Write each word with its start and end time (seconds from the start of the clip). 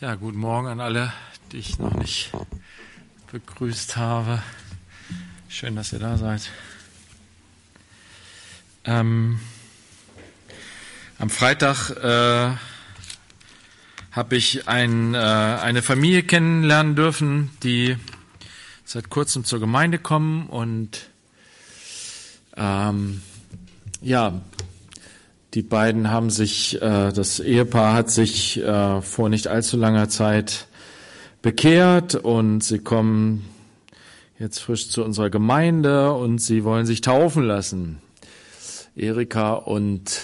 Ja, 0.00 0.14
guten 0.14 0.38
Morgen 0.38 0.68
an 0.68 0.78
alle, 0.78 1.12
die 1.50 1.56
ich 1.56 1.80
noch 1.80 1.92
nicht 1.94 2.30
begrüßt 3.32 3.96
habe. 3.96 4.40
Schön, 5.48 5.74
dass 5.74 5.92
ihr 5.92 5.98
da 5.98 6.16
seid. 6.16 6.52
Ähm, 8.84 9.40
am 11.18 11.30
Freitag 11.30 11.90
äh, 11.96 12.56
habe 14.12 14.36
ich 14.36 14.68
ein, 14.68 15.14
äh, 15.14 15.18
eine 15.18 15.82
Familie 15.82 16.22
kennenlernen 16.22 16.94
dürfen, 16.94 17.50
die 17.64 17.96
seit 18.84 19.10
kurzem 19.10 19.42
zur 19.42 19.58
Gemeinde 19.58 19.98
kommen 19.98 20.46
und 20.46 21.10
ähm, 22.56 23.20
ja, 24.00 24.40
die 25.54 25.62
beiden 25.62 26.10
haben 26.10 26.30
sich, 26.30 26.80
äh, 26.82 27.12
das 27.12 27.40
Ehepaar 27.40 27.94
hat 27.94 28.10
sich 28.10 28.62
äh, 28.62 29.00
vor 29.00 29.28
nicht 29.28 29.48
allzu 29.48 29.76
langer 29.76 30.08
Zeit 30.08 30.68
bekehrt 31.40 32.14
und 32.14 32.62
sie 32.62 32.80
kommen 32.80 33.44
jetzt 34.38 34.58
frisch 34.58 34.90
zu 34.90 35.04
unserer 35.04 35.30
Gemeinde 35.30 36.12
und 36.12 36.38
sie 36.38 36.64
wollen 36.64 36.86
sich 36.86 37.00
taufen 37.00 37.44
lassen. 37.44 37.98
Erika 38.94 39.54
und 39.54 40.20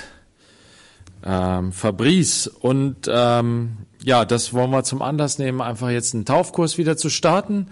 ähm, 1.25 1.73
Fabrice. 1.73 2.49
Und 2.49 3.09
ähm, 3.09 3.79
ja, 4.03 4.25
das 4.25 4.53
wollen 4.53 4.71
wir 4.71 4.85
zum 4.85 5.03
Anlass 5.03 5.39
nehmen, 5.39 5.61
einfach 5.61 5.91
jetzt 5.91 6.15
einen 6.15 6.25
Taufkurs 6.25 6.77
wieder 6.77 6.97
zu 6.97 7.09
starten. 7.09 7.69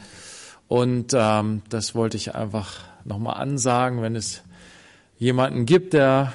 Und 0.68 1.12
ähm, 1.14 1.62
das 1.68 1.94
wollte 1.94 2.16
ich 2.16 2.34
einfach 2.34 2.80
nochmal 3.04 3.40
ansagen, 3.40 4.00
wenn 4.00 4.16
es 4.16 4.42
jemanden 5.18 5.66
gibt, 5.66 5.92
der 5.92 6.32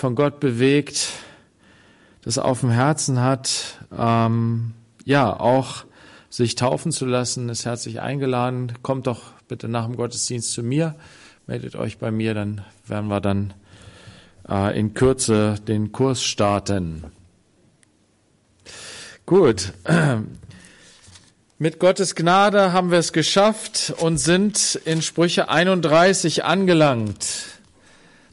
von 0.00 0.14
Gott 0.14 0.40
bewegt, 0.40 1.10
das 2.22 2.38
auf 2.38 2.60
dem 2.60 2.70
Herzen 2.70 3.20
hat, 3.20 3.78
ähm, 3.96 4.72
ja, 5.04 5.38
auch 5.38 5.84
sich 6.30 6.54
taufen 6.54 6.90
zu 6.90 7.04
lassen, 7.04 7.50
ist 7.50 7.66
herzlich 7.66 8.00
eingeladen. 8.00 8.72
Kommt 8.82 9.06
doch 9.06 9.20
bitte 9.46 9.68
nach 9.68 9.84
dem 9.84 9.96
Gottesdienst 9.96 10.52
zu 10.52 10.62
mir, 10.62 10.94
meldet 11.46 11.76
euch 11.76 11.98
bei 11.98 12.10
mir, 12.10 12.32
dann 12.32 12.62
werden 12.86 13.08
wir 13.08 13.20
dann 13.20 13.52
äh, 14.48 14.78
in 14.78 14.94
Kürze 14.94 15.56
den 15.68 15.92
Kurs 15.92 16.22
starten. 16.22 17.04
Gut. 19.26 19.74
Mit 21.58 21.78
Gottes 21.78 22.14
Gnade 22.14 22.72
haben 22.72 22.90
wir 22.90 22.98
es 22.98 23.12
geschafft 23.12 23.92
und 23.98 24.16
sind 24.16 24.80
in 24.86 25.02
Sprüche 25.02 25.50
31 25.50 26.42
angelangt. 26.42 27.59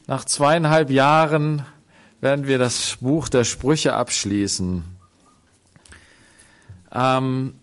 Nach 0.08 0.24
zweieinhalb 0.24 0.88
Jahren 0.88 1.66
werden 2.22 2.46
wir 2.46 2.56
das 2.56 2.96
Buch 2.98 3.28
der 3.28 3.44
Sprüche 3.44 3.92
abschließen. 3.92 4.82
Ähm, 6.94 7.54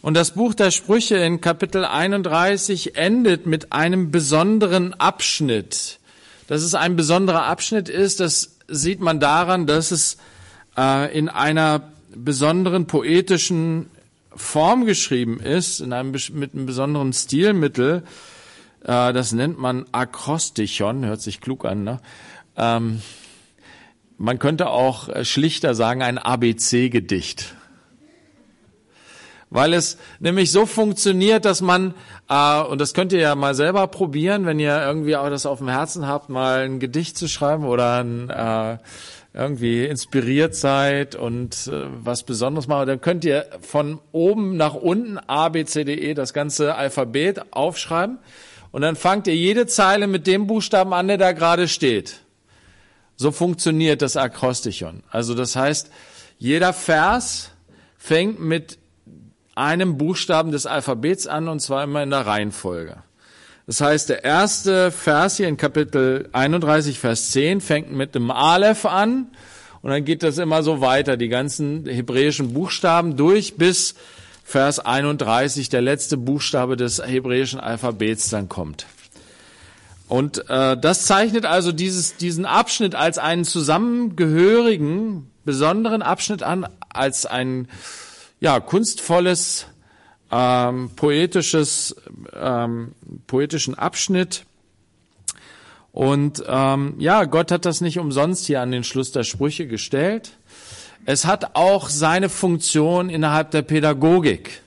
und 0.00 0.14
das 0.14 0.30
Buch 0.30 0.54
der 0.54 0.70
Sprüche 0.70 1.18
in 1.18 1.42
Kapitel 1.42 1.84
31 1.84 2.96
endet 2.96 3.44
mit 3.44 3.70
einem 3.70 4.12
besonderen 4.12 4.94
Abschnitt. 4.94 5.98
Dass 6.46 6.62
es 6.62 6.74
ein 6.74 6.96
besonderer 6.96 7.44
Abschnitt 7.44 7.90
ist, 7.90 8.20
das 8.20 8.56
sieht 8.66 9.00
man 9.00 9.20
daran, 9.20 9.66
dass 9.66 9.90
es 9.90 10.16
äh, 10.74 11.14
in 11.14 11.28
einer 11.28 11.82
besonderen 12.16 12.86
poetischen 12.86 13.90
Form 14.34 14.86
geschrieben 14.86 15.38
ist, 15.38 15.82
in 15.82 15.92
einem, 15.92 16.16
mit 16.32 16.54
einem 16.54 16.64
besonderen 16.64 17.12
Stilmittel. 17.12 18.04
Äh, 18.84 19.12
das 19.12 19.32
nennt 19.32 19.58
man 19.58 19.86
Akrostichon, 19.92 21.04
hört 21.04 21.20
sich 21.20 21.40
klug 21.40 21.64
an. 21.64 21.84
Ne? 21.84 22.00
Ähm, 22.56 23.02
man 24.18 24.38
könnte 24.38 24.68
auch 24.68 25.08
äh, 25.08 25.24
schlichter 25.24 25.74
sagen, 25.74 26.02
ein 26.02 26.18
ABC-Gedicht. 26.18 27.54
Weil 29.50 29.72
es 29.72 29.98
nämlich 30.18 30.50
so 30.50 30.66
funktioniert, 30.66 31.44
dass 31.44 31.60
man, 31.60 31.94
äh, 32.28 32.60
und 32.62 32.80
das 32.80 32.92
könnt 32.92 33.12
ihr 33.12 33.20
ja 33.20 33.34
mal 33.34 33.54
selber 33.54 33.86
probieren, 33.86 34.46
wenn 34.46 34.58
ihr 34.58 34.80
irgendwie 34.82 35.16
auch 35.16 35.30
das 35.30 35.46
auf 35.46 35.58
dem 35.58 35.68
Herzen 35.68 36.06
habt, 36.06 36.28
mal 36.28 36.64
ein 36.64 36.80
Gedicht 36.80 37.16
zu 37.16 37.28
schreiben 37.28 37.64
oder 37.64 38.02
ein, 38.02 38.30
äh, 38.30 38.78
irgendwie 39.32 39.84
inspiriert 39.84 40.54
seid 40.54 41.16
und 41.16 41.66
äh, 41.66 41.86
was 42.04 42.22
Besonderes 42.22 42.68
machen, 42.68 42.86
dann 42.86 43.00
könnt 43.00 43.24
ihr 43.24 43.46
von 43.60 44.00
oben 44.12 44.56
nach 44.56 44.74
unten 44.74 45.18
A, 45.18 45.48
B, 45.48 45.64
C, 45.64 45.84
D, 45.84 45.94
E 45.94 46.14
das 46.14 46.32
ganze 46.32 46.76
Alphabet 46.76 47.52
aufschreiben 47.52 48.18
und 48.74 48.80
dann 48.80 48.96
fangt 48.96 49.28
ihr 49.28 49.36
jede 49.36 49.68
Zeile 49.68 50.08
mit 50.08 50.26
dem 50.26 50.48
Buchstaben 50.48 50.92
an, 50.94 51.06
der 51.06 51.16
da 51.16 51.30
gerade 51.30 51.68
steht. 51.68 52.16
So 53.14 53.30
funktioniert 53.30 54.02
das 54.02 54.16
Akrostichon. 54.16 55.04
Also 55.12 55.34
das 55.36 55.54
heißt, 55.54 55.92
jeder 56.38 56.72
Vers 56.72 57.52
fängt 57.96 58.40
mit 58.40 58.78
einem 59.54 59.96
Buchstaben 59.96 60.50
des 60.50 60.66
Alphabets 60.66 61.28
an 61.28 61.46
und 61.46 61.60
zwar 61.60 61.84
immer 61.84 62.02
in 62.02 62.10
der 62.10 62.26
Reihenfolge. 62.26 62.96
Das 63.68 63.80
heißt, 63.80 64.08
der 64.08 64.24
erste 64.24 64.90
Vers 64.90 65.36
hier 65.36 65.46
in 65.46 65.56
Kapitel 65.56 66.28
31, 66.32 66.98
Vers 66.98 67.30
10 67.30 67.60
fängt 67.60 67.92
mit 67.92 68.16
dem 68.16 68.32
Aleph 68.32 68.86
an 68.86 69.28
und 69.82 69.90
dann 69.92 70.04
geht 70.04 70.24
das 70.24 70.38
immer 70.38 70.64
so 70.64 70.80
weiter, 70.80 71.16
die 71.16 71.28
ganzen 71.28 71.86
hebräischen 71.86 72.52
Buchstaben 72.52 73.16
durch 73.16 73.54
bis 73.56 73.94
Vers 74.44 74.78
31 74.78 75.70
der 75.70 75.80
letzte 75.80 76.16
Buchstabe 76.18 76.76
des 76.76 77.04
hebräischen 77.04 77.58
Alphabets 77.58 78.28
dann 78.28 78.48
kommt. 78.48 78.86
Und 80.06 80.48
äh, 80.50 80.76
das 80.76 81.06
zeichnet 81.06 81.46
also 81.46 81.72
dieses, 81.72 82.16
diesen 82.16 82.44
Abschnitt 82.44 82.94
als 82.94 83.18
einen 83.18 83.44
zusammengehörigen, 83.44 85.30
besonderen 85.44 86.02
Abschnitt 86.02 86.42
an, 86.42 86.68
als 86.90 87.24
ein 87.24 87.68
ja, 88.38 88.60
kunstvolles, 88.60 89.66
ähm, 90.30 90.90
poetisches, 90.94 91.96
ähm, 92.34 92.92
poetischen 93.26 93.76
Abschnitt. 93.76 94.44
Und 95.90 96.42
ähm, 96.46 96.96
ja, 96.98 97.24
Gott 97.24 97.50
hat 97.50 97.64
das 97.64 97.80
nicht 97.80 97.98
umsonst 97.98 98.46
hier 98.46 98.60
an 98.60 98.72
den 98.72 98.84
Schluss 98.84 99.12
der 99.12 99.22
Sprüche 99.22 99.66
gestellt. 99.66 100.32
Es 101.06 101.26
hat 101.26 101.54
auch 101.54 101.90
seine 101.90 102.30
Funktion 102.30 103.10
innerhalb 103.10 103.50
der 103.50 103.62
Pädagogik. 103.62 104.62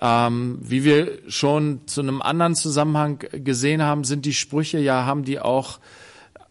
Ähm, 0.00 0.58
wie 0.60 0.84
wir 0.84 1.18
schon 1.28 1.80
zu 1.86 2.02
einem 2.02 2.22
anderen 2.22 2.54
Zusammenhang 2.54 3.18
gesehen 3.32 3.82
haben, 3.82 4.04
sind 4.04 4.26
die 4.26 4.34
Sprüche 4.34 4.78
ja, 4.78 5.06
haben 5.06 5.24
die 5.24 5.40
auch 5.40 5.80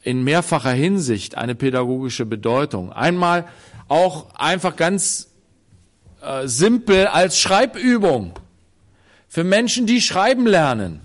in 0.01 0.23
mehrfacher 0.23 0.71
Hinsicht 0.71 1.37
eine 1.37 1.55
pädagogische 1.55 2.25
Bedeutung. 2.25 2.91
Einmal 2.91 3.47
auch 3.87 4.35
einfach 4.35 4.75
ganz 4.75 5.29
äh, 6.21 6.47
simpel 6.47 7.07
als 7.07 7.39
Schreibübung 7.39 8.33
für 9.29 9.45
Menschen, 9.45 9.85
die 9.85 10.01
schreiben 10.01 10.45
lernen. 10.45 10.99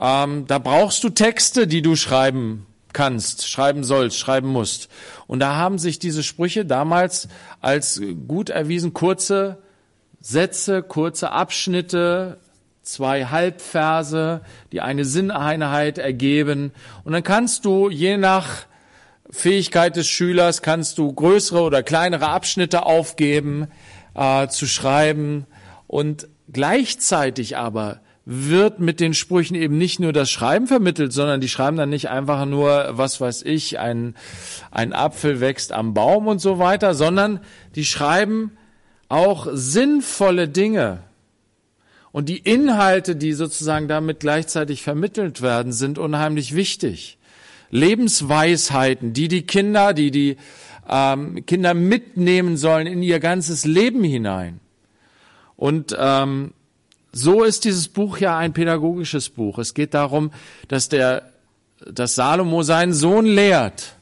Ähm, 0.00 0.46
da 0.46 0.58
brauchst 0.58 1.04
du 1.04 1.10
Texte, 1.10 1.66
die 1.66 1.82
du 1.82 1.96
schreiben 1.96 2.66
kannst, 2.94 3.48
schreiben 3.48 3.84
sollst, 3.84 4.18
schreiben 4.18 4.48
musst. 4.48 4.88
Und 5.26 5.40
da 5.40 5.56
haben 5.56 5.78
sich 5.78 5.98
diese 5.98 6.22
Sprüche 6.22 6.64
damals 6.64 7.28
als 7.60 8.00
gut 8.28 8.50
erwiesen, 8.50 8.92
kurze 8.92 9.58
Sätze, 10.20 10.82
kurze 10.82 11.30
Abschnitte, 11.30 12.38
zwei 12.82 13.26
Halbverse, 13.26 14.42
die 14.72 14.80
eine 14.80 15.04
Sinneinheit 15.04 15.98
ergeben. 15.98 16.72
Und 17.04 17.12
dann 17.12 17.22
kannst 17.22 17.64
du 17.64 17.88
je 17.88 18.16
nach 18.16 18.66
Fähigkeit 19.30 19.96
des 19.96 20.06
Schülers 20.06 20.62
kannst 20.62 20.98
du 20.98 21.12
größere 21.12 21.62
oder 21.62 21.82
kleinere 21.82 22.28
Abschnitte 22.28 22.84
aufgeben, 22.86 23.68
äh, 24.14 24.48
zu 24.48 24.66
schreiben 24.66 25.46
und 25.86 26.28
gleichzeitig 26.52 27.56
aber 27.56 28.00
wird 28.26 28.80
mit 28.80 29.00
den 29.00 29.12
Sprüchen 29.12 29.54
eben 29.54 29.76
nicht 29.76 30.00
nur 30.00 30.12
das 30.12 30.30
Schreiben 30.30 30.66
vermittelt, 30.66 31.12
sondern 31.12 31.40
die 31.40 31.48
schreiben 31.48 31.76
dann 31.76 31.90
nicht 31.90 32.08
einfach 32.08 32.46
nur, 32.46 32.90
was 32.92 33.20
weiß 33.20 33.42
ich, 33.42 33.78
ein, 33.78 34.14
ein 34.70 34.92
Apfel 34.94 35.40
wächst 35.40 35.72
am 35.72 35.92
Baum 35.92 36.26
und 36.26 36.40
so 36.40 36.58
weiter, 36.58 36.94
sondern 36.94 37.40
die 37.74 37.84
schreiben 37.84 38.52
auch 39.08 39.46
sinnvolle 39.52 40.48
Dinge. 40.48 41.02
Und 42.12 42.28
die 42.28 42.38
Inhalte, 42.38 43.16
die 43.16 43.32
sozusagen 43.32 43.88
damit 43.88 44.20
gleichzeitig 44.20 44.82
vermittelt 44.82 45.42
werden, 45.42 45.72
sind 45.72 45.98
unheimlich 45.98 46.54
wichtig. 46.54 47.18
Lebensweisheiten, 47.70 49.12
die 49.12 49.28
die 49.28 49.42
Kinder, 49.42 49.92
die 49.92 50.10
die 50.12 50.36
ähm, 50.88 51.44
Kinder 51.44 51.74
mitnehmen 51.74 52.56
sollen 52.56 52.86
in 52.86 53.02
ihr 53.02 53.18
ganzes 53.20 53.64
Leben 53.64 54.04
hinein. 54.04 54.60
Und 55.56 55.94
ähm, 55.98 56.52
so 57.14 57.44
ist 57.44 57.64
dieses 57.64 57.88
Buch 57.88 58.18
ja 58.18 58.36
ein 58.36 58.52
pädagogisches 58.52 59.30
Buch. 59.30 59.58
Es 59.58 59.74
geht 59.74 59.94
darum, 59.94 60.30
dass 60.68 60.88
der, 60.88 61.30
dass 61.86 62.14
Salomo 62.14 62.62
seinen 62.62 62.92
Sohn 62.92 63.26
lehrt 63.26 63.96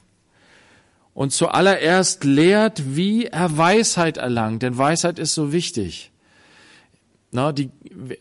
und 1.15 1.33
zuallererst 1.33 2.25
lehrt, 2.25 2.97
wie 2.97 3.27
er 3.27 3.57
Weisheit 3.57 4.17
erlangt, 4.17 4.63
denn 4.63 4.79
Weisheit 4.79 5.19
ist 5.19 5.35
so 5.35 5.53
wichtig. 5.53 6.11
Na, 7.31 7.53
die, 7.53 7.71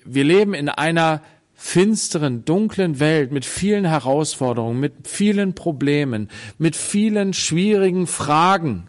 wir 0.05 0.23
leben 0.23 0.53
in 0.53 0.69
einer 0.69 1.21
finsteren, 1.53 2.43
dunklen 2.43 2.99
Welt 2.99 3.31
mit 3.31 3.45
vielen 3.45 3.85
Herausforderungen, 3.85 4.79
mit 4.79 5.07
vielen 5.07 5.53
Problemen, 5.53 6.29
mit 6.57 6.75
vielen 6.75 7.33
schwierigen 7.33 8.07
Fragen. 8.07 8.87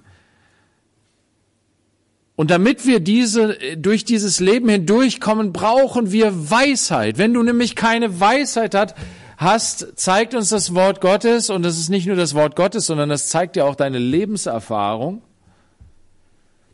Und 2.43 2.51
damit 2.51 2.89
wir 2.89 2.99
diese, 2.99 3.57
durch 3.77 4.05
dieses 4.05 4.41
Leben 4.41 4.69
hindurchkommen, 4.69 5.53
brauchen 5.53 6.11
wir 6.11 6.51
Weisheit. 6.51 7.17
Wenn 7.17 7.33
du 7.35 7.45
nämlich 7.45 7.77
keine 7.77 8.19
Weisheit 8.19 8.75
hast, 8.75 8.97
hast, 9.37 9.93
zeigt 9.95 10.35
uns 10.35 10.49
das 10.49 10.75
Wort 10.75 11.01
Gottes, 11.01 11.51
und 11.51 11.63
das 11.63 11.79
ist 11.79 11.89
nicht 11.89 12.09
nur 12.09 12.17
das 12.17 12.35
Wort 12.35 12.57
Gottes, 12.57 12.87
sondern 12.87 13.11
das 13.11 13.29
zeigt 13.29 13.55
dir 13.55 13.65
auch 13.65 13.77
deine 13.77 14.01
Lebenserfahrung. 14.01 15.23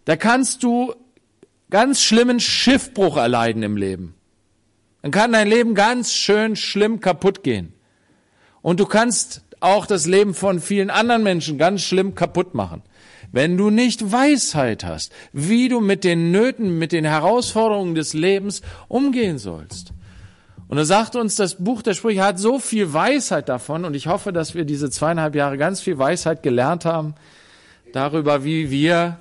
Da 0.06 0.16
kannst 0.16 0.62
du 0.62 0.94
ganz 1.68 2.00
schlimmen 2.00 2.40
Schiffbruch 2.40 3.18
erleiden 3.18 3.62
im 3.62 3.76
Leben. 3.76 4.14
Dann 5.02 5.10
kann 5.10 5.32
dein 5.32 5.48
Leben 5.48 5.74
ganz 5.74 6.14
schön 6.14 6.56
schlimm 6.56 7.00
kaputt 7.00 7.42
gehen. 7.42 7.74
Und 8.62 8.80
du 8.80 8.86
kannst 8.86 9.42
auch 9.60 9.84
das 9.84 10.06
Leben 10.06 10.32
von 10.32 10.60
vielen 10.60 10.88
anderen 10.88 11.22
Menschen 11.22 11.58
ganz 11.58 11.82
schlimm 11.82 12.14
kaputt 12.14 12.54
machen. 12.54 12.80
Wenn 13.32 13.56
du 13.56 13.70
nicht 13.70 14.10
Weisheit 14.10 14.84
hast, 14.84 15.12
wie 15.32 15.68
du 15.68 15.80
mit 15.80 16.04
den 16.04 16.30
Nöten, 16.30 16.78
mit 16.78 16.92
den 16.92 17.04
Herausforderungen 17.04 17.94
des 17.94 18.14
Lebens 18.14 18.62
umgehen 18.88 19.38
sollst. 19.38 19.92
Und 20.68 20.76
da 20.76 20.84
sagt 20.84 21.16
uns 21.16 21.34
das 21.36 21.56
Buch 21.56 21.82
der 21.82 21.94
Sprüche 21.94 22.22
hat 22.22 22.38
so 22.38 22.58
viel 22.58 22.92
Weisheit 22.92 23.48
davon 23.48 23.84
und 23.84 23.94
ich 23.94 24.06
hoffe, 24.06 24.32
dass 24.32 24.54
wir 24.54 24.64
diese 24.64 24.90
zweieinhalb 24.90 25.34
Jahre 25.34 25.56
ganz 25.56 25.80
viel 25.80 25.98
Weisheit 25.98 26.42
gelernt 26.42 26.84
haben 26.84 27.14
darüber, 27.92 28.44
wie 28.44 28.70
wir 28.70 29.18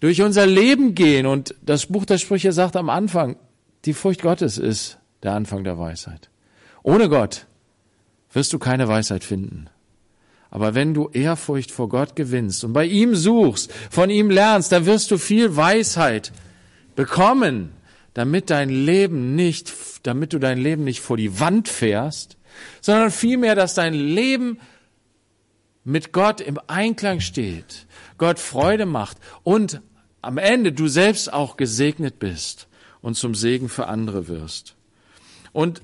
durch 0.00 0.22
unser 0.22 0.46
Leben 0.46 0.94
gehen. 0.94 1.26
Und 1.26 1.54
das 1.62 1.86
Buch 1.86 2.04
der 2.04 2.18
Sprüche 2.18 2.52
sagt 2.52 2.76
am 2.76 2.90
Anfang, 2.90 3.36
die 3.84 3.94
Furcht 3.94 4.22
Gottes 4.22 4.58
ist 4.58 4.98
der 5.22 5.32
Anfang 5.32 5.62
der 5.64 5.78
Weisheit. 5.78 6.30
Ohne 6.82 7.08
Gott 7.08 7.46
wirst 8.32 8.52
du 8.52 8.58
keine 8.58 8.88
Weisheit 8.88 9.24
finden. 9.24 9.68
Aber 10.50 10.74
wenn 10.74 10.94
du 10.94 11.08
Ehrfurcht 11.10 11.70
vor 11.70 11.88
Gott 11.88 12.16
gewinnst 12.16 12.64
und 12.64 12.72
bei 12.72 12.86
ihm 12.86 13.14
suchst, 13.14 13.72
von 13.90 14.10
ihm 14.10 14.30
lernst, 14.30 14.72
dann 14.72 14.86
wirst 14.86 15.10
du 15.10 15.18
viel 15.18 15.56
Weisheit 15.56 16.32
bekommen, 16.94 17.72
damit 18.14 18.50
dein 18.50 18.70
Leben 18.70 19.34
nicht, 19.34 19.72
damit 20.04 20.32
du 20.32 20.38
dein 20.38 20.58
Leben 20.58 20.84
nicht 20.84 21.00
vor 21.00 21.16
die 21.16 21.38
Wand 21.40 21.68
fährst, 21.68 22.36
sondern 22.80 23.10
vielmehr, 23.10 23.54
dass 23.54 23.74
dein 23.74 23.92
Leben 23.92 24.58
mit 25.84 26.12
Gott 26.12 26.40
im 26.40 26.58
Einklang 26.66 27.20
steht, 27.20 27.86
Gott 28.18 28.38
Freude 28.38 28.86
macht 28.86 29.18
und 29.42 29.82
am 30.22 30.38
Ende 30.38 30.72
du 30.72 30.88
selbst 30.88 31.32
auch 31.32 31.56
gesegnet 31.56 32.18
bist 32.18 32.66
und 33.02 33.14
zum 33.14 33.34
Segen 33.34 33.68
für 33.68 33.86
andere 33.86 34.26
wirst. 34.26 34.74
Und 35.52 35.82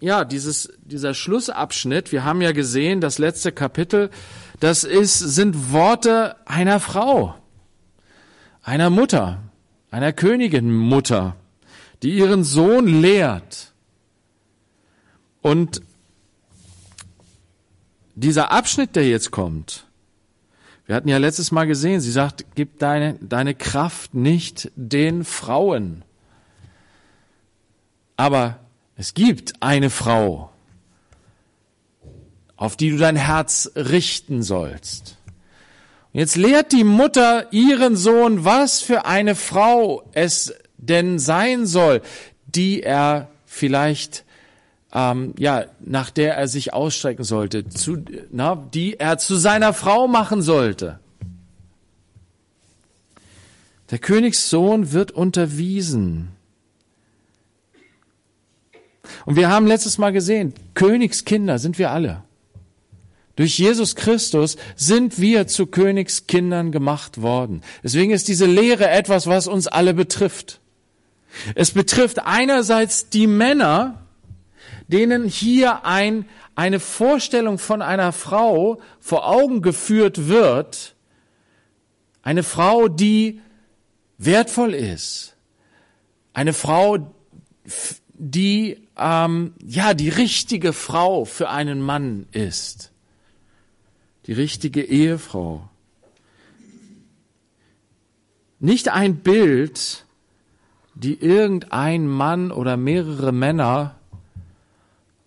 ja, 0.00 0.24
dieses, 0.24 0.72
dieser 0.84 1.14
Schlussabschnitt, 1.14 2.12
wir 2.12 2.24
haben 2.24 2.40
ja 2.40 2.52
gesehen, 2.52 3.00
das 3.00 3.18
letzte 3.18 3.52
Kapitel, 3.52 4.10
das 4.60 4.84
ist, 4.84 5.18
sind 5.18 5.72
Worte 5.72 6.36
einer 6.46 6.80
Frau, 6.80 7.34
einer 8.62 8.90
Mutter, 8.90 9.42
einer 9.90 10.12
Königin 10.12 10.72
Mutter, 10.72 11.36
die 12.02 12.16
ihren 12.16 12.44
Sohn 12.44 12.86
lehrt. 13.00 13.72
Und 15.42 15.82
dieser 18.14 18.52
Abschnitt, 18.52 18.96
der 18.96 19.08
jetzt 19.08 19.30
kommt, 19.30 19.84
wir 20.86 20.94
hatten 20.94 21.08
ja 21.08 21.18
letztes 21.18 21.50
Mal 21.50 21.66
gesehen, 21.66 22.00
sie 22.00 22.10
sagt, 22.10 22.46
gib 22.54 22.78
deine, 22.78 23.18
deine 23.20 23.54
Kraft 23.54 24.14
nicht 24.14 24.70
den 24.74 25.24
Frauen. 25.24 26.02
Aber 28.16 28.58
es 28.98 29.14
gibt 29.14 29.62
eine 29.62 29.90
Frau, 29.90 30.50
auf 32.56 32.76
die 32.76 32.90
du 32.90 32.98
dein 32.98 33.16
Herz 33.16 33.70
richten 33.76 34.42
sollst. 34.42 35.16
Und 36.12 36.20
jetzt 36.20 36.36
lehrt 36.36 36.72
die 36.72 36.82
Mutter 36.82 37.52
ihren 37.52 37.96
Sohn, 37.96 38.44
was 38.44 38.80
für 38.80 39.06
eine 39.06 39.36
Frau 39.36 40.02
es 40.12 40.52
denn 40.76 41.20
sein 41.20 41.64
soll, 41.64 42.02
die 42.46 42.82
er 42.82 43.28
vielleicht 43.46 44.24
ähm, 44.92 45.34
ja, 45.38 45.66
nach 45.78 46.10
der 46.10 46.36
er 46.36 46.48
sich 46.48 46.72
ausstrecken 46.72 47.24
sollte, 47.24 47.68
zu, 47.68 47.98
na, 48.32 48.56
die 48.56 48.98
er 48.98 49.18
zu 49.18 49.36
seiner 49.36 49.74
Frau 49.74 50.08
machen 50.08 50.42
sollte. 50.42 50.98
Der 53.92 53.98
Königssohn 53.98 54.92
wird 54.92 55.12
unterwiesen. 55.12 56.30
Und 59.26 59.36
wir 59.36 59.48
haben 59.48 59.66
letztes 59.66 59.98
Mal 59.98 60.12
gesehen, 60.12 60.54
Königskinder 60.74 61.58
sind 61.58 61.78
wir 61.78 61.90
alle. 61.90 62.22
Durch 63.36 63.56
Jesus 63.56 63.94
Christus 63.94 64.56
sind 64.74 65.20
wir 65.20 65.46
zu 65.46 65.66
Königskindern 65.66 66.72
gemacht 66.72 67.22
worden. 67.22 67.62
Deswegen 67.84 68.10
ist 68.10 68.26
diese 68.26 68.46
Lehre 68.46 68.88
etwas, 68.90 69.28
was 69.28 69.46
uns 69.46 69.68
alle 69.68 69.94
betrifft. 69.94 70.60
Es 71.54 71.70
betrifft 71.70 72.18
einerseits 72.24 73.10
die 73.10 73.28
Männer, 73.28 74.02
denen 74.88 75.24
hier 75.24 75.84
ein, 75.84 76.24
eine 76.56 76.80
Vorstellung 76.80 77.58
von 77.58 77.80
einer 77.80 78.10
Frau 78.10 78.80
vor 78.98 79.28
Augen 79.28 79.62
geführt 79.62 80.26
wird, 80.26 80.96
eine 82.22 82.42
Frau, 82.42 82.88
die 82.88 83.40
wertvoll 84.18 84.74
ist, 84.74 85.36
eine 86.32 86.52
Frau, 86.52 87.14
die 88.18 88.78
ähm, 88.96 89.54
ja 89.64 89.94
die 89.94 90.08
richtige 90.08 90.72
Frau 90.72 91.24
für 91.24 91.48
einen 91.48 91.80
Mann 91.80 92.26
ist, 92.32 92.92
die 94.26 94.32
richtige 94.32 94.82
Ehefrau. 94.82 95.68
Nicht 98.60 98.88
ein 98.88 99.16
Bild, 99.16 100.04
die 100.94 101.14
irgendein 101.14 102.08
Mann 102.08 102.50
oder 102.50 102.76
mehrere 102.76 103.30
Männer 103.30 103.94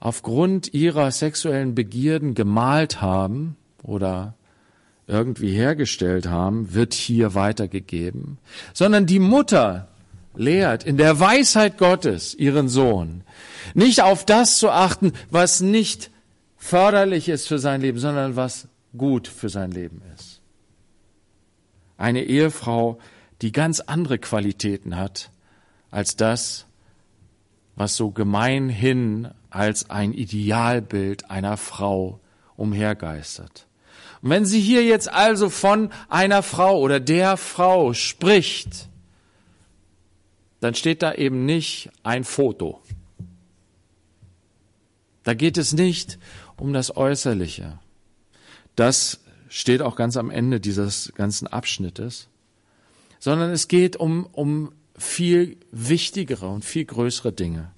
aufgrund 0.02 0.74
ihrer 0.74 1.12
sexuellen 1.12 1.74
Begierden 1.76 2.34
gemalt 2.34 3.02
haben 3.02 3.56
oder 3.84 4.34
irgendwie 5.08 5.52
hergestellt 5.52 6.28
haben, 6.28 6.74
wird 6.74 6.94
hier 6.94 7.36
weitergegeben, 7.36 8.38
sondern 8.74 9.06
die 9.06 9.20
Mutter 9.20 9.88
lehrt 10.36 10.84
in 10.84 10.98
der 10.98 11.20
Weisheit 11.20 11.78
Gottes 11.78 12.34
ihren 12.34 12.70
Sohn, 12.70 13.24
nicht 13.74 14.02
auf 14.02 14.26
das 14.26 14.58
zu 14.58 14.70
achten, 14.70 15.14
was 15.30 15.62
nicht 15.62 16.12
förderlich 16.58 17.30
ist 17.30 17.48
für 17.48 17.60
sein 17.60 17.82
Leben, 17.82 18.00
sondern 18.00 18.36
was 18.36 18.68
gut 18.98 19.28
für 19.28 19.50
sein 19.50 19.72
Leben 19.72 20.02
ist. 20.16 20.42
Eine 21.98 22.24
Ehefrau, 22.24 23.00
die 23.42 23.52
ganz 23.52 23.80
andere 23.80 24.20
Qualitäten 24.20 24.98
hat 24.98 25.32
als 25.90 26.16
das, 26.16 26.66
was 27.76 27.96
so 27.96 28.12
gemeinhin 28.12 29.30
als 29.50 29.90
ein 29.90 30.14
Idealbild 30.14 31.30
einer 31.30 31.58
Frau 31.58 32.20
umhergeistert. 32.56 33.68
Und 34.22 34.30
wenn 34.30 34.46
sie 34.46 34.62
hier 34.62 34.84
jetzt 34.84 35.12
also 35.12 35.50
von 35.50 35.90
einer 36.10 36.44
Frau 36.44 36.80
oder 36.80 37.00
der 37.00 37.38
Frau 37.38 37.94
spricht, 37.94 38.88
dann 40.62 40.76
steht 40.76 41.02
da 41.02 41.14
eben 41.14 41.46
nicht 41.46 41.90
ein 42.04 42.24
Foto. 42.24 42.82
Da 45.24 45.34
geht 45.34 45.58
es 45.58 45.74
nicht 45.74 46.18
um 46.56 46.72
das 46.72 46.96
Äußerliche. 46.96 47.80
Das 48.76 49.20
steht 49.50 49.82
auch 49.82 49.96
ganz 49.96 50.18
am 50.18 50.30
Ende 50.30 50.60
dieses 50.60 51.12
ganzen 51.16 51.48
Abschnittes, 51.48 52.30
sondern 53.20 53.52
es 53.52 53.68
geht 53.68 53.98
um, 53.98 54.26
um 54.32 54.72
viel 54.96 55.58
wichtigere 55.72 56.48
und 56.48 56.64
viel 56.64 56.86
größere 56.86 57.34
Dinge. 57.34 57.72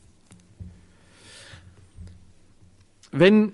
Wenn 3.11 3.53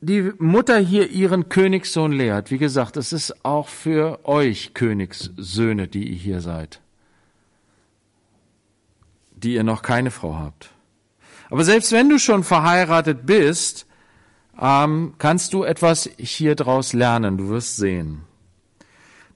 die 0.00 0.32
Mutter 0.38 0.78
hier 0.78 1.10
ihren 1.10 1.48
Königssohn 1.48 2.12
lehrt, 2.12 2.50
wie 2.50 2.58
gesagt, 2.58 2.96
es 2.96 3.12
ist 3.12 3.44
auch 3.44 3.68
für 3.68 4.24
euch 4.24 4.72
Königssöhne, 4.72 5.88
die 5.88 6.08
ihr 6.08 6.16
hier 6.16 6.40
seid, 6.40 6.80
die 9.46 9.54
ihr 9.54 9.62
noch 9.62 9.82
keine 9.82 10.10
Frau 10.10 10.34
habt. 10.34 10.70
Aber 11.50 11.62
selbst 11.62 11.92
wenn 11.92 12.08
du 12.08 12.18
schon 12.18 12.42
verheiratet 12.42 13.24
bist, 13.24 13.86
ähm, 14.60 15.14
kannst 15.18 15.52
du 15.52 15.62
etwas 15.62 16.10
hier 16.18 16.56
draus 16.56 16.92
lernen, 16.92 17.38
du 17.38 17.48
wirst 17.50 17.76
sehen. 17.76 18.22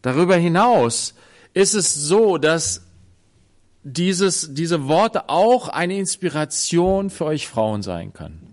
Darüber 0.02 0.34
hinaus 0.34 1.14
ist 1.54 1.74
es 1.74 1.94
so, 1.94 2.38
dass 2.38 2.82
dieses, 3.84 4.52
diese 4.52 4.88
Worte 4.88 5.28
auch 5.28 5.68
eine 5.68 5.96
Inspiration 5.96 7.08
für 7.08 7.26
euch 7.26 7.46
Frauen 7.46 7.82
sein 7.82 8.12
können. 8.12 8.52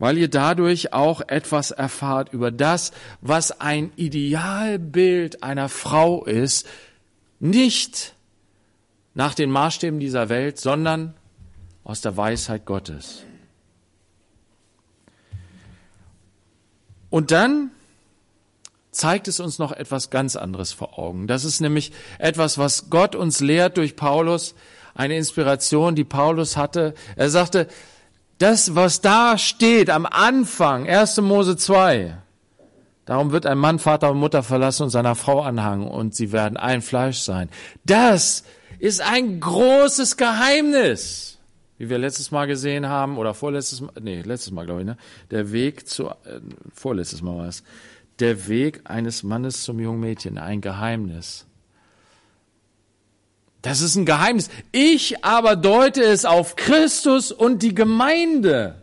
Weil 0.00 0.18
ihr 0.18 0.28
dadurch 0.28 0.92
auch 0.92 1.20
etwas 1.28 1.70
erfahrt 1.70 2.32
über 2.32 2.50
das, 2.50 2.90
was 3.20 3.60
ein 3.60 3.92
Idealbild 3.94 5.44
einer 5.44 5.68
Frau 5.68 6.24
ist, 6.24 6.66
nicht 7.38 8.16
nach 9.14 9.34
den 9.34 9.50
Maßstäben 9.50 10.00
dieser 10.00 10.28
Welt, 10.28 10.58
sondern 10.58 11.14
aus 11.84 12.00
der 12.00 12.16
Weisheit 12.16 12.64
Gottes. 12.64 13.24
Und 17.10 17.30
dann 17.30 17.70
zeigt 18.90 19.28
es 19.28 19.40
uns 19.40 19.58
noch 19.58 19.72
etwas 19.72 20.10
ganz 20.10 20.36
anderes 20.36 20.72
vor 20.72 20.98
Augen. 20.98 21.26
Das 21.26 21.44
ist 21.44 21.60
nämlich 21.60 21.92
etwas, 22.18 22.58
was 22.58 22.88
Gott 22.90 23.14
uns 23.14 23.40
lehrt 23.40 23.76
durch 23.76 23.96
Paulus, 23.96 24.54
eine 24.94 25.16
Inspiration, 25.16 25.94
die 25.94 26.04
Paulus 26.04 26.56
hatte. 26.56 26.94
Er 27.16 27.30
sagte, 27.30 27.68
das, 28.38 28.74
was 28.74 29.00
da 29.00 29.38
steht 29.38 29.88
am 29.90 30.06
Anfang, 30.06 30.88
1. 30.88 31.18
Mose 31.18 31.56
2, 31.56 32.16
darum 33.04 33.32
wird 33.32 33.46
ein 33.46 33.58
Mann 33.58 33.78
Vater 33.78 34.10
und 34.10 34.18
Mutter 34.18 34.42
verlassen 34.42 34.84
und 34.84 34.90
seiner 34.90 35.14
Frau 35.14 35.42
anhangen 35.42 35.86
und 35.86 36.14
sie 36.14 36.32
werden 36.32 36.56
ein 36.56 36.82
Fleisch 36.82 37.18
sein. 37.18 37.48
Das 37.84 38.44
ist 38.78 39.00
ein 39.00 39.40
großes 39.40 40.16
Geheimnis, 40.16 41.38
wie 41.78 41.88
wir 41.88 41.98
letztes 41.98 42.30
Mal 42.30 42.46
gesehen 42.46 42.86
haben 42.86 43.18
oder 43.18 43.34
vorletztes 43.34 43.80
Mal, 43.80 43.92
nee, 44.00 44.22
letztes 44.22 44.52
Mal 44.52 44.64
glaube 44.64 44.80
ich, 44.80 44.86
ne? 44.86 44.96
Der 45.30 45.52
Weg 45.52 45.88
zu, 45.88 46.08
äh, 46.08 46.40
vorletztes 46.74 47.22
Mal 47.22 47.36
war 47.36 47.48
es, 47.48 47.62
der 48.18 48.48
Weg 48.48 48.80
eines 48.84 49.22
Mannes 49.22 49.62
zum 49.62 49.80
jungen 49.80 50.00
Mädchen, 50.00 50.38
ein 50.38 50.60
Geheimnis. 50.60 51.46
Das 53.62 53.80
ist 53.80 53.94
ein 53.94 54.06
Geheimnis. 54.06 54.50
Ich 54.72 55.24
aber 55.24 55.56
deute 55.56 56.02
es 56.02 56.24
auf 56.24 56.56
Christus 56.56 57.30
und 57.30 57.62
die 57.62 57.74
Gemeinde. 57.74 58.82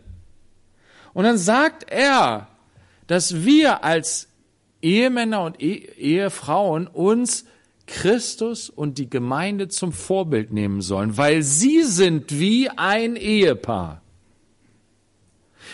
Und 1.12 1.24
dann 1.24 1.38
sagt 1.38 1.90
er, 1.90 2.48
dass 3.10 3.44
wir 3.44 3.82
als 3.82 4.28
Ehemänner 4.82 5.42
und 5.42 5.60
Ehefrauen 5.60 6.86
uns 6.86 7.44
Christus 7.86 8.70
und 8.70 8.98
die 8.98 9.10
Gemeinde 9.10 9.66
zum 9.66 9.92
Vorbild 9.92 10.52
nehmen 10.52 10.80
sollen, 10.80 11.16
weil 11.16 11.42
sie 11.42 11.82
sind 11.82 12.38
wie 12.38 12.68
ein 12.68 13.16
Ehepaar. 13.16 14.00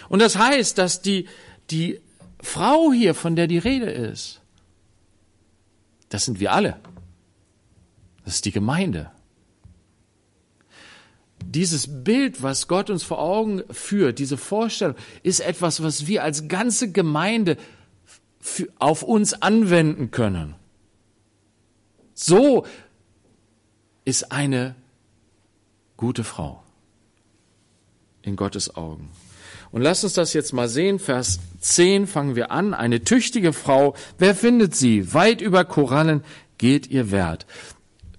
Und 0.09 0.23
das 0.23 0.39
heißt, 0.39 0.79
dass 0.79 1.03
die, 1.03 1.29
die 1.69 2.01
Frau 2.41 2.91
hier, 2.91 3.15
von 3.15 3.37
der 3.37 3.49
die 3.49 3.59
Rede 3.59 3.91
ist, 3.91 4.41
das 6.09 6.25
sind 6.25 6.41
wir 6.41 6.53
alle. 6.53 6.79
Das 8.25 8.37
ist 8.37 8.47
die 8.47 8.53
Gemeinde. 8.53 9.11
Dieses 11.49 12.05
Bild, 12.05 12.43
was 12.43 12.69
Gott 12.69 12.91
uns 12.91 13.03
vor 13.03 13.19
Augen 13.19 13.63
führt, 13.71 14.19
diese 14.19 14.37
Vorstellung, 14.37 14.97
ist 15.23 15.41
etwas, 15.41 15.83
was 15.83 16.07
wir 16.07 16.23
als 16.23 16.49
ganze 16.49 16.91
Gemeinde 16.91 17.57
auf 18.79 19.03
uns 19.03 19.41
anwenden 19.43 20.11
können. 20.11 20.55
So 22.15 22.67
ist 24.05 24.33
eine 24.33 24.75
gute 25.97 26.25
Frau 26.25 26.63
in 28.23 28.37
Gottes 28.37 28.75
Augen. 28.77 29.11
Und 29.71 29.83
lasst 29.83 30.05
uns 30.05 30.15
das 30.15 30.33
jetzt 30.33 30.53
mal 30.53 30.69
sehen. 30.69 30.99
Vers 30.99 31.41
10 31.61 32.07
fangen 32.07 32.37
wir 32.37 32.51
an. 32.51 32.73
Eine 32.73 33.05
tüchtige 33.05 33.53
Frau, 33.53 33.95
wer 34.19 34.35
findet 34.35 34.75
sie? 34.75 35.13
Weit 35.13 35.41
über 35.41 35.65
Korallen 35.65 36.23
geht 36.59 36.87
ihr 36.87 37.11
Wert. 37.11 37.47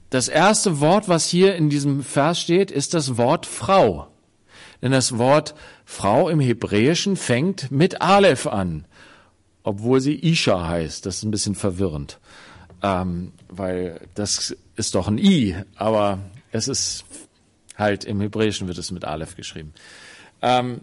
Das 0.09 0.27
erste 0.29 0.79
Wort, 0.79 1.09
was 1.09 1.27
hier 1.27 1.55
in 1.55 1.69
diesem 1.69 2.03
Vers 2.03 2.39
steht, 2.39 2.71
ist 2.71 2.93
das 2.93 3.17
Wort 3.17 3.45
Frau. 3.45 4.07
Denn 4.81 4.91
das 4.91 5.17
Wort 5.17 5.55
Frau 5.85 6.29
im 6.29 6.39
Hebräischen 6.39 7.17
fängt 7.17 7.71
mit 7.71 8.01
Aleph 8.01 8.47
an, 8.47 8.85
obwohl 9.63 9.99
sie 9.99 10.15
Isha 10.15 10.67
heißt. 10.67 11.05
Das 11.05 11.17
ist 11.17 11.23
ein 11.23 11.31
bisschen 11.31 11.55
verwirrend, 11.55 12.19
ähm, 12.83 13.33
weil 13.49 14.01
das 14.13 14.55
ist 14.75 14.95
doch 14.95 15.07
ein 15.07 15.17
I, 15.17 15.55
aber 15.75 16.19
es 16.51 16.67
ist 16.67 17.05
halt 17.75 18.05
im 18.05 18.21
Hebräischen 18.21 18.67
wird 18.67 18.77
es 18.77 18.91
mit 18.91 19.03
Aleph 19.03 19.35
geschrieben. 19.35 19.73
Ähm, 20.41 20.81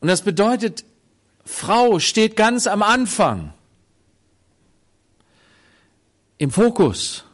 und 0.00 0.08
das 0.08 0.22
bedeutet, 0.22 0.84
Frau 1.44 1.98
steht 1.98 2.36
ganz 2.36 2.66
am 2.66 2.82
Anfang, 2.82 3.52
im 6.38 6.50
Fokus. 6.50 7.24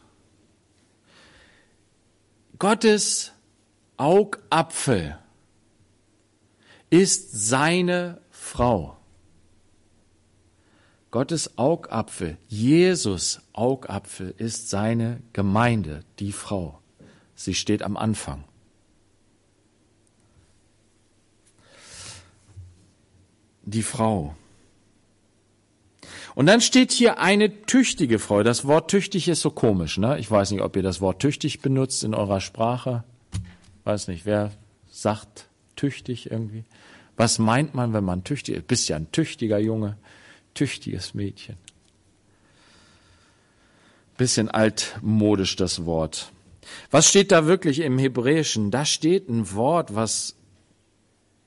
Gottes 2.58 3.32
Augapfel 3.98 5.18
ist 6.88 7.48
seine 7.48 8.20
Frau. 8.30 8.96
Gottes 11.10 11.58
Augapfel, 11.58 12.38
Jesus 12.48 13.40
Augapfel 13.52 14.34
ist 14.38 14.70
seine 14.70 15.22
Gemeinde, 15.32 16.04
die 16.18 16.32
Frau. 16.32 16.80
Sie 17.34 17.54
steht 17.54 17.82
am 17.82 17.96
Anfang. 17.96 18.44
Die 23.64 23.82
Frau. 23.82 24.34
Und 26.36 26.44
dann 26.44 26.60
steht 26.60 26.92
hier 26.92 27.18
eine 27.18 27.62
tüchtige 27.62 28.18
Frau. 28.18 28.42
Das 28.42 28.66
Wort 28.66 28.90
tüchtig 28.90 29.26
ist 29.26 29.40
so 29.40 29.50
komisch, 29.50 29.96
ne? 29.96 30.18
Ich 30.18 30.30
weiß 30.30 30.50
nicht, 30.50 30.60
ob 30.60 30.76
ihr 30.76 30.82
das 30.82 31.00
Wort 31.00 31.18
tüchtig 31.18 31.62
benutzt 31.62 32.04
in 32.04 32.12
eurer 32.12 32.42
Sprache. 32.42 33.04
Weiß 33.84 34.08
nicht, 34.08 34.26
wer 34.26 34.52
sagt 34.90 35.48
tüchtig 35.76 36.30
irgendwie? 36.30 36.64
Was 37.16 37.38
meint 37.38 37.74
man, 37.74 37.94
wenn 37.94 38.04
man 38.04 38.22
tüchtig 38.22 38.54
ist? 38.54 38.66
Bist 38.66 38.86
ja 38.90 38.96
ein 38.96 39.10
tüchtiger 39.12 39.58
Junge, 39.58 39.96
tüchtiges 40.52 41.14
Mädchen. 41.14 41.56
Bisschen 44.18 44.50
altmodisch 44.50 45.56
das 45.56 45.86
Wort. 45.86 46.32
Was 46.90 47.08
steht 47.08 47.32
da 47.32 47.46
wirklich 47.46 47.80
im 47.80 47.96
Hebräischen? 47.96 48.70
Da 48.70 48.84
steht 48.84 49.30
ein 49.30 49.54
Wort, 49.54 49.94
was 49.94 50.36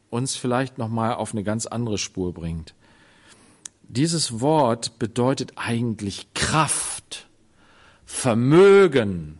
uns 0.10 0.36
vielleicht 0.36 0.80
noch 0.80 0.90
mal 0.90 1.14
auf 1.14 1.34
eine 1.34 1.44
ganz 1.44 1.68
andere 1.68 2.00
Spur 2.00 2.34
bringt. 2.34 2.74
Dieses 3.90 4.40
Wort 4.40 5.00
bedeutet 5.00 5.54
eigentlich 5.56 6.32
Kraft, 6.36 7.28
Vermögen, 8.06 9.40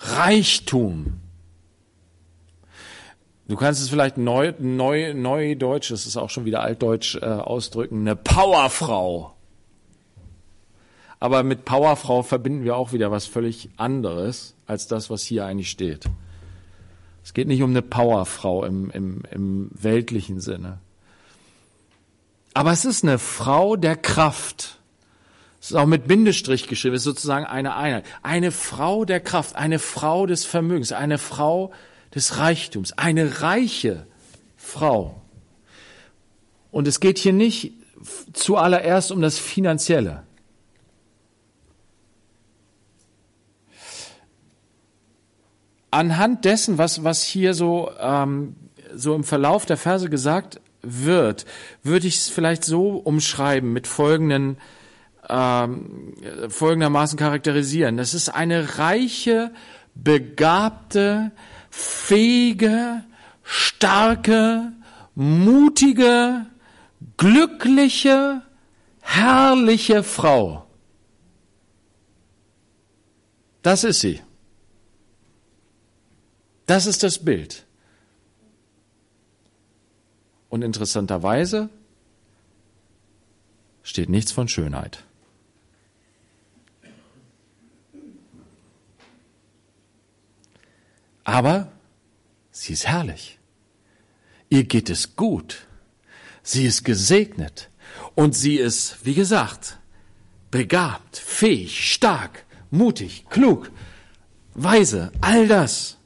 Reichtum. 0.00 1.20
Du 3.46 3.54
kannst 3.54 3.80
es 3.80 3.88
vielleicht 3.88 4.18
neu, 4.18 4.52
neu, 4.58 5.14
neu 5.14 5.54
Deutsch, 5.54 5.90
das 5.90 6.06
ist 6.06 6.16
auch 6.16 6.28
schon 6.28 6.44
wieder 6.44 6.60
altdeutsch 6.60 7.16
äh, 7.22 7.24
ausdrücken, 7.24 8.00
eine 8.00 8.16
Powerfrau. 8.16 9.34
Aber 11.20 11.44
mit 11.44 11.64
Powerfrau 11.64 12.24
verbinden 12.24 12.64
wir 12.64 12.76
auch 12.76 12.92
wieder 12.92 13.12
was 13.12 13.26
völlig 13.26 13.70
anderes 13.76 14.56
als 14.66 14.88
das, 14.88 15.08
was 15.08 15.22
hier 15.22 15.46
eigentlich 15.46 15.70
steht. 15.70 16.10
Es 17.22 17.32
geht 17.32 17.46
nicht 17.46 17.62
um 17.62 17.70
eine 17.70 17.82
Powerfrau 17.82 18.64
im, 18.64 18.90
im, 18.90 19.22
im 19.30 19.70
weltlichen 19.72 20.40
Sinne. 20.40 20.80
Aber 22.54 22.72
es 22.72 22.84
ist 22.84 23.04
eine 23.04 23.18
Frau 23.18 23.76
der 23.76 23.96
Kraft. 23.96 24.78
Es 25.60 25.70
ist 25.70 25.76
auch 25.76 25.86
mit 25.86 26.06
Bindestrich 26.06 26.68
geschrieben, 26.68 26.94
es 26.94 27.02
ist 27.02 27.04
sozusagen 27.04 27.44
eine 27.44 27.76
Einheit. 27.76 28.04
Eine 28.22 28.52
Frau 28.52 29.04
der 29.04 29.20
Kraft, 29.20 29.56
eine 29.56 29.78
Frau 29.78 30.26
des 30.26 30.44
Vermögens, 30.44 30.92
eine 30.92 31.18
Frau 31.18 31.72
des 32.14 32.38
Reichtums, 32.38 32.92
eine 32.92 33.42
reiche 33.42 34.06
Frau. 34.56 35.20
Und 36.70 36.86
es 36.86 37.00
geht 37.00 37.18
hier 37.18 37.32
nicht 37.32 37.72
zuallererst 38.32 39.10
um 39.10 39.20
das 39.20 39.38
Finanzielle. 39.38 40.22
Anhand 45.90 46.44
dessen, 46.44 46.78
was, 46.78 47.02
was 47.02 47.22
hier 47.22 47.54
so, 47.54 47.90
ähm, 47.98 48.54
so 48.94 49.14
im 49.14 49.24
Verlauf 49.24 49.64
der 49.66 49.78
Verse 49.78 50.08
gesagt 50.10 50.60
wird, 51.04 51.46
würde 51.82 52.06
ich 52.06 52.16
es 52.16 52.28
vielleicht 52.28 52.64
so 52.64 52.96
umschreiben 52.96 53.72
mit 53.72 53.86
folgenden 53.86 54.58
ähm, 55.28 56.14
folgendermaßen 56.48 57.18
charakterisieren. 57.18 57.96
Das 57.96 58.14
ist 58.14 58.30
eine 58.30 58.78
reiche, 58.78 59.52
begabte, 59.94 61.32
fähige, 61.70 63.04
starke, 63.42 64.72
mutige, 65.14 66.46
glückliche, 67.16 68.42
herrliche 69.00 70.02
Frau. 70.02 70.66
Das 73.62 73.84
ist 73.84 74.00
sie. 74.00 74.22
Das 76.66 76.86
ist 76.86 77.02
das 77.02 77.24
Bild. 77.24 77.66
Und 80.48 80.62
interessanterweise 80.62 81.68
steht 83.82 84.08
nichts 84.08 84.32
von 84.32 84.48
Schönheit. 84.48 85.04
Aber 91.24 91.70
sie 92.50 92.72
ist 92.72 92.86
herrlich. 92.86 93.38
Ihr 94.48 94.64
geht 94.64 94.88
es 94.88 95.14
gut. 95.14 95.66
Sie 96.42 96.64
ist 96.64 96.84
gesegnet. 96.84 97.68
Und 98.14 98.34
sie 98.34 98.56
ist, 98.56 99.04
wie 99.04 99.12
gesagt, 99.12 99.78
begabt, 100.50 101.18
fähig, 101.18 101.92
stark, 101.92 102.46
mutig, 102.70 103.26
klug, 103.28 103.70
weise, 104.54 105.12
all 105.20 105.46
das. 105.46 105.97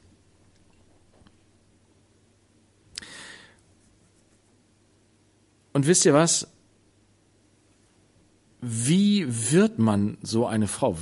Und 5.73 5.87
wisst 5.87 6.05
ihr 6.05 6.13
was? 6.13 6.47
wie 8.65 9.25
wird 9.51 9.77
man 9.77 10.17
so 10.21 10.47
eine 10.47 10.67
Frau? 10.67 10.97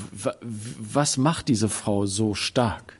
Was 0.79 1.17
macht 1.17 1.47
diese 1.47 1.69
Frau 1.69 2.07
so 2.07 2.33
stark? 2.33 2.97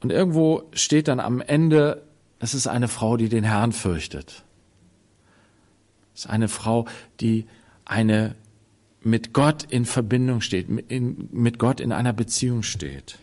Und 0.00 0.12
irgendwo 0.12 0.70
steht 0.72 1.08
dann 1.08 1.18
am 1.18 1.40
Ende, 1.40 2.04
es 2.38 2.54
ist 2.54 2.68
eine 2.68 2.86
Frau, 2.86 3.16
die 3.16 3.28
den 3.28 3.42
Herrn 3.42 3.72
fürchtet. 3.72 4.44
Es 6.14 6.26
ist 6.26 6.30
eine 6.30 6.46
Frau, 6.46 6.86
die 7.20 7.46
eine 7.84 8.36
mit 9.02 9.32
Gott 9.32 9.64
in 9.64 9.84
Verbindung 9.84 10.40
steht, 10.40 10.68
mit 10.68 11.58
Gott 11.58 11.80
in 11.80 11.90
einer 11.90 12.12
Beziehung 12.12 12.62
steht. 12.62 13.18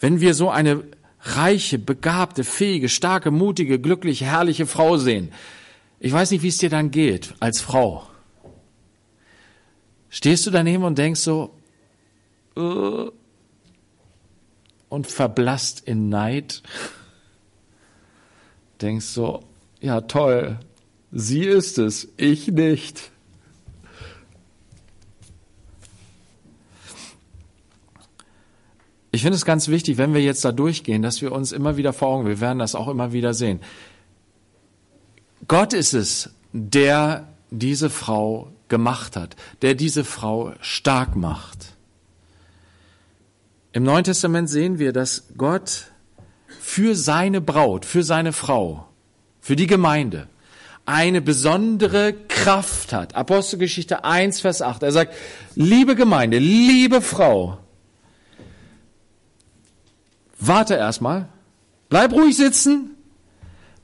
Wenn 0.00 0.20
wir 0.20 0.32
so 0.32 0.48
eine 0.48 0.84
reiche, 1.20 1.78
begabte, 1.78 2.44
fähige, 2.44 2.88
starke, 2.88 3.30
mutige, 3.30 3.80
glückliche, 3.80 4.26
herrliche 4.26 4.66
Frau 4.66 4.96
sehen, 4.96 5.32
ich 6.00 6.12
weiß 6.12 6.30
nicht, 6.30 6.42
wie 6.42 6.48
es 6.48 6.58
dir 6.58 6.70
dann 6.70 6.90
geht 6.90 7.34
als 7.40 7.60
Frau. 7.60 8.08
Stehst 10.10 10.46
du 10.46 10.50
daneben 10.50 10.84
und 10.84 10.96
denkst 10.96 11.20
so, 11.20 11.54
uh, 12.56 13.10
und 14.88 15.06
verblasst 15.06 15.80
in 15.80 16.08
Neid. 16.08 16.62
Denkst 18.80 19.06
so, 19.06 19.42
ja 19.80 20.00
toll, 20.02 20.60
sie 21.10 21.42
ist 21.44 21.78
es, 21.78 22.08
ich 22.16 22.48
nicht. 22.48 23.10
Ich 29.18 29.22
finde 29.22 29.34
es 29.34 29.44
ganz 29.44 29.66
wichtig, 29.66 29.98
wenn 29.98 30.14
wir 30.14 30.22
jetzt 30.22 30.44
da 30.44 30.52
durchgehen, 30.52 31.02
dass 31.02 31.22
wir 31.22 31.32
uns 31.32 31.50
immer 31.50 31.76
wieder 31.76 31.92
vor 31.92 32.06
Augen, 32.06 32.28
wir 32.28 32.40
werden 32.40 32.60
das 32.60 32.76
auch 32.76 32.86
immer 32.86 33.12
wieder 33.12 33.34
sehen. 33.34 33.58
Gott 35.48 35.72
ist 35.72 35.92
es, 35.92 36.30
der 36.52 37.26
diese 37.50 37.90
Frau 37.90 38.52
gemacht 38.68 39.16
hat, 39.16 39.34
der 39.60 39.74
diese 39.74 40.04
Frau 40.04 40.52
stark 40.60 41.16
macht. 41.16 41.74
Im 43.72 43.82
Neuen 43.82 44.04
Testament 44.04 44.48
sehen 44.48 44.78
wir, 44.78 44.92
dass 44.92 45.24
Gott 45.36 45.90
für 46.60 46.94
seine 46.94 47.40
Braut, 47.40 47.86
für 47.86 48.04
seine 48.04 48.32
Frau, 48.32 48.86
für 49.40 49.56
die 49.56 49.66
Gemeinde 49.66 50.28
eine 50.86 51.20
besondere 51.22 52.12
Kraft 52.28 52.92
hat. 52.92 53.16
Apostelgeschichte 53.16 54.04
1, 54.04 54.42
Vers 54.42 54.62
8. 54.62 54.84
Er 54.84 54.92
sagt, 54.92 55.12
liebe 55.56 55.96
Gemeinde, 55.96 56.38
liebe 56.38 57.02
Frau, 57.02 57.58
warte 60.38 60.74
erstmal, 60.74 61.28
bleib 61.88 62.12
ruhig 62.12 62.36
sitzen, 62.36 62.96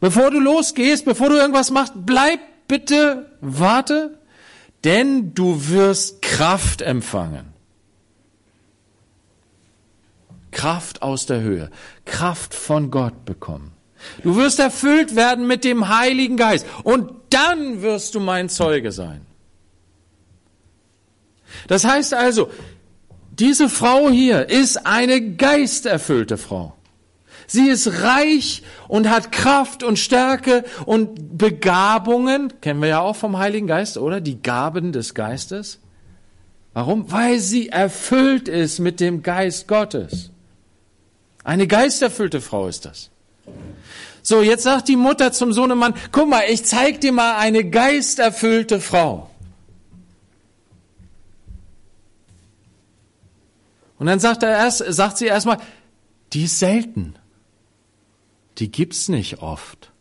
bevor 0.00 0.30
du 0.30 0.40
losgehst, 0.40 1.04
bevor 1.04 1.28
du 1.28 1.36
irgendwas 1.36 1.70
machst, 1.70 1.92
bleib 1.96 2.40
bitte, 2.68 3.30
warte, 3.40 4.18
denn 4.84 5.34
du 5.34 5.68
wirst 5.68 6.22
Kraft 6.22 6.82
empfangen. 6.82 7.54
Kraft 10.50 11.02
aus 11.02 11.26
der 11.26 11.40
Höhe, 11.40 11.70
Kraft 12.04 12.54
von 12.54 12.90
Gott 12.90 13.24
bekommen. 13.24 13.72
Du 14.22 14.36
wirst 14.36 14.58
erfüllt 14.58 15.16
werden 15.16 15.46
mit 15.46 15.64
dem 15.64 15.88
Heiligen 15.88 16.36
Geist 16.36 16.66
und 16.84 17.10
dann 17.30 17.82
wirst 17.82 18.14
du 18.14 18.20
mein 18.20 18.48
Zeuge 18.48 18.92
sein. 18.92 19.26
Das 21.66 21.84
heißt 21.84 22.14
also, 22.14 22.50
diese 23.38 23.68
Frau 23.68 24.10
hier 24.10 24.48
ist 24.48 24.86
eine 24.86 25.34
geisterfüllte 25.34 26.36
Frau. 26.36 26.74
Sie 27.46 27.68
ist 27.68 28.02
reich 28.02 28.62
und 28.88 29.10
hat 29.10 29.32
Kraft 29.32 29.82
und 29.82 29.98
Stärke 29.98 30.64
und 30.86 31.36
Begabungen. 31.36 32.52
Kennen 32.60 32.80
wir 32.80 32.88
ja 32.88 33.00
auch 33.00 33.16
vom 33.16 33.38
Heiligen 33.38 33.66
Geist, 33.66 33.98
oder? 33.98 34.20
Die 34.20 34.40
Gaben 34.40 34.92
des 34.92 35.14
Geistes. 35.14 35.78
Warum? 36.72 37.10
Weil 37.12 37.38
sie 37.38 37.68
erfüllt 37.68 38.48
ist 38.48 38.78
mit 38.78 38.98
dem 38.98 39.22
Geist 39.22 39.68
Gottes. 39.68 40.30
Eine 41.44 41.66
geisterfüllte 41.66 42.40
Frau 42.40 42.66
ist 42.66 42.86
das. 42.86 43.10
So, 44.22 44.40
jetzt 44.40 44.62
sagt 44.62 44.88
die 44.88 44.96
Mutter 44.96 45.32
zum 45.32 45.52
Sohnemann, 45.52 45.94
guck 46.10 46.28
mal, 46.28 46.44
ich 46.48 46.64
zeig 46.64 47.02
dir 47.02 47.12
mal 47.12 47.36
eine 47.36 47.68
geisterfüllte 47.68 48.80
Frau. 48.80 49.28
Und 54.04 54.08
dann 54.08 54.20
sagt 54.20 54.42
er 54.42 54.50
erst, 54.50 54.84
sagt 54.86 55.16
sie 55.16 55.24
erstmal, 55.24 55.56
die 56.34 56.44
ist 56.44 56.58
selten. 56.58 57.14
Die 58.58 58.70
gibt's 58.70 59.08
nicht 59.08 59.40
oft. 59.40 59.92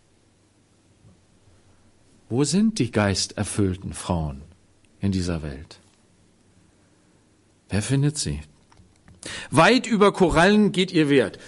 Wo 2.27 2.43
sind 2.43 2.79
die 2.79 2.91
geisterfüllten 2.91 3.93
Frauen 3.93 4.41
in 4.99 5.13
dieser 5.13 5.41
Welt? 5.41 5.79
Wer 7.69 7.81
findet 7.81 8.17
sie? 8.17 8.41
Weit 9.51 9.87
über 9.87 10.11
Korallen 10.11 10.73
geht 10.73 10.91
ihr 10.91 11.07
Wert. 11.07 11.39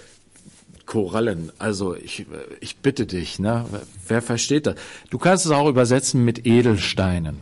Korallen, 0.86 1.52
also 1.60 1.94
ich, 1.94 2.26
ich 2.62 2.78
bitte 2.78 3.06
dich, 3.06 3.38
ne? 3.38 3.66
wer 4.08 4.22
versteht 4.22 4.66
das? 4.66 4.76
Du 5.10 5.18
kannst 5.18 5.46
es 5.46 5.52
auch 5.52 5.68
übersetzen 5.68 6.24
mit 6.24 6.48
Edelsteinen. 6.48 7.42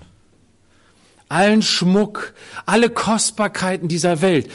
Allen 1.30 1.62
Schmuck, 1.62 2.34
alle 2.66 2.90
Kostbarkeiten 2.90 3.88
dieser 3.88 4.24
Welt. 4.24 4.50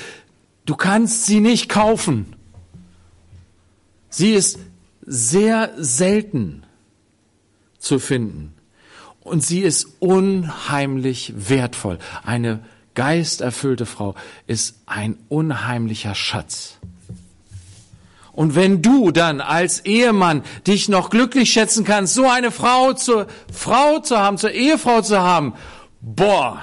Du 0.69 0.77
kannst 0.77 1.25
sie 1.25 1.41
nicht 1.41 1.71
kaufen. 1.71 2.37
Sie 4.11 4.35
ist 4.35 4.59
sehr 5.01 5.73
selten 5.79 6.63
zu 7.79 7.99
finden. 7.99 8.53
Und 9.21 9.43
sie 9.43 9.61
ist 9.61 9.89
unheimlich 9.99 11.33
wertvoll. 11.35 11.99
Eine 12.23 12.61
geisterfüllte 12.95 13.87
Frau 13.87 14.15
ist 14.47 14.83
ein 14.85 15.17
unheimlicher 15.31 16.15
Schatz. 16.15 16.77
Und 18.33 18.55
wenn 18.55 18.83
du 18.83 19.11
dann 19.11 19.41
als 19.41 19.87
Ehemann 19.87 20.43
dich 20.67 20.91
noch 20.91 21.09
glücklich 21.09 21.51
schätzen 21.51 21.87
kannst, 21.87 22.13
so 22.13 22.29
eine 22.29 22.51
Frau 22.51 22.93
zur 22.93 23.27
Frau 23.51 24.01
zu 24.01 24.19
haben, 24.19 24.37
zur 24.37 24.51
Ehefrau 24.51 25.01
zu 25.01 25.19
haben, 25.19 25.55
boah. 26.03 26.61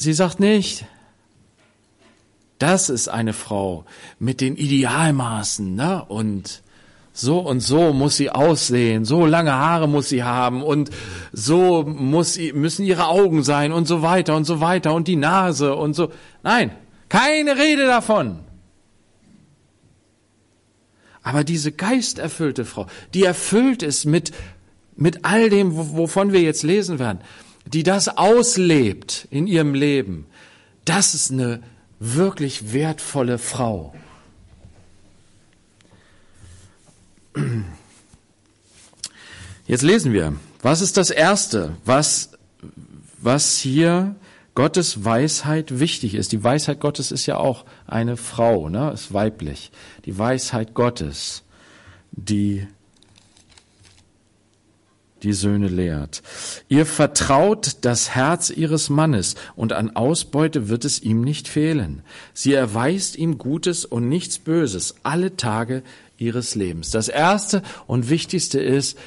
Sie 0.00 0.14
sagt 0.14 0.40
nicht, 0.40 0.86
das 2.58 2.88
ist 2.88 3.08
eine 3.08 3.34
Frau 3.34 3.84
mit 4.18 4.40
den 4.40 4.56
Idealmaßen, 4.56 5.74
ne? 5.74 6.02
Und 6.06 6.62
so 7.12 7.40
und 7.40 7.60
so 7.60 7.92
muss 7.92 8.16
sie 8.16 8.30
aussehen, 8.30 9.04
so 9.04 9.26
lange 9.26 9.52
Haare 9.52 9.88
muss 9.88 10.08
sie 10.08 10.22
haben 10.24 10.62
und 10.62 10.88
so 11.34 11.82
muss 11.82 12.32
sie, 12.32 12.54
müssen 12.54 12.86
ihre 12.86 13.08
Augen 13.08 13.42
sein 13.42 13.72
und 13.72 13.86
so 13.86 14.00
weiter 14.00 14.36
und 14.36 14.44
so 14.44 14.62
weiter 14.62 14.94
und 14.94 15.06
die 15.06 15.16
Nase 15.16 15.74
und 15.74 15.92
so. 15.92 16.10
Nein, 16.42 16.70
keine 17.10 17.58
Rede 17.58 17.84
davon. 17.84 18.38
Aber 21.22 21.44
diese 21.44 21.72
geisterfüllte 21.72 22.64
Frau, 22.64 22.86
die 23.12 23.24
erfüllt 23.24 23.82
ist 23.82 24.06
mit, 24.06 24.32
mit 24.96 25.26
all 25.26 25.50
dem, 25.50 25.72
wovon 25.74 26.32
wir 26.32 26.40
jetzt 26.40 26.62
lesen 26.62 26.98
werden, 26.98 27.20
die 27.66 27.82
das 27.82 28.08
auslebt 28.08 29.28
in 29.30 29.46
ihrem 29.46 29.74
Leben, 29.74 30.26
das 30.84 31.14
ist 31.14 31.30
eine 31.30 31.62
wirklich 31.98 32.72
wertvolle 32.72 33.38
Frau. 33.38 33.94
Jetzt 39.66 39.82
lesen 39.82 40.12
wir. 40.12 40.34
Was 40.62 40.80
ist 40.80 40.96
das 40.96 41.10
Erste, 41.10 41.76
was, 41.84 42.30
was 43.18 43.58
hier 43.58 44.16
Gottes 44.54 45.04
Weisheit 45.04 45.78
wichtig 45.78 46.14
ist? 46.14 46.32
Die 46.32 46.42
Weisheit 46.42 46.80
Gottes 46.80 47.12
ist 47.12 47.26
ja 47.26 47.36
auch 47.36 47.64
eine 47.86 48.16
Frau, 48.16 48.68
ne? 48.68 48.90
ist 48.92 49.14
weiblich. 49.14 49.70
Die 50.06 50.18
Weisheit 50.18 50.74
Gottes, 50.74 51.44
die 52.10 52.66
die 55.22 55.32
Söhne 55.32 55.68
lehrt. 55.68 56.22
Ihr 56.68 56.86
vertraut 56.86 57.76
das 57.82 58.10
Herz 58.10 58.50
ihres 58.50 58.90
Mannes 58.90 59.34
und 59.56 59.72
an 59.72 59.96
Ausbeute 59.96 60.68
wird 60.68 60.84
es 60.84 61.00
ihm 61.00 61.22
nicht 61.22 61.48
fehlen. 61.48 62.02
Sie 62.32 62.52
erweist 62.52 63.16
ihm 63.16 63.38
Gutes 63.38 63.84
und 63.84 64.08
nichts 64.08 64.38
Böses 64.38 64.96
alle 65.02 65.36
Tage 65.36 65.82
ihres 66.18 66.54
Lebens. 66.54 66.90
Das 66.90 67.08
erste 67.08 67.62
und 67.86 68.10
wichtigste 68.10 68.60
ist, 68.60 68.98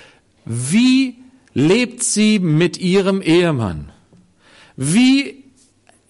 wie 0.45 1.15
lebt 1.53 2.03
sie 2.03 2.39
mit 2.39 2.77
ihrem 2.77 3.21
Ehemann? 3.21 3.91
Wie 4.75 5.43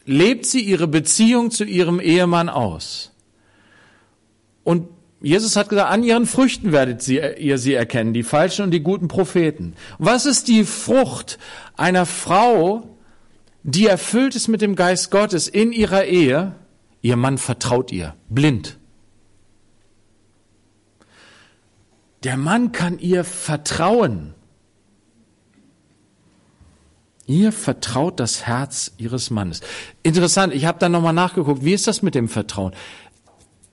lebt 0.06 0.46
sie 0.46 0.62
ihre 0.62 0.88
Beziehung 0.88 1.52
zu 1.52 1.64
ihrem 1.64 2.00
Ehemann 2.00 2.50
aus? 2.50 3.12
Und 4.64 4.88
Jesus 5.24 5.56
hat 5.56 5.70
gesagt, 5.70 5.90
an 5.90 6.04
ihren 6.04 6.28
Früchten 6.28 6.72
werdet 6.72 7.08
ihr 7.08 7.58
sie 7.58 7.74
erkennen, 7.74 8.14
die 8.14 8.24
falschen 8.24 8.66
und 8.66 8.72
die 8.72 8.84
guten 8.84 9.08
Propheten. 9.08 9.74
Was 9.98 10.28
ist 10.28 10.48
die 10.48 10.64
Frucht 10.64 11.40
einer 11.76 12.06
Frau, 12.06 12.98
die 13.64 13.88
erfüllt 13.88 14.36
ist 14.36 14.50
mit 14.50 14.62
dem 14.62 14.76
Geist 14.76 15.10
Gottes 15.10 15.48
in 15.48 15.72
ihrer 15.72 16.06
Ehe, 16.06 16.54
Ihr 17.04 17.18
Mann 17.18 17.38
vertraut 17.38 17.92
ihr, 17.92 18.16
blind. 18.30 18.80
Der 22.24 22.38
Mann 22.38 22.72
kann 22.72 22.98
ihr 22.98 23.26
vertrauen. 23.26 24.34
Ihr 27.26 27.52
vertraut 27.52 28.22
das 28.22 28.48
Herz 28.48 28.94
ihres 28.98 29.30
Mannes. 29.30 29.60
Interessant, 30.02 30.54
ich 30.54 30.64
habe 30.66 30.80
da 30.80 30.88
nochmal 30.88 31.12
nachgeguckt, 31.12 31.66
wie 31.66 31.74
ist 31.74 31.88
das 31.88 32.02
mit 32.02 32.16
dem 32.16 32.30
Vertrauen? 32.30 32.74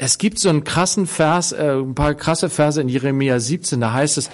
Es 0.02 0.16
gibt 0.16 0.38
so 0.38 0.48
einen 0.48 0.64
krassen 0.64 1.06
Vers, 1.06 1.52
äh, 1.52 1.74
ein 1.74 1.94
paar 1.94 2.14
krasse 2.14 2.48
Verse 2.48 2.80
in 2.80 2.88
Jeremia 2.88 3.38
17, 3.38 3.82
da 3.82 3.92
heißt 3.92 4.16
es, 4.16 4.30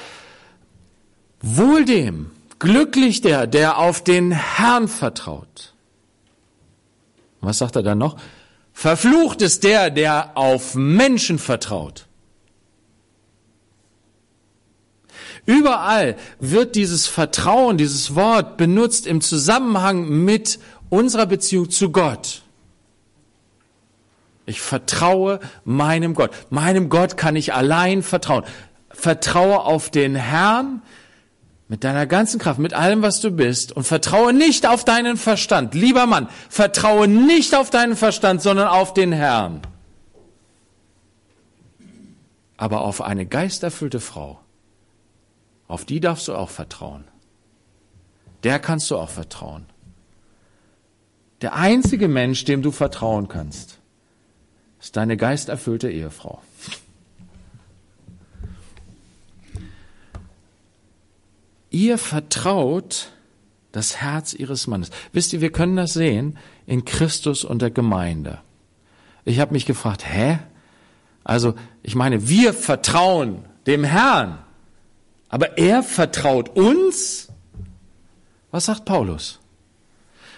wohl 1.43 1.85
dem, 1.85 2.31
glücklich 2.61 3.21
der, 3.21 3.49
der 3.49 3.79
auf 3.79 4.05
den 4.05 4.31
Herrn 4.31 4.87
vertraut. 4.87 5.75
Was 7.41 7.59
sagt 7.59 7.75
er 7.75 7.83
dann 7.83 7.99
noch? 7.99 8.17
Verflucht 8.73 9.43
ist 9.43 9.65
der, 9.65 9.91
der 9.91 10.37
auf 10.37 10.77
Menschen 10.77 11.37
vertraut. 11.37 12.07
Überall 15.47 16.15
wird 16.39 16.77
dieses 16.77 17.09
Vertrauen, 17.09 17.77
dieses 17.77 18.15
Wort 18.15 18.57
benutzt 18.57 19.05
im 19.05 19.21
Zusammenhang 19.21 20.09
mit 20.25 20.61
unserer 20.91 21.27
Beziehung 21.27 21.71
zu 21.71 21.91
Gott. 21.91 22.43
Ich 24.47 24.61
vertraue 24.61 25.41
meinem 25.65 26.15
Gott. 26.15 26.31
Meinem 26.51 26.89
Gott 26.89 27.17
kann 27.17 27.37
ich 27.37 27.53
allein 27.53 28.03
vertrauen. 28.03 28.45
Vertraue 28.89 29.61
auf 29.61 29.91
den 29.91 30.15
Herrn 30.15 30.83
mit 31.69 31.85
deiner 31.85 32.07
ganzen 32.07 32.39
Kraft, 32.39 32.61
mit 32.61 32.73
allem, 32.73 33.03
was 33.03 33.21
du 33.21 33.31
bist 33.31 33.73
und 33.73 33.85
vertraue 33.85 34.33
nicht 34.33 34.67
auf 34.67 34.85
deinen 34.85 35.17
Verstand. 35.17 35.75
Lieber 35.75 36.07
Mann, 36.07 36.29
vertraue 36.49 37.09
nicht 37.09 37.55
auf 37.55 37.71
deinen 37.71 37.97
Verstand, 37.97 38.41
sondern 38.41 38.69
auf 38.69 38.95
den 38.95 39.13
Herrn. 39.13 39.63
Aber 42.57 42.83
auf 42.83 43.03
eine 43.03 43.27
geisterfüllte 43.27 44.01
Frau 44.01 44.41
auf 45.69 45.85
die 45.85 46.01
darfst 46.01 46.29
du 46.29 46.35
auch 46.35 46.51
vertrauen. 46.51 47.05
Der 48.45 48.59
kannst 48.59 48.91
du 48.91 48.97
auch 48.97 49.11
vertrauen. 49.11 49.67
Der 51.43 51.55
einzige 51.55 52.09
Mensch, 52.09 52.45
dem 52.45 52.63
du 52.63 52.71
vertrauen 52.71 53.29
kannst, 53.29 53.79
ist 54.87 54.97
deine 54.97 55.17
geisterfüllte 55.17 55.91
Ehefrau. 55.91 56.41
Ihr 61.71 61.99
vertraut 61.99 63.11
das 63.73 63.97
Herz 63.97 64.33
ihres 64.33 64.69
Mannes. 64.69 64.91
Wisst 65.13 65.33
ihr, 65.33 65.41
wir 65.41 65.51
können 65.51 65.75
das 65.75 65.93
sehen 65.93 66.39
in 66.67 66.85
Christus 66.85 67.45
und 67.45 67.63
der 67.63 67.73
Gemeinde. 67.73 68.39
Ich 69.25 69.41
habe 69.41 69.55
mich 69.55 69.67
gefragt, 69.67 70.07
hä? 70.09 70.39
Also, 71.25 71.57
ich 71.83 71.97
meine, 71.97 72.29
wir 72.29 72.55
vertrauen 72.55 73.45
dem 73.67 73.83
Herrn. 73.83 74.39
Aber 75.29 75.59
er 75.59 75.83
vertraut 75.83 76.51
uns. 76.51 77.27
Was 78.53 78.67
sagt 78.67 78.85
Paulus? 78.85 79.41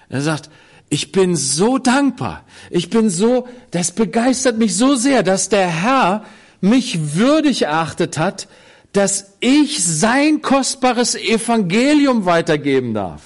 Er 0.09 0.23
sagt, 0.23 0.49
ich 0.91 1.13
bin 1.13 1.37
so 1.37 1.79
dankbar. 1.79 2.45
Ich 2.71 2.91
bin 2.91 3.11
so, 3.11 3.47
das 3.71 3.93
begeistert 3.93 4.59
mich 4.59 4.77
so 4.77 4.95
sehr, 4.95 5.23
dass 5.23 5.49
der 5.49 5.69
Herr 5.69 6.25
mich 6.61 7.15
würdig 7.15 7.63
erachtet 7.63 8.19
hat, 8.19 8.49
dass 8.93 9.35
ich 9.41 9.85
sein 9.85 10.41
kostbares 10.41 11.15
Evangelium 11.15 12.25
weitergeben 12.25 12.95
darf. 12.95 13.23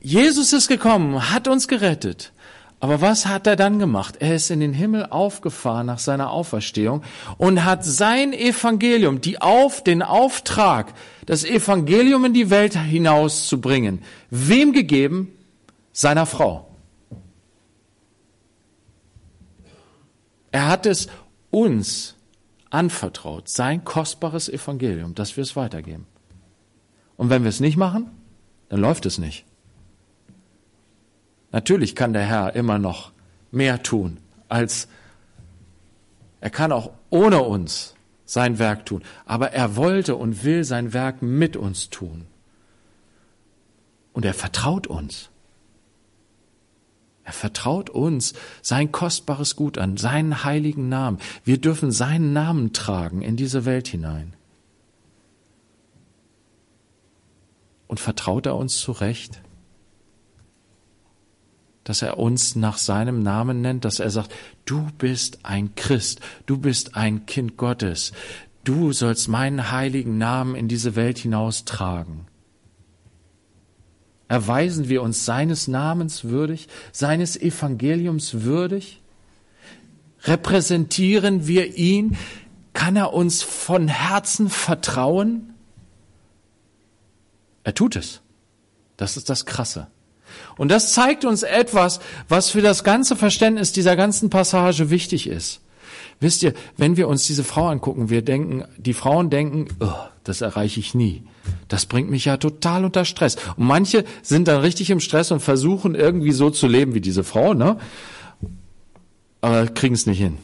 Jesus 0.00 0.52
ist 0.52 0.68
gekommen, 0.68 1.30
hat 1.30 1.46
uns 1.46 1.68
gerettet. 1.68 2.32
Aber 2.82 3.00
was 3.00 3.26
hat 3.26 3.46
er 3.46 3.54
dann 3.54 3.78
gemacht? 3.78 4.16
Er 4.18 4.34
ist 4.34 4.50
in 4.50 4.58
den 4.58 4.72
Himmel 4.72 5.06
aufgefahren 5.06 5.86
nach 5.86 6.00
seiner 6.00 6.32
Auferstehung 6.32 7.04
und 7.38 7.64
hat 7.64 7.84
sein 7.84 8.32
Evangelium, 8.32 9.20
die 9.20 9.40
auf, 9.40 9.84
den 9.84 10.02
Auftrag, 10.02 10.92
das 11.24 11.44
Evangelium 11.44 12.24
in 12.24 12.34
die 12.34 12.50
Welt 12.50 12.76
hinauszubringen, 12.76 14.02
wem 14.30 14.72
gegeben? 14.72 15.28
Seiner 15.92 16.26
Frau. 16.26 16.74
Er 20.50 20.66
hat 20.66 20.84
es 20.84 21.06
uns 21.50 22.16
anvertraut, 22.68 23.48
sein 23.48 23.84
kostbares 23.84 24.48
Evangelium, 24.48 25.14
dass 25.14 25.36
wir 25.36 25.42
es 25.42 25.54
weitergeben. 25.54 26.08
Und 27.16 27.30
wenn 27.30 27.44
wir 27.44 27.50
es 27.50 27.60
nicht 27.60 27.76
machen, 27.76 28.10
dann 28.70 28.80
läuft 28.80 29.06
es 29.06 29.18
nicht. 29.18 29.44
Natürlich 31.52 31.94
kann 31.94 32.12
der 32.12 32.24
Herr 32.24 32.54
immer 32.54 32.78
noch 32.78 33.12
mehr 33.50 33.82
tun, 33.82 34.18
als 34.48 34.88
er 36.40 36.50
kann 36.50 36.72
auch 36.72 36.90
ohne 37.10 37.42
uns 37.42 37.94
sein 38.24 38.58
Werk 38.58 38.86
tun. 38.86 39.04
Aber 39.26 39.52
er 39.52 39.76
wollte 39.76 40.16
und 40.16 40.42
will 40.42 40.64
sein 40.64 40.92
Werk 40.92 41.22
mit 41.22 41.56
uns 41.56 41.90
tun. 41.90 42.26
Und 44.12 44.24
er 44.24 44.34
vertraut 44.34 44.86
uns. 44.86 45.30
Er 47.24 47.32
vertraut 47.32 47.90
uns 47.90 48.34
sein 48.62 48.90
kostbares 48.90 49.54
Gut 49.54 49.78
an, 49.78 49.96
seinen 49.96 50.42
heiligen 50.42 50.88
Namen. 50.88 51.18
Wir 51.44 51.58
dürfen 51.58 51.92
seinen 51.92 52.32
Namen 52.32 52.72
tragen 52.72 53.22
in 53.22 53.36
diese 53.36 53.64
Welt 53.64 53.86
hinein. 53.86 54.34
Und 57.86 58.00
vertraut 58.00 58.46
er 58.46 58.56
uns 58.56 58.78
zurecht? 58.78 59.42
Dass 61.84 62.02
er 62.02 62.18
uns 62.18 62.54
nach 62.56 62.78
seinem 62.78 63.22
Namen 63.22 63.60
nennt, 63.60 63.84
dass 63.84 64.00
er 64.00 64.10
sagt, 64.10 64.32
du 64.64 64.88
bist 64.98 65.40
ein 65.44 65.74
Christ, 65.74 66.20
du 66.46 66.58
bist 66.58 66.96
ein 66.96 67.26
Kind 67.26 67.56
Gottes, 67.56 68.12
du 68.64 68.92
sollst 68.92 69.28
meinen 69.28 69.70
heiligen 69.70 70.18
Namen 70.18 70.54
in 70.54 70.68
diese 70.68 70.94
Welt 70.94 71.18
hinaustragen. 71.18 72.26
Erweisen 74.28 74.88
wir 74.88 75.02
uns 75.02 75.26
seines 75.26 75.68
Namens 75.68 76.24
würdig, 76.24 76.68
seines 76.90 77.36
Evangeliums 77.36 78.42
würdig? 78.42 79.02
Repräsentieren 80.22 81.46
wir 81.46 81.76
ihn? 81.76 82.16
Kann 82.72 82.96
er 82.96 83.12
uns 83.12 83.42
von 83.42 83.88
Herzen 83.88 84.48
vertrauen? 84.48 85.52
Er 87.64 87.74
tut 87.74 87.96
es. 87.96 88.22
Das 88.96 89.16
ist 89.16 89.28
das 89.28 89.44
Krasse. 89.44 89.88
Und 90.56 90.70
das 90.70 90.92
zeigt 90.92 91.24
uns 91.24 91.42
etwas, 91.42 92.00
was 92.28 92.50
für 92.50 92.62
das 92.62 92.84
ganze 92.84 93.16
Verständnis 93.16 93.72
dieser 93.72 93.96
ganzen 93.96 94.30
Passage 94.30 94.90
wichtig 94.90 95.26
ist. 95.26 95.60
Wisst 96.20 96.42
ihr, 96.42 96.54
wenn 96.76 96.96
wir 96.96 97.08
uns 97.08 97.26
diese 97.26 97.42
Frau 97.42 97.66
angucken, 97.66 98.08
wir 98.08 98.22
denken, 98.22 98.64
die 98.76 98.94
Frauen 98.94 99.28
denken, 99.28 99.68
oh, 99.80 99.92
das 100.24 100.40
erreiche 100.40 100.78
ich 100.78 100.94
nie. 100.94 101.24
Das 101.68 101.86
bringt 101.86 102.10
mich 102.10 102.26
ja 102.26 102.36
total 102.36 102.84
unter 102.84 103.04
Stress. 103.04 103.36
Und 103.56 103.66
manche 103.66 104.04
sind 104.22 104.46
dann 104.46 104.60
richtig 104.60 104.90
im 104.90 105.00
Stress 105.00 105.32
und 105.32 105.40
versuchen 105.40 105.94
irgendwie 105.94 106.32
so 106.32 106.50
zu 106.50 106.68
leben 106.68 106.94
wie 106.94 107.00
diese 107.00 107.24
Frau, 107.24 107.54
ne? 107.54 107.76
Aber 109.40 109.66
kriegen 109.66 109.94
es 109.94 110.06
nicht 110.06 110.18
hin. 110.18 110.38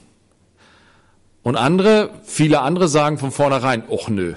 Und 1.44 1.57
andere, 1.57 2.11
viele 2.24 2.61
andere 2.61 2.88
sagen 2.88 3.18
von 3.18 3.31
vornherein, 3.31 3.85
och 3.88 4.09
nö, 4.09 4.35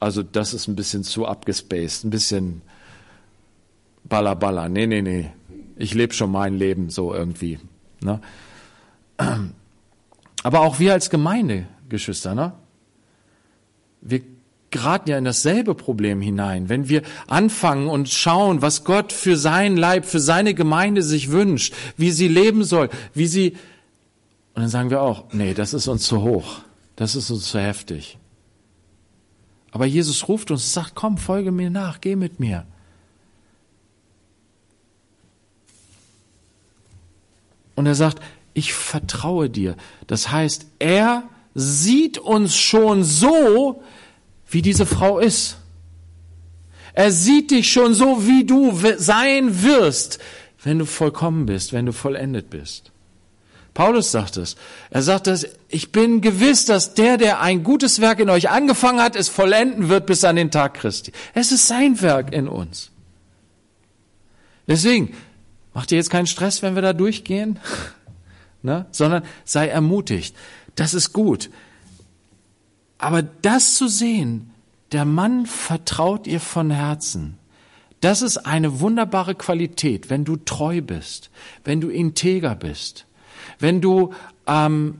also 0.00 0.22
das 0.22 0.54
ist 0.54 0.68
ein 0.68 0.76
bisschen 0.76 1.04
zu 1.04 1.26
abgespaced, 1.26 2.04
ein 2.04 2.10
bisschen 2.10 2.62
Balla 4.08 4.34
Balla. 4.34 4.68
Nee, 4.68 4.86
nee, 4.86 5.02
nee. 5.02 5.30
Ich 5.76 5.94
lebe 5.94 6.12
schon 6.14 6.30
mein 6.30 6.56
Leben 6.56 6.90
so 6.90 7.14
irgendwie. 7.14 7.58
Ne? 8.00 8.20
Aber 10.42 10.60
auch 10.60 10.78
wir 10.78 10.92
als 10.92 11.10
Gemeindegeschwister, 11.10 12.34
ne? 12.34 12.52
wir 14.00 14.22
geraten 14.70 15.10
ja 15.10 15.18
in 15.18 15.24
dasselbe 15.24 15.74
Problem 15.74 16.20
hinein. 16.20 16.68
Wenn 16.68 16.88
wir 16.88 17.02
anfangen 17.26 17.88
und 17.88 18.08
schauen, 18.08 18.60
was 18.60 18.84
Gott 18.84 19.12
für 19.12 19.36
sein 19.36 19.76
Leib, 19.76 20.04
für 20.04 20.20
seine 20.20 20.54
Gemeinde 20.54 21.02
sich 21.02 21.30
wünscht, 21.30 21.74
wie 21.96 22.10
sie 22.10 22.28
leben 22.28 22.64
soll, 22.64 22.90
wie 23.14 23.26
sie, 23.26 23.52
und 24.54 24.62
dann 24.62 24.68
sagen 24.68 24.90
wir 24.90 25.00
auch, 25.00 25.32
nee, 25.32 25.54
das 25.54 25.72
ist 25.72 25.88
uns 25.88 26.04
zu 26.04 26.22
hoch, 26.22 26.60
das 26.96 27.16
ist 27.16 27.30
uns 27.30 27.48
zu 27.48 27.58
heftig. 27.58 28.18
Aber 29.70 29.86
Jesus 29.86 30.28
ruft 30.28 30.50
uns 30.50 30.64
und 30.64 30.70
sagt, 30.70 30.94
komm, 30.94 31.18
folge 31.18 31.52
mir 31.52 31.70
nach, 31.70 32.00
geh 32.00 32.16
mit 32.16 32.40
mir. 32.40 32.66
Und 37.78 37.86
er 37.86 37.94
sagt, 37.94 38.20
ich 38.54 38.72
vertraue 38.72 39.48
dir. 39.48 39.76
Das 40.08 40.32
heißt, 40.32 40.66
er 40.80 41.22
sieht 41.54 42.18
uns 42.18 42.56
schon 42.56 43.04
so, 43.04 43.84
wie 44.48 44.62
diese 44.62 44.84
Frau 44.84 45.20
ist. 45.20 45.58
Er 46.92 47.12
sieht 47.12 47.52
dich 47.52 47.70
schon 47.70 47.94
so, 47.94 48.26
wie 48.26 48.44
du 48.44 48.76
sein 48.96 49.62
wirst, 49.62 50.18
wenn 50.64 50.80
du 50.80 50.86
vollkommen 50.86 51.46
bist, 51.46 51.72
wenn 51.72 51.86
du 51.86 51.92
vollendet 51.92 52.50
bist. 52.50 52.90
Paulus 53.74 54.10
sagt 54.10 54.38
es. 54.38 54.56
Er 54.90 55.02
sagt 55.02 55.28
es, 55.28 55.46
ich 55.68 55.92
bin 55.92 56.20
gewiss, 56.20 56.64
dass 56.64 56.94
der, 56.94 57.16
der 57.16 57.40
ein 57.40 57.62
gutes 57.62 58.00
Werk 58.00 58.18
in 58.18 58.28
euch 58.28 58.50
angefangen 58.50 59.00
hat, 59.00 59.14
es 59.14 59.28
vollenden 59.28 59.88
wird 59.88 60.06
bis 60.06 60.24
an 60.24 60.34
den 60.34 60.50
Tag 60.50 60.74
Christi. 60.74 61.12
Es 61.32 61.52
ist 61.52 61.68
sein 61.68 62.02
Werk 62.02 62.32
in 62.32 62.48
uns. 62.48 62.90
Deswegen, 64.66 65.14
Mach 65.78 65.86
dir 65.86 65.94
jetzt 65.94 66.10
keinen 66.10 66.26
Stress, 66.26 66.60
wenn 66.62 66.74
wir 66.74 66.82
da 66.82 66.92
durchgehen, 66.92 67.60
ne? 68.62 68.86
sondern 68.90 69.22
sei 69.44 69.68
ermutigt. 69.68 70.34
Das 70.74 70.92
ist 70.92 71.12
gut. 71.12 71.50
Aber 72.98 73.22
das 73.22 73.74
zu 73.74 73.86
sehen, 73.86 74.50
der 74.90 75.04
Mann 75.04 75.46
vertraut 75.46 76.26
ihr 76.26 76.40
von 76.40 76.72
Herzen. 76.72 77.38
Das 78.00 78.22
ist 78.22 78.38
eine 78.38 78.80
wunderbare 78.80 79.36
Qualität, 79.36 80.10
wenn 80.10 80.24
du 80.24 80.34
treu 80.34 80.80
bist, 80.80 81.30
wenn 81.62 81.80
du 81.80 81.90
integer 81.90 82.56
bist, 82.56 83.06
wenn 83.60 83.80
du 83.80 84.12
ähm, 84.48 84.98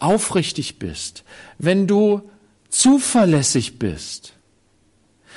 aufrichtig 0.00 0.80
bist, 0.80 1.22
wenn 1.58 1.86
du 1.86 2.28
zuverlässig 2.70 3.78
bist. 3.78 4.32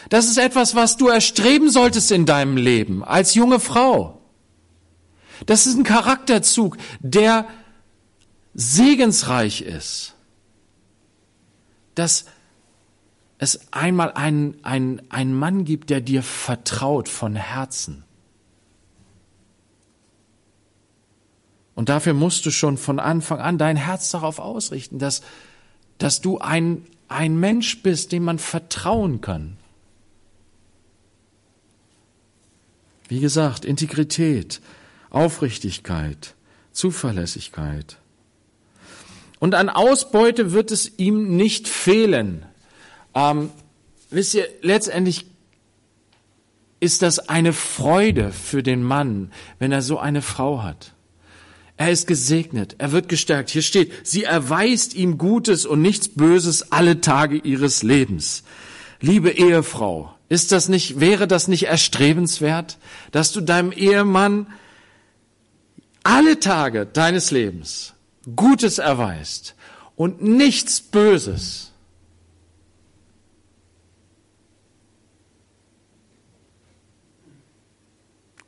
Das 0.10 0.26
ist 0.26 0.40
etwas, 0.40 0.74
was 0.74 0.98
du 0.98 1.08
erstreben 1.08 1.70
solltest 1.70 2.12
in 2.12 2.26
deinem 2.26 2.58
Leben 2.58 3.04
als 3.04 3.36
junge 3.36 3.60
Frau. 3.60 4.21
Das 5.46 5.66
ist 5.66 5.78
ein 5.78 5.84
Charakterzug, 5.84 6.78
der 7.00 7.48
segensreich 8.54 9.62
ist. 9.62 10.16
Dass 11.96 12.26
es 13.38 13.72
einmal 13.72 14.12
einen, 14.12 14.64
einen, 14.64 15.02
einen 15.10 15.38
Mann 15.38 15.66
gibt, 15.66 15.90
der 15.90 16.02
dir 16.02 16.22
vertraut 16.22 17.10
von 17.10 17.36
Herzen. 17.36 18.04
Und 21.74 21.90
dafür 21.90 22.14
musst 22.14 22.46
du 22.46 22.52
schon 22.52 22.78
von 22.78 23.00
Anfang 23.00 23.40
an 23.40 23.58
dein 23.58 23.78
Herz 23.78 24.12
darauf 24.12 24.38
ausrichten, 24.38 25.00
dass, 25.00 25.24
dass 25.98 26.22
du 26.22 26.38
ein, 26.38 26.86
ein 27.08 27.40
Mensch 27.40 27.82
bist, 27.82 28.12
dem 28.12 28.26
man 28.26 28.38
vertrauen 28.38 29.22
kann. 29.22 29.58
Wie 33.08 33.20
gesagt, 33.20 33.66
Integrität, 33.66 34.62
Aufrichtigkeit, 35.12 36.36
Zuverlässigkeit. 36.72 37.98
Und 39.40 39.56
an 39.56 39.70
Ausbeute 39.70 40.52
wird 40.52 40.72
es 40.72 40.98
ihm 40.98 41.36
nicht 41.36 41.68
fehlen. 41.68 42.46
Ähm, 43.14 43.50
wisst 44.10 44.34
ihr, 44.34 44.48
letztendlich 44.62 45.26
ist 46.80 47.02
das 47.02 47.30
eine 47.30 47.54
Freude 47.54 48.32
für 48.32 48.64
den 48.64 48.84
Mann, 48.84 49.32
wenn 49.60 49.72
er 49.72 49.82
so 49.82 50.00
eine 50.00 50.22
Frau 50.22 50.64
hat. 50.64 50.94
Er 51.78 51.92
ist 51.92 52.08
gesegnet, 52.08 52.76
er 52.78 52.92
wird 52.92 53.10
gestärkt. 53.10 53.50
Hier 53.50 53.62
steht, 53.62 53.92
sie 54.04 54.24
erweist 54.24 54.94
ihm 54.94 55.18
Gutes 55.18 55.66
und 55.66 55.82
nichts 55.82 56.10
Böses 56.10 56.72
alle 56.72 57.02
Tage 57.02 57.38
ihres 57.38 57.82
Lebens. 57.84 58.44
Liebe 59.00 59.32
Ehefrau, 59.32 60.14
ist 60.30 60.52
das 60.52 60.70
nicht, 60.70 61.00
wäre 61.00 61.28
das 61.28 61.48
nicht 61.48 61.64
erstrebenswert, 61.64 62.78
dass 63.12 63.32
du 63.32 63.42
deinem 63.42 63.72
Ehemann 63.72 64.48
alle 66.12 66.40
Tage 66.40 66.86
deines 66.86 67.32
Lebens 67.32 67.94
Gutes 68.36 68.78
erweist 68.78 69.56
und 69.96 70.22
nichts 70.22 70.82
Böses? 70.82 71.72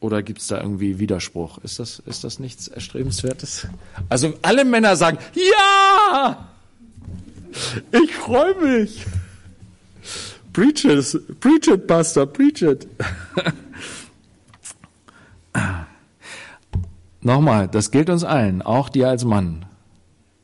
Oder 0.02 0.21
gibt 0.21 0.41
es 0.41 0.47
da 0.47 0.60
irgendwie 0.60 0.99
Widerspruch? 0.99 1.60
Ist 1.60 1.80
das, 1.80 1.99
ist 2.06 2.26
das 2.26 2.38
nichts 2.38 2.67
Erstrebenswertes? 2.67 3.67
Also 4.10 4.34
alle 4.41 4.65
Männer 4.65 4.97
sagen, 4.97 5.17
ja! 5.34 6.49
Ich 7.91 8.13
freue 8.13 8.56
mich. 8.56 9.06
Preach 10.52 10.84
it, 10.84 11.39
preach 11.39 11.67
it, 11.67 11.88
Pastor, 11.88 12.26
preach 12.26 12.62
it. 12.62 12.86
Nochmal, 17.23 17.67
das 17.67 17.91
gilt 17.91 18.09
uns 18.09 18.23
allen, 18.23 18.62
auch 18.62 18.89
dir 18.89 19.07
als 19.09 19.23
Mann. 19.23 19.65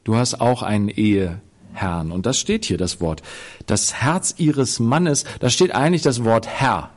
Du 0.06 0.16
hast 0.16 0.40
auch 0.40 0.64
einen 0.64 0.88
Eheherrn. 0.88 2.12
Und 2.12 2.26
das 2.26 2.40
steht 2.40 2.66
hier, 2.66 2.78
das 2.78 3.02
Wort. 3.02 3.22
Das 3.66 3.96
Herz 3.96 4.36
ihres 4.38 4.80
Mannes, 4.80 5.26
da 5.40 5.50
steht 5.50 5.76
eigentlich 5.76 6.02
das 6.02 6.24
Wort 6.24 6.48
Herr. 6.48 6.92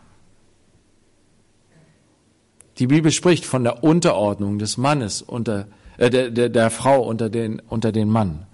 Die 2.79 2.87
Bibel 2.87 3.11
spricht 3.11 3.45
von 3.45 3.64
der 3.64 3.85
Unterordnung 3.85 4.59
des 4.59 4.77
Mannes 4.77 5.21
unter 5.21 5.66
äh, 5.99 6.11
der, 6.11 6.31
der, 6.31 6.49
der 6.49 6.71
Frau 6.71 7.03
unter 7.03 7.29
den 7.29 7.61
unter 7.61 7.92
den 7.92 8.09
Mann. 8.09 8.47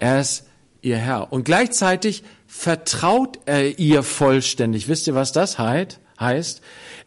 Er 0.00 0.20
ist 0.20 0.46
ihr 0.82 0.98
Herr 0.98 1.32
und 1.32 1.44
gleichzeitig 1.44 2.24
vertraut 2.46 3.38
er 3.46 3.78
ihr 3.78 4.02
vollständig. 4.02 4.88
Wisst 4.88 5.06
ihr, 5.06 5.14
was 5.14 5.32
das 5.32 5.58
heißt? 5.58 6.60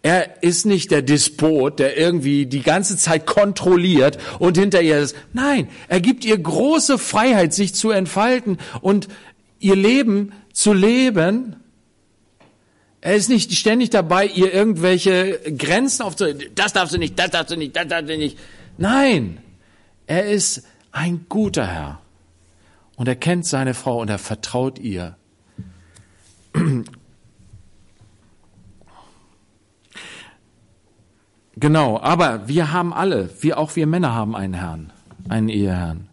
Er 0.08 0.42
ist 0.42 0.66
nicht 0.66 0.92
der 0.92 1.02
Despot, 1.02 1.80
der 1.80 1.98
irgendwie 1.98 2.46
die 2.46 2.62
ganze 2.62 2.96
Zeit 2.96 3.26
kontrolliert 3.26 4.18
und 4.40 4.58
hinter 4.58 4.82
ihr 4.82 5.00
ist. 5.00 5.18
Nein, 5.34 5.68
er 5.90 6.00
gibt 6.00 6.24
ihr 6.24 6.38
große 6.38 6.98
Freiheit, 6.98 7.54
sich 7.54 7.76
zu 7.76 7.90
entfalten 7.92 8.58
und 8.80 9.10
ihr 9.60 9.76
Leben 9.76 10.32
zu 10.54 10.72
leben 10.72 11.58
er 13.02 13.16
ist 13.16 13.28
nicht 13.28 13.52
ständig 13.54 13.90
dabei, 13.90 14.28
ihr 14.28 14.54
irgendwelche 14.54 15.40
Grenzen 15.58 16.04
aufzunehmen. 16.04 16.52
Das 16.56 16.72
darfst 16.72 16.94
du 16.94 16.98
nicht, 16.98 17.20
das 17.20 17.32
darfst 17.32 17.52
du 17.52 17.58
nicht, 17.58 17.76
das 17.76 17.88
darfst 17.88 18.10
du 18.10 18.18
nicht. 18.18 18.38
Nein, 18.78 19.40
er 20.06 20.26
ist 20.30 20.64
ein 20.94 21.26
guter 21.28 21.68
Herr. 21.68 22.00
Und 22.96 23.10
er 23.10 23.18
kennt 23.18 23.46
seine 23.46 23.74
Frau 23.74 24.00
und 24.00 24.10
er 24.10 24.20
vertraut 24.20 24.80
ihr. 24.80 25.18
Genau, 31.60 32.00
aber 32.00 32.48
wir 32.48 32.72
haben 32.72 32.94
alle, 32.94 33.32
wir 33.42 33.58
auch 33.58 33.76
wir 33.76 33.88
Männer 33.88 34.14
haben 34.14 34.36
einen 34.36 34.54
Herrn, 34.54 34.92
einen 35.28 35.50
Eheherrn. 35.50 36.08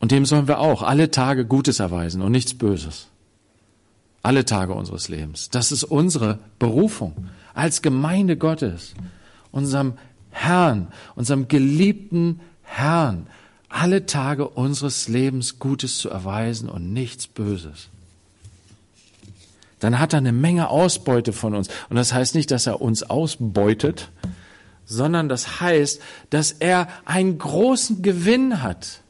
Und 0.00 0.10
dem 0.10 0.24
sollen 0.24 0.48
wir 0.48 0.58
auch 0.58 0.82
alle 0.82 1.12
Tage 1.12 1.44
Gutes 1.44 1.78
erweisen 1.78 2.22
und 2.22 2.32
nichts 2.32 2.54
Böses. 2.54 3.08
Alle 4.22 4.44
Tage 4.44 4.74
unseres 4.74 5.08
Lebens. 5.08 5.48
Das 5.48 5.70
ist 5.70 5.84
unsere 5.84 6.40
Berufung 6.58 7.28
als 7.54 7.82
Gemeinde 7.82 8.36
Gottes, 8.36 8.94
unserem 9.52 9.94
Herrn, 10.30 10.88
unserem 11.14 11.46
geliebten 11.46 12.40
Herrn, 12.62 13.28
alle 13.68 14.06
Tage 14.06 14.48
unseres 14.48 15.06
Lebens 15.06 15.60
Gutes 15.60 15.98
zu 15.98 16.10
erweisen 16.10 16.68
und 16.68 16.92
nichts 16.92 17.28
Böses. 17.28 17.90
Dann 19.80 19.98
hat 19.98 20.12
er 20.12 20.18
eine 20.18 20.32
Menge 20.32 20.68
Ausbeute 20.68 21.32
von 21.32 21.54
uns. 21.54 21.68
Und 21.88 21.96
das 21.96 22.12
heißt 22.12 22.34
nicht, 22.34 22.50
dass 22.50 22.66
er 22.66 22.80
uns 22.80 23.02
ausbeutet, 23.02 24.10
sondern 24.84 25.28
das 25.28 25.60
heißt, 25.60 26.00
dass 26.30 26.52
er 26.52 26.88
einen 27.04 27.38
großen 27.38 28.02
Gewinn 28.02 28.62
hat. 28.62 29.00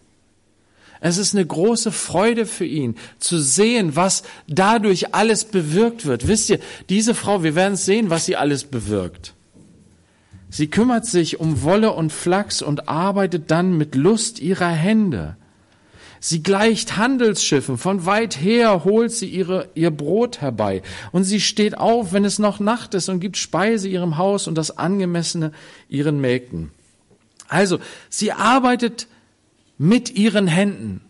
Es 1.00 1.16
ist 1.16 1.34
eine 1.34 1.46
große 1.46 1.92
Freude 1.92 2.44
für 2.44 2.66
ihn 2.66 2.94
zu 3.18 3.38
sehen, 3.40 3.96
was 3.96 4.22
dadurch 4.46 5.14
alles 5.14 5.46
bewirkt 5.46 6.04
wird. 6.04 6.28
Wisst 6.28 6.50
ihr, 6.50 6.60
diese 6.90 7.14
Frau, 7.14 7.42
wir 7.42 7.54
werden 7.54 7.76
sehen, 7.76 8.10
was 8.10 8.26
sie 8.26 8.36
alles 8.36 8.64
bewirkt. 8.64 9.34
Sie 10.50 10.66
kümmert 10.66 11.06
sich 11.06 11.40
um 11.40 11.62
Wolle 11.62 11.92
und 11.92 12.12
Flachs 12.12 12.60
und 12.60 12.88
arbeitet 12.88 13.50
dann 13.50 13.78
mit 13.78 13.94
Lust 13.94 14.40
ihrer 14.40 14.68
Hände. 14.68 15.36
Sie 16.22 16.42
gleicht 16.42 16.98
Handelsschiffen, 16.98 17.78
von 17.78 18.04
weit 18.04 18.38
her 18.38 18.84
holt 18.84 19.10
sie 19.10 19.26
ihre, 19.26 19.70
ihr 19.74 19.90
Brot 19.90 20.42
herbei. 20.42 20.82
Und 21.12 21.24
sie 21.24 21.40
steht 21.40 21.78
auf, 21.78 22.12
wenn 22.12 22.26
es 22.26 22.38
noch 22.38 22.60
Nacht 22.60 22.92
ist 22.92 23.08
und 23.08 23.20
gibt 23.20 23.38
Speise 23.38 23.88
ihrem 23.88 24.18
Haus 24.18 24.46
und 24.46 24.56
das 24.56 24.76
Angemessene 24.76 25.52
ihren 25.88 26.20
Mägden. 26.20 26.72
Also, 27.48 27.80
sie 28.10 28.32
arbeitet 28.32 29.08
mit 29.78 30.10
ihren 30.10 30.46
Händen. 30.46 31.00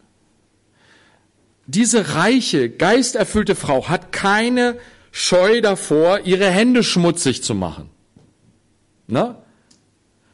Diese 1.67 2.15
reiche, 2.15 2.71
geisterfüllte 2.71 3.57
Frau 3.57 3.89
hat 3.89 4.13
keine 4.13 4.79
Scheu 5.11 5.61
davor, 5.61 6.21
ihre 6.21 6.49
Hände 6.49 6.85
schmutzig 6.85 7.43
zu 7.43 7.57
machen. 7.57 7.91
Na? 9.09 9.43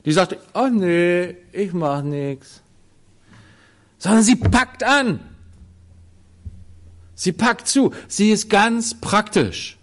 Die 0.04 0.12
sagt, 0.12 0.36
oh 0.52 0.68
nee, 0.70 1.34
ich 1.52 1.72
mach 1.72 2.02
nix. 2.02 2.62
Sondern 4.06 4.22
sie 4.22 4.36
packt 4.36 4.84
an. 4.84 5.18
Sie 7.16 7.32
packt 7.32 7.66
zu. 7.66 7.92
Sie 8.06 8.30
ist 8.30 8.48
ganz 8.48 8.94
praktisch. 8.94 9.78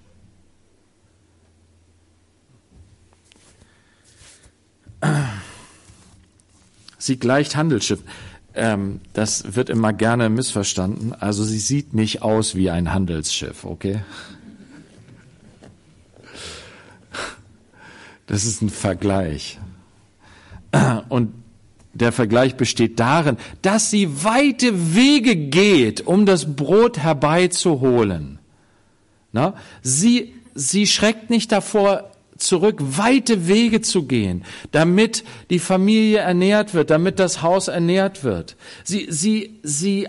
Sie 6.98 7.20
gleicht 7.20 7.58
Handelsschiffen. 7.58 8.06
Ähm, 8.54 9.02
das 9.12 9.56
wird 9.58 9.70
immer 9.70 9.92
gerne 9.92 10.30
missverstanden. 10.30 11.12
Also 11.12 11.44
sie 11.44 11.60
sieht 11.60 11.94
nicht 11.94 12.22
aus 12.22 12.56
wie 12.56 12.70
ein 12.70 12.94
Handelsschiff, 12.94 13.66
okay? 13.66 14.04
Das 18.28 18.46
ist 18.46 18.62
ein 18.62 18.70
Vergleich. 18.70 19.60
Und 21.10 21.43
der 21.94 22.12
Vergleich 22.12 22.56
besteht 22.56 23.00
darin, 23.00 23.38
dass 23.62 23.92
sie 23.92 24.24
weite 24.24 24.96
Wege 24.96 25.36
geht, 25.36 26.02
um 26.02 26.26
das 26.26 26.56
Brot 26.56 26.98
herbeizuholen. 26.98 28.40
Na? 29.32 29.56
Sie, 29.82 30.34
sie 30.56 30.88
schreckt 30.88 31.30
nicht 31.30 31.52
davor 31.52 32.12
zurück, 32.38 32.78
weite 32.80 33.48
Wege 33.48 33.82
zu 33.82 34.04
gehen, 34.04 34.44
damit 34.72 35.24
die 35.50 35.60
Familie 35.60 36.20
ernährt 36.20 36.74
wird, 36.74 36.90
damit 36.90 37.20
das 37.20 37.42
Haus 37.42 37.68
ernährt 37.68 38.24
wird. 38.24 38.56
Sie, 38.84 39.08
sie, 39.10 39.60
sie 39.64 40.08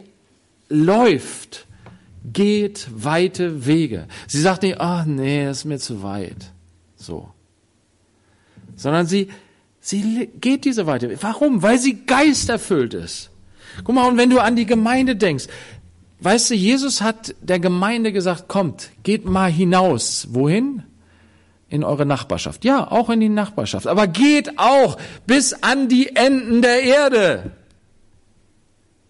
läuft, 0.69 1.67
geht 2.33 2.89
weite 2.95 3.67
Wege. 3.67 4.07
Sie 4.27 4.41
sagt 4.41 4.63
nicht, 4.63 4.81
ach 4.81 5.05
nee, 5.05 5.45
das 5.45 5.59
ist 5.59 5.65
mir 5.67 5.79
zu 5.79 6.03
weit. 6.03 6.53
So. 6.97 7.29
Sondern 8.75 9.07
sie, 9.07 9.29
sie 9.85 10.31
geht 10.41 10.65
diese 10.65 10.87
weite. 10.87 11.23
Warum? 11.23 11.63
Weil 11.63 11.79
sie 11.79 12.07
geisterfüllt 12.07 12.95
ist. 12.95 13.31
Guck 13.85 13.95
mal, 13.95 14.09
und 14.09 14.17
wenn 14.17 14.31
du 14.31 14.41
an 14.41 14.57
die 14.57 14.67
Gemeinde 14.67 15.15
denkst, 15.15 15.47
weißt 16.21 16.51
du, 16.51 16.55
Jesus 16.55 17.03
hat 17.03 17.35
der 17.41 17.59
Gemeinde 17.59 18.13
gesagt, 18.13 18.49
kommt, 18.49 18.91
geht 19.03 19.27
mal 19.27 19.51
hinaus. 19.51 20.29
Wohin? 20.31 20.83
In 21.69 21.85
eure 21.85 22.07
Nachbarschaft. 22.07 22.65
Ja, 22.65 22.91
auch 22.91 23.11
in 23.11 23.21
die 23.21 23.29
Nachbarschaft. 23.29 23.87
Aber 23.87 24.07
geht 24.07 24.59
auch 24.59 24.97
bis 25.27 25.53
an 25.53 25.89
die 25.89 26.15
Enden 26.17 26.63
der 26.63 26.83
Erde. 26.83 27.51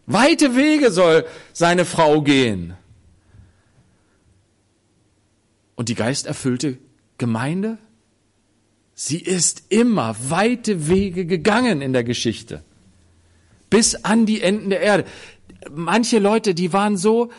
Weite 0.07 0.57
Wege 0.57 0.91
soll 0.91 1.25
seine 1.53 1.85
Frau 1.85 2.23
gehen. 2.23 2.75
Und 5.77 5.89
die 5.89 5.95
geisterfüllte 5.95 6.79
Gemeinde? 7.19 7.79
Sie 8.95 9.19
ist 9.19 9.65
immer 9.71 10.15
weite 10.29 10.89
Wege 10.89 11.27
gegangen 11.27 11.83
in 11.83 11.93
der 11.93 12.05
Geschichte 12.05 12.63
bis 13.75 13.97
an 14.05 14.25
die 14.25 14.41
Enden 14.41 14.71
der 14.71 14.83
Erde. 14.83 15.05
Manche 15.75 16.21
Leute, 16.21 16.55
die 16.55 16.73
waren 16.73 16.97
so, 16.97 17.31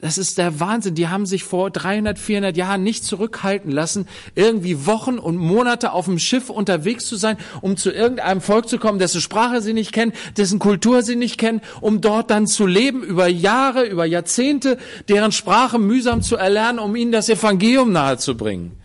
das 0.00 0.18
ist 0.18 0.38
der 0.38 0.58
Wahnsinn, 0.58 0.96
die 0.96 1.06
haben 1.06 1.24
sich 1.24 1.44
vor 1.44 1.70
300, 1.70 2.18
400 2.18 2.56
Jahren 2.56 2.82
nicht 2.82 3.04
zurückhalten 3.04 3.70
lassen, 3.70 4.08
irgendwie 4.34 4.86
Wochen 4.86 5.20
und 5.20 5.36
Monate 5.36 5.92
auf 5.92 6.06
dem 6.06 6.18
Schiff 6.18 6.50
unterwegs 6.50 7.06
zu 7.06 7.14
sein, 7.14 7.36
um 7.60 7.76
zu 7.76 7.92
irgendeinem 7.92 8.40
Volk 8.40 8.68
zu 8.68 8.78
kommen, 8.78 8.98
dessen 8.98 9.20
Sprache 9.20 9.62
sie 9.62 9.72
nicht 9.72 9.92
kennen, 9.92 10.12
dessen 10.36 10.58
Kultur 10.58 11.02
sie 11.02 11.14
nicht 11.14 11.38
kennen, 11.38 11.60
um 11.80 12.00
dort 12.00 12.28
dann 12.28 12.48
zu 12.48 12.66
leben, 12.66 13.04
über 13.04 13.28
Jahre, 13.28 13.86
über 13.86 14.04
Jahrzehnte, 14.04 14.78
deren 15.08 15.30
Sprache 15.30 15.78
mühsam 15.78 16.22
zu 16.22 16.34
erlernen, 16.34 16.80
um 16.80 16.96
ihnen 16.96 17.12
das 17.12 17.28
Evangelium 17.28 17.92
nahezubringen. 17.92 18.83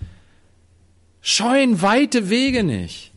Scheuen 1.29 1.83
weite 1.83 2.31
Wege 2.31 2.63
nicht. 2.63 3.11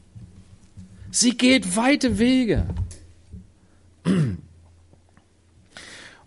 Sie 1.11 1.31
geht 1.31 1.77
weite 1.77 2.19
Wege. 2.19 2.67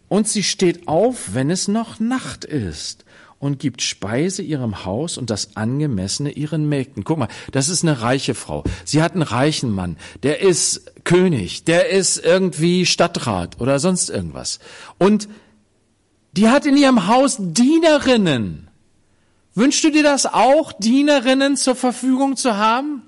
Und 0.07 0.27
sie 0.27 0.41
steht 0.41 0.87
auf, 0.87 1.35
wenn 1.35 1.51
es 1.51 1.67
noch 1.67 1.99
Nacht 1.99 2.43
ist 2.43 3.05
und 3.37 3.59
gibt 3.59 3.83
Speise 3.83 4.41
ihrem 4.41 4.83
Haus 4.83 5.19
und 5.19 5.29
das 5.29 5.55
Angemessene 5.57 6.31
ihren 6.31 6.67
Mägden. 6.67 7.03
Guck 7.03 7.19
mal, 7.19 7.27
das 7.51 7.69
ist 7.69 7.83
eine 7.83 8.01
reiche 8.01 8.33
Frau. 8.33 8.63
Sie 8.83 9.03
hat 9.03 9.13
einen 9.13 9.21
reichen 9.21 9.69
Mann. 9.69 9.97
Der 10.23 10.41
ist 10.41 10.91
König. 11.03 11.65
Der 11.65 11.91
ist 11.91 12.17
irgendwie 12.17 12.87
Stadtrat 12.87 13.61
oder 13.61 13.77
sonst 13.77 14.09
irgendwas. 14.09 14.57
Und 14.97 15.29
die 16.31 16.49
hat 16.49 16.65
in 16.65 16.77
ihrem 16.77 17.05
Haus 17.05 17.37
Dienerinnen. 17.39 18.64
Wünschst 19.55 19.83
du 19.83 19.89
dir 19.89 20.03
das 20.03 20.25
auch, 20.25 20.73
Dienerinnen 20.73 21.57
zur 21.57 21.75
Verfügung 21.75 22.35
zu 22.35 22.57
haben? 22.57 23.01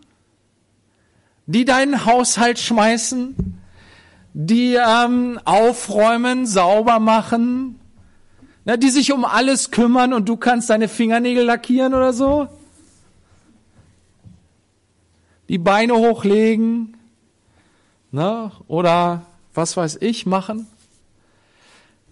Die 1.45 1.65
deinen 1.65 2.05
Haushalt 2.05 2.57
schmeißen? 2.59 3.57
die 4.39 4.75
ähm, 4.75 5.39
aufräumen, 5.45 6.45
sauber 6.45 6.99
machen, 6.99 7.79
na, 8.65 8.77
die 8.77 8.91
sich 8.91 9.11
um 9.11 9.25
alles 9.25 9.71
kümmern 9.71 10.13
und 10.13 10.29
du 10.29 10.37
kannst 10.37 10.69
deine 10.69 10.87
Fingernägel 10.87 11.43
lackieren 11.43 11.95
oder 11.95 12.13
so. 12.13 12.47
Die 15.49 15.57
Beine 15.57 15.95
hochlegen, 15.95 16.97
na, 18.11 18.51
oder 18.67 19.25
was 19.55 19.75
weiß 19.75 19.97
ich 20.01 20.27
machen. 20.27 20.67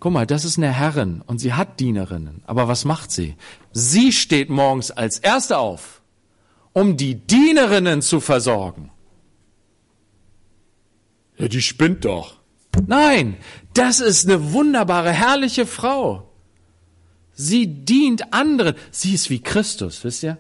Guck 0.06 0.14
mal, 0.14 0.28
das 0.28 0.46
ist 0.46 0.60
eine 0.60 0.72
Herrin 0.72 1.24
und 1.26 1.40
sie 1.40 1.54
hat 1.54 1.80
Dienerinnen. 1.80 2.44
Aber 2.46 2.68
was 2.68 2.86
macht 2.86 3.10
sie? 3.12 3.34
Sie 3.72 4.12
steht 4.12 4.52
morgens 4.52 4.92
als 4.92 5.18
Erste 5.18 5.58
auf, 5.58 6.04
um 6.74 6.96
die 6.96 7.16
Dienerinnen 7.16 8.04
zu 8.04 8.20
versorgen. 8.20 8.92
Ja, 11.40 11.48
die 11.48 11.64
spinnt 11.64 12.06
doch. 12.06 12.36
Nein, 12.86 13.38
das 13.74 14.00
ist 14.00 14.28
eine 14.28 14.54
wunderbare, 14.54 15.12
herrliche 15.12 15.66
Frau. 15.66 16.32
Sie 17.34 17.66
dient 17.66 18.32
anderen. 18.32 18.76
Sie 18.92 19.16
ist 19.16 19.32
wie 19.32 19.42
Christus, 19.42 20.04
wisst 20.04 20.22
ihr? 20.22 20.38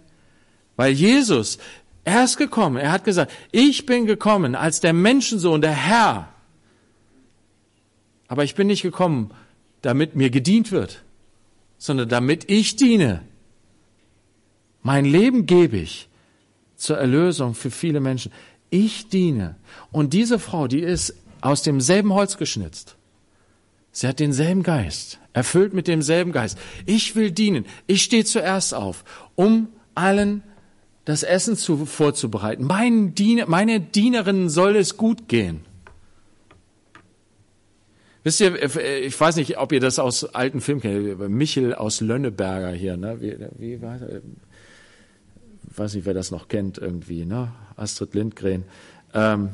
Weil 0.75 0.93
Jesus, 0.93 1.57
er 2.03 2.23
ist 2.23 2.37
gekommen, 2.37 2.77
er 2.77 2.91
hat 2.91 3.03
gesagt, 3.03 3.31
ich 3.51 3.87
bin 3.87 4.05
gekommen 4.05 4.53
als 4.53 4.79
der 4.79 4.93
Menschensohn, 4.93 5.61
der 5.61 5.73
Herr. 5.73 6.29
Aber 8.27 8.43
ich 8.43 8.53
bin 8.53 8.67
nicht 8.67 8.83
gekommen, 8.83 9.31
damit 9.85 10.15
mir 10.15 10.29
gedient 10.29 10.71
wird, 10.71 11.03
sondern 11.77 12.09
damit 12.09 12.49
ich 12.49 12.75
diene. 12.75 13.21
Mein 14.81 15.05
Leben 15.05 15.45
gebe 15.45 15.77
ich 15.77 16.09
zur 16.75 16.97
Erlösung 16.97 17.53
für 17.53 17.71
viele 17.71 17.99
Menschen 17.99 18.31
ich 18.69 19.07
diene. 19.09 19.55
Und 19.91 20.13
diese 20.13 20.39
Frau, 20.39 20.67
die 20.67 20.81
ist 20.81 21.15
aus 21.41 21.61
demselben 21.61 22.13
Holz 22.13 22.37
geschnitzt. 22.37 22.95
Sie 23.91 24.07
hat 24.07 24.19
denselben 24.19 24.63
Geist, 24.63 25.19
erfüllt 25.31 25.73
mit 25.73 25.87
demselben 25.87 26.31
Geist. 26.31 26.57
Ich 26.85 27.15
will 27.15 27.31
dienen. 27.31 27.65
Ich 27.87 28.03
stehe 28.03 28.25
zuerst 28.25 28.73
auf, 28.73 29.05
um 29.35 29.69
allen 29.93 30.43
das 31.05 31.23
Essen 31.23 31.55
zu, 31.55 31.85
vorzubereiten. 31.85 32.65
Mein 32.65 33.15
Diener, 33.15 33.45
meine 33.47 33.79
Dienerinnen 33.79 34.49
soll 34.49 34.75
es 34.75 34.97
gut 34.97 35.29
gehen. 35.29 35.61
Wisst 38.25 38.41
ihr, 38.41 38.59
ich 39.05 39.21
weiß 39.21 39.35
nicht, 39.35 39.59
ob 39.59 39.71
ihr 39.71 39.79
das 39.79 39.99
aus 39.99 40.25
alten 40.25 40.59
Filmen 40.59 40.81
kennt, 40.81 41.29
Michel 41.29 41.75
aus 41.75 42.01
Lönneberger 42.01 42.71
hier, 42.71 42.97
ne? 42.97 43.21
Wie, 43.21 43.37
wie 43.59 43.81
war 43.83 43.99
das? 43.99 44.23
weiß 45.77 45.93
nicht, 45.93 46.07
wer 46.07 46.15
das 46.15 46.31
noch 46.31 46.47
kennt 46.47 46.79
irgendwie, 46.79 47.23
ne? 47.23 47.51
Astrid 47.75 48.15
Lindgren. 48.15 48.63
Ähm, 49.13 49.49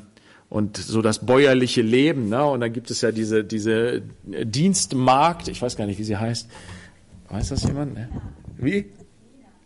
und 0.48 0.78
so 0.78 1.02
das 1.02 1.26
bäuerliche 1.26 1.82
Leben, 1.82 2.30
ne? 2.30 2.46
Und 2.46 2.62
dann 2.62 2.72
gibt 2.72 2.90
es 2.92 3.02
ja 3.02 3.12
diese, 3.12 3.44
diese 3.44 4.04
Dienstmarkt, 4.24 5.50
ich 5.50 5.62
weiß 5.62 5.76
gar 5.76 5.86
nicht, 5.86 6.00
wie 6.00 6.06
sie 6.06 6.16
heißt. 6.16 6.50
Weiß 7.28 7.50
das 7.50 7.64
jemand? 7.64 7.94
Ne? 7.94 8.08
Wie? 8.58 8.86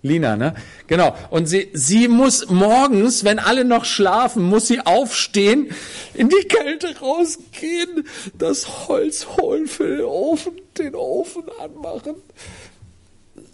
Lina, 0.05 0.35
ne? 0.35 0.53
Genau. 0.85 1.15
Und 1.31 1.47
sie, 1.47 1.69
sie 1.73 2.07
muss 2.07 2.47
morgens, 2.49 3.23
wenn 3.23 3.39
alle 3.39 3.65
noch 3.65 3.85
schlafen, 3.85 4.43
muss 4.43 4.67
sie 4.67 4.79
aufstehen, 4.79 5.71
in 6.13 6.29
die 6.29 6.47
Kälte 6.47 6.99
rausgehen, 6.99 8.05
das 8.37 8.87
Holz 8.87 9.25
holen 9.35 9.65
für 9.65 9.97
den 9.97 10.05
Ofen, 10.05 10.53
den 10.77 10.93
Ofen 10.93 11.43
anmachen. 11.59 12.15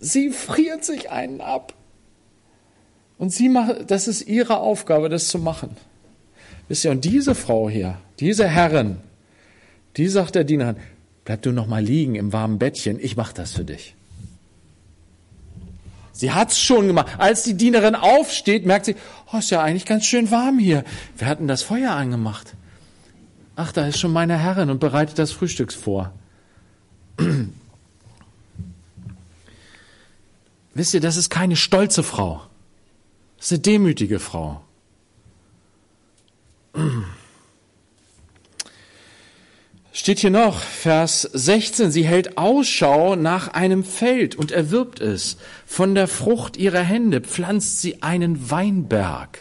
Sie 0.02 0.32
friert 0.32 0.84
sich 0.84 1.10
einen 1.10 1.40
ab. 1.40 1.74
Und 3.18 3.32
sie 3.32 3.48
macht, 3.48 3.90
das 3.90 4.10
ist 4.10 4.28
ihre 4.28 4.58
Aufgabe, 4.58 5.08
das 5.08 5.30
zu 5.30 5.40
machen. 5.40 5.78
Wisst 6.68 6.84
ihr, 6.84 6.92
und 6.92 7.06
diese 7.06 7.34
Frau 7.34 7.70
hier, 7.70 7.98
diese 8.20 8.48
Herrin, 8.48 8.98
die 9.96 10.10
sagt 10.10 10.36
der 10.36 10.44
Dienerin, 10.44 10.76
bleib 11.24 11.44
du 11.44 11.54
noch 11.54 11.68
mal 11.68 11.82
liegen 11.82 12.16
im 12.16 12.34
warmen 12.34 12.60
Bettchen, 12.60 13.00
ich 13.00 13.16
mach 13.16 13.32
das 13.32 13.54
für 13.54 13.64
dich. 13.64 13.96
Sie 16.12 16.32
hat's 16.32 16.60
schon 16.60 16.88
gemacht. 16.88 17.08
Als 17.17 17.43
die 17.43 17.56
Dienerin 17.56 17.95
aufsteht, 17.95 18.65
merkt 18.65 18.86
sie, 18.86 18.95
oh, 19.32 19.38
ist 19.38 19.50
ja 19.50 19.62
eigentlich 19.62 19.86
ganz 19.86 20.06
schön 20.06 20.30
warm 20.32 20.60
hier. 20.60 20.84
Wir 21.17 21.28
hatten 21.28 21.47
das 21.47 21.63
Feuer 21.63 21.91
angemacht. 21.91 22.56
Ach, 23.56 23.71
da 23.71 23.88
ist 23.88 24.00
schon 24.00 24.12
meine 24.13 24.38
Herrin 24.38 24.69
und 24.69 24.80
bereitet 24.80 25.19
das 25.19 25.32
Frühstücks 25.32 25.76
vor. 25.76 26.13
Wisst 30.74 30.93
ihr, 30.93 31.02
das 31.02 31.17
ist 31.17 31.30
keine 31.30 31.56
stolze 31.56 32.04
Frau. 32.04 32.41
Das 33.38 33.47
ist 33.47 33.53
eine 33.53 33.62
demütige 33.62 34.20
Frau. 34.20 34.62
Steht 39.94 40.20
hier 40.20 40.30
noch, 40.30 40.62
Vers 40.62 41.24
16, 41.34 41.92
sie 41.92 42.06
hält 42.06 42.38
Ausschau 42.38 43.18
nach 43.18 43.50
einem 43.50 43.84
Feld 43.84 44.36
und 44.36 44.54
erwirbt 44.54 45.02
es. 45.02 45.36
Von 45.66 45.96
der 45.96 46.08
Frucht 46.08 46.56
ihrer 46.56 46.80
Hände 46.80 47.20
pflanzt 47.20 47.82
sie 47.82 48.02
einen 48.02 48.50
Weinberg. 48.50 49.39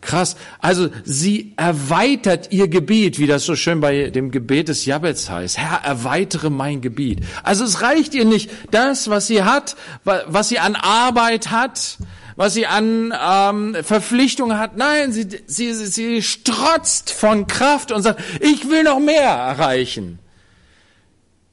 Krass. 0.00 0.36
Also 0.60 0.88
sie 1.04 1.52
erweitert 1.58 2.52
ihr 2.52 2.68
Gebiet, 2.68 3.18
wie 3.18 3.26
das 3.26 3.44
so 3.44 3.54
schön 3.54 3.80
bei 3.80 4.08
dem 4.08 4.30
Gebet 4.30 4.68
des 4.68 4.86
Jabez 4.86 5.28
heißt. 5.28 5.58
Herr, 5.58 5.84
erweitere 5.84 6.48
mein 6.48 6.80
Gebiet. 6.80 7.20
Also 7.42 7.64
es 7.64 7.82
reicht 7.82 8.14
ihr 8.14 8.24
nicht 8.24 8.50
das, 8.70 9.10
was 9.10 9.26
sie 9.26 9.42
hat, 9.42 9.76
was 10.04 10.48
sie 10.48 10.58
an 10.58 10.74
Arbeit 10.74 11.50
hat, 11.50 11.98
was 12.40 12.54
sie 12.54 12.66
an 12.66 13.12
ähm, 13.22 13.76
Verpflichtungen 13.82 14.58
hat. 14.58 14.74
Nein, 14.74 15.12
sie, 15.12 15.28
sie, 15.46 15.74
sie 15.74 16.22
strotzt 16.22 17.12
von 17.12 17.46
Kraft 17.46 17.92
und 17.92 18.00
sagt, 18.00 18.18
ich 18.40 18.70
will 18.70 18.82
noch 18.82 18.98
mehr 18.98 19.28
erreichen. 19.28 20.18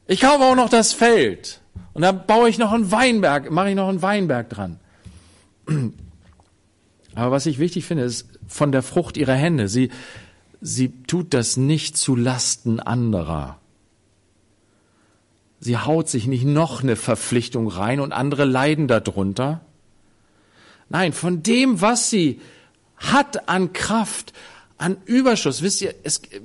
Ich 0.08 0.22
kaufe 0.22 0.46
auch 0.46 0.56
noch 0.56 0.70
das 0.70 0.94
Feld. 0.94 1.60
Und 1.92 2.04
dann 2.04 2.26
baue 2.26 2.48
ich 2.48 2.58
noch 2.58 2.72
einen 2.72 2.90
Weinberg, 2.90 3.52
mache 3.52 3.72
ich 3.72 3.76
noch 3.76 3.90
einen 3.90 4.02
Weinberg 4.02 4.50
dran. 4.50 4.80
Aber 7.16 7.32
was 7.32 7.48
ich 7.48 7.60
wichtig 7.60 7.84
finde, 7.84 8.04
ist 8.04 8.30
von 8.48 8.72
der 8.72 8.82
Frucht 8.82 9.18
ihrer 9.18 9.36
Hände. 9.36 9.68
Sie, 9.68 9.90
sie 10.62 11.04
tut 11.04 11.34
das 11.34 11.58
nicht 11.58 11.98
zu 11.98 12.16
Lasten 12.16 12.80
anderer. 12.80 13.60
Sie 15.60 15.78
haut 15.78 16.08
sich 16.08 16.28
nicht 16.28 16.46
noch 16.46 16.82
eine 16.82 16.96
Verpflichtung 16.96 17.68
rein 17.68 18.00
und 18.00 18.14
andere 18.14 18.46
leiden 18.46 18.88
darunter. 18.88 19.67
Nein, 20.90 21.14
von 21.14 21.44
dem, 21.44 21.82
was 21.82 22.10
sie 22.10 22.42
hat 22.98 23.48
an 23.50 23.74
Kraft, 23.74 24.34
an 24.78 24.98
Überschuss. 25.06 25.62
Wisst 25.62 25.82
ihr, 25.82 25.94
es, 26.04 26.18
äh, 26.20 26.40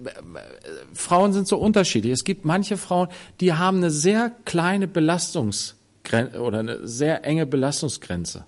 Frauen 0.94 1.32
sind 1.32 1.48
so 1.48 1.58
unterschiedlich. 1.58 2.12
Es 2.12 2.24
gibt 2.24 2.44
manche 2.44 2.76
Frauen, 2.76 3.08
die 3.40 3.52
haben 3.52 3.78
eine 3.78 3.90
sehr 3.90 4.32
kleine 4.44 4.88
Belastungsgrenze 4.88 6.40
oder 6.40 6.60
eine 6.60 6.86
sehr 6.86 7.24
enge 7.24 7.46
Belastungsgrenze. 7.46 8.44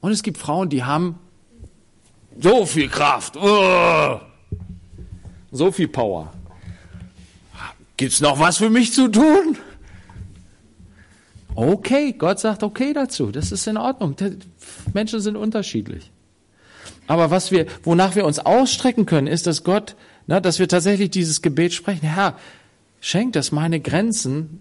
Und 0.00 0.12
es 0.12 0.22
gibt 0.22 0.38
Frauen, 0.38 0.68
die 0.68 0.84
haben 0.84 1.18
so 2.38 2.64
viel 2.64 2.88
Kraft, 2.88 3.36
oh, 3.36 4.20
so 5.50 5.72
viel 5.72 5.88
Power. 5.88 6.32
Gibt's 7.96 8.20
noch 8.20 8.38
was 8.38 8.56
für 8.56 8.70
mich 8.70 8.94
zu 8.94 9.08
tun? 9.08 9.58
Okay, 11.54 12.12
Gott 12.12 12.40
sagt 12.40 12.62
okay 12.62 12.92
dazu. 12.92 13.30
Das 13.30 13.52
ist 13.52 13.66
in 13.66 13.76
Ordnung. 13.76 14.16
Menschen 14.92 15.20
sind 15.20 15.36
unterschiedlich. 15.36 16.10
Aber 17.06 17.30
was 17.30 17.50
wir, 17.50 17.66
wonach 17.82 18.14
wir 18.14 18.24
uns 18.24 18.38
ausstrecken 18.38 19.04
können, 19.04 19.26
ist, 19.26 19.46
dass 19.46 19.64
Gott, 19.64 19.96
na, 20.26 20.38
dass 20.38 20.60
wir 20.60 20.68
tatsächlich 20.68 21.10
dieses 21.10 21.42
Gebet 21.42 21.72
sprechen. 21.72 22.06
Herr, 22.06 22.38
schenk, 23.00 23.32
dass 23.32 23.50
meine 23.50 23.80
Grenzen, 23.80 24.60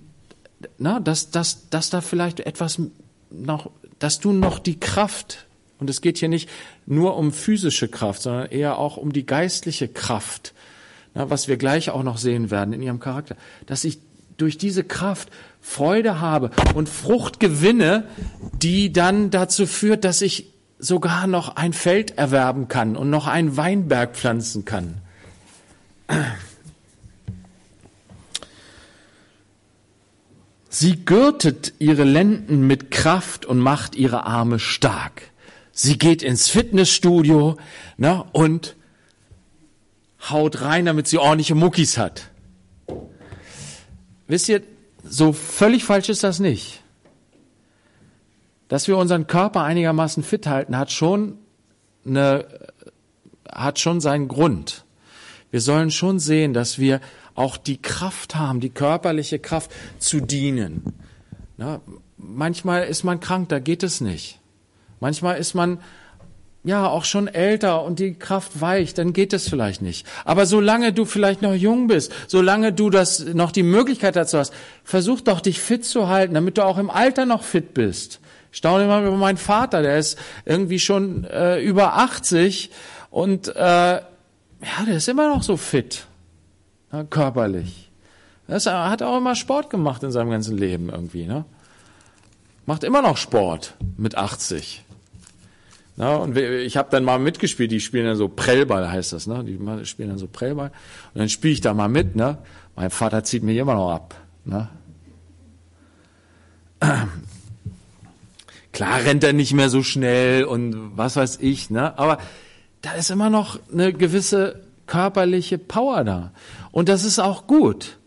na, 0.79 0.99
dass, 0.99 1.29
dass, 1.29 1.69
dass 1.69 1.91
da 1.91 2.01
vielleicht 2.01 2.39
etwas 2.39 2.81
noch, 3.29 3.69
dass 3.99 4.19
du 4.19 4.31
noch 4.31 4.57
die 4.57 4.79
Kraft, 4.79 5.45
und 5.77 5.89
es 5.89 6.01
geht 6.01 6.17
hier 6.17 6.29
nicht 6.29 6.49
nur 6.87 7.17
um 7.17 7.31
physische 7.31 7.87
Kraft, 7.87 8.23
sondern 8.23 8.47
eher 8.47 8.79
auch 8.79 8.97
um 8.97 9.13
die 9.13 9.27
geistliche 9.27 9.87
Kraft, 9.87 10.53
na, 11.13 11.29
was 11.29 11.47
wir 11.47 11.57
gleich 11.57 11.91
auch 11.91 12.03
noch 12.03 12.17
sehen 12.17 12.49
werden 12.49 12.73
in 12.73 12.81
ihrem 12.81 12.99
Charakter, 12.99 13.35
dass 13.67 13.83
ich 13.83 13.99
durch 14.37 14.57
diese 14.57 14.83
Kraft 14.83 15.29
Freude 15.61 16.19
habe 16.19 16.51
und 16.73 16.89
Frucht 16.89 17.39
gewinne, 17.39 18.05
die 18.61 18.91
dann 18.91 19.29
dazu 19.29 19.65
führt, 19.65 20.03
dass 20.03 20.21
ich 20.21 20.53
sogar 20.79 21.27
noch 21.27 21.55
ein 21.55 21.73
Feld 21.73 22.17
erwerben 22.17 22.67
kann 22.67 22.95
und 22.95 23.09
noch 23.09 23.27
einen 23.27 23.57
Weinberg 23.57 24.15
pflanzen 24.15 24.65
kann. 24.65 25.01
Sie 30.69 31.03
gürtet 31.03 31.73
ihre 31.79 32.03
Lenden 32.03 32.65
mit 32.65 32.91
Kraft 32.91 33.45
und 33.45 33.59
macht 33.59 33.95
ihre 33.95 34.25
Arme 34.25 34.59
stark. 34.59 35.23
Sie 35.71 35.97
geht 35.97 36.21
ins 36.23 36.47
Fitnessstudio 36.47 37.57
ne, 37.97 38.23
und 38.31 38.75
haut 40.29 40.61
rein, 40.61 40.85
damit 40.85 41.07
sie 41.07 41.17
ordentliche 41.17 41.55
Muckis 41.55 41.97
hat. 41.97 42.29
Wisst 44.27 44.49
ihr, 44.49 44.61
so 45.03 45.33
völlig 45.33 45.83
falsch 45.83 46.09
ist 46.09 46.23
das 46.23 46.39
nicht 46.39 46.83
dass 48.69 48.87
wir 48.87 48.97
unseren 48.97 49.27
Körper 49.27 49.63
einigermaßen 49.63 50.23
fit 50.23 50.47
halten, 50.47 50.77
hat 50.77 50.91
schon 50.91 51.37
eine, 52.05 52.45
hat 53.51 53.79
schon 53.79 53.99
seinen 53.99 54.29
Grund. 54.29 54.85
Wir 55.51 55.59
sollen 55.59 55.91
schon 55.91 56.19
sehen, 56.19 56.53
dass 56.53 56.77
wir 56.79 57.01
auch 57.33 57.57
die 57.57 57.81
Kraft 57.81 58.35
haben, 58.35 58.59
die 58.59 58.69
körperliche 58.69 59.39
Kraft 59.39 59.71
zu 59.97 60.21
dienen. 60.21 60.93
Na, 61.57 61.81
manchmal 62.17 62.83
ist 62.83 63.03
man 63.03 63.19
krank, 63.19 63.49
da 63.49 63.59
geht 63.59 63.81
es 63.81 64.01
nicht. 64.01 64.39
Manchmal 64.99 65.39
ist 65.39 65.55
man 65.55 65.79
ja 66.63 66.87
auch 66.87 67.05
schon 67.05 67.27
älter 67.27 67.83
und 67.83 67.99
die 67.99 68.13
Kraft 68.15 68.59
weicht, 68.59 68.97
dann 68.97 69.13
geht 69.13 69.33
es 69.33 69.47
vielleicht 69.47 69.81
nicht. 69.81 70.05
Aber 70.25 70.45
solange 70.45 70.91
du 70.91 71.05
vielleicht 71.05 71.41
noch 71.41 71.53
jung 71.53 71.87
bist, 71.87 72.11
solange 72.27 72.73
du 72.73 72.89
das 72.89 73.19
noch 73.19 73.51
die 73.51 73.63
Möglichkeit 73.63 74.15
dazu 74.15 74.37
hast, 74.37 74.53
versuch 74.83 75.21
doch 75.21 75.39
dich 75.39 75.59
fit 75.59 75.85
zu 75.85 76.09
halten, 76.09 76.33
damit 76.33 76.57
du 76.57 76.65
auch 76.65 76.77
im 76.77 76.89
Alter 76.89 77.25
noch 77.25 77.43
fit 77.43 77.73
bist. 77.73 78.19
Ich 78.51 78.57
staune 78.57 78.85
immer 78.85 79.01
über 79.01 79.15
meinen 79.15 79.37
Vater, 79.37 79.81
der 79.81 79.97
ist 79.97 80.17
irgendwie 80.45 80.79
schon 80.79 81.23
äh, 81.25 81.61
über 81.61 81.97
80 81.97 82.71
und 83.09 83.47
äh, 83.55 83.59
ja, 83.59 84.03
der 84.85 84.97
ist 84.97 85.07
immer 85.07 85.29
noch 85.29 85.43
so 85.43 85.55
fit, 85.55 86.05
ne, 86.91 87.05
körperlich. 87.09 87.89
Er 88.47 88.89
hat 88.89 89.03
auch 89.03 89.17
immer 89.17 89.35
Sport 89.35 89.69
gemacht 89.69 90.01
in 90.01 90.11
seinem 90.11 90.31
ganzen 90.31 90.57
Leben 90.57 90.89
irgendwie. 90.89 91.27
Ne? 91.27 91.45
Macht 92.65 92.83
immer 92.83 93.03
noch 93.03 93.15
Sport 93.15 93.75
mit 93.95 94.15
80. 94.15 94.83
Na, 95.99 96.15
und 96.15 96.37
ich 96.37 96.77
habe 96.77 96.87
dann 96.91 97.03
mal 97.03 97.19
mitgespielt, 97.19 97.71
die 97.71 97.81
spielen 97.81 98.05
dann 98.05 98.15
so 98.15 98.29
Prellball, 98.29 98.89
heißt 98.89 99.11
das, 99.11 99.27
ne? 99.27 99.43
Die 99.43 99.59
spielen 99.85 100.07
dann 100.07 100.17
so 100.17 100.27
Prellball. 100.27 100.71
Und 101.13 101.19
dann 101.19 101.27
spiele 101.27 101.51
ich 101.51 101.59
da 101.59 101.73
mal 101.73 101.89
mit, 101.89 102.15
ne? 102.15 102.37
Mein 102.77 102.89
Vater 102.89 103.25
zieht 103.25 103.43
mich 103.43 103.57
immer 103.57 103.73
noch 103.73 103.91
ab. 103.91 104.15
Ne? 104.45 104.69
Klar 108.71 109.03
rennt 109.03 109.25
er 109.25 109.33
nicht 109.33 109.51
mehr 109.51 109.69
so 109.69 109.83
schnell 109.83 110.45
und 110.45 110.97
was 110.97 111.17
weiß 111.17 111.39
ich, 111.41 111.69
ne? 111.69 111.99
Aber 111.99 112.19
da 112.81 112.93
ist 112.93 113.11
immer 113.11 113.29
noch 113.29 113.59
eine 113.69 113.91
gewisse 113.91 114.61
körperliche 114.87 115.57
Power 115.57 116.05
da. 116.05 116.31
Und 116.71 116.87
das 116.87 117.03
ist 117.03 117.19
auch 117.19 117.45
gut, 117.45 117.97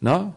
ne? 0.00 0.32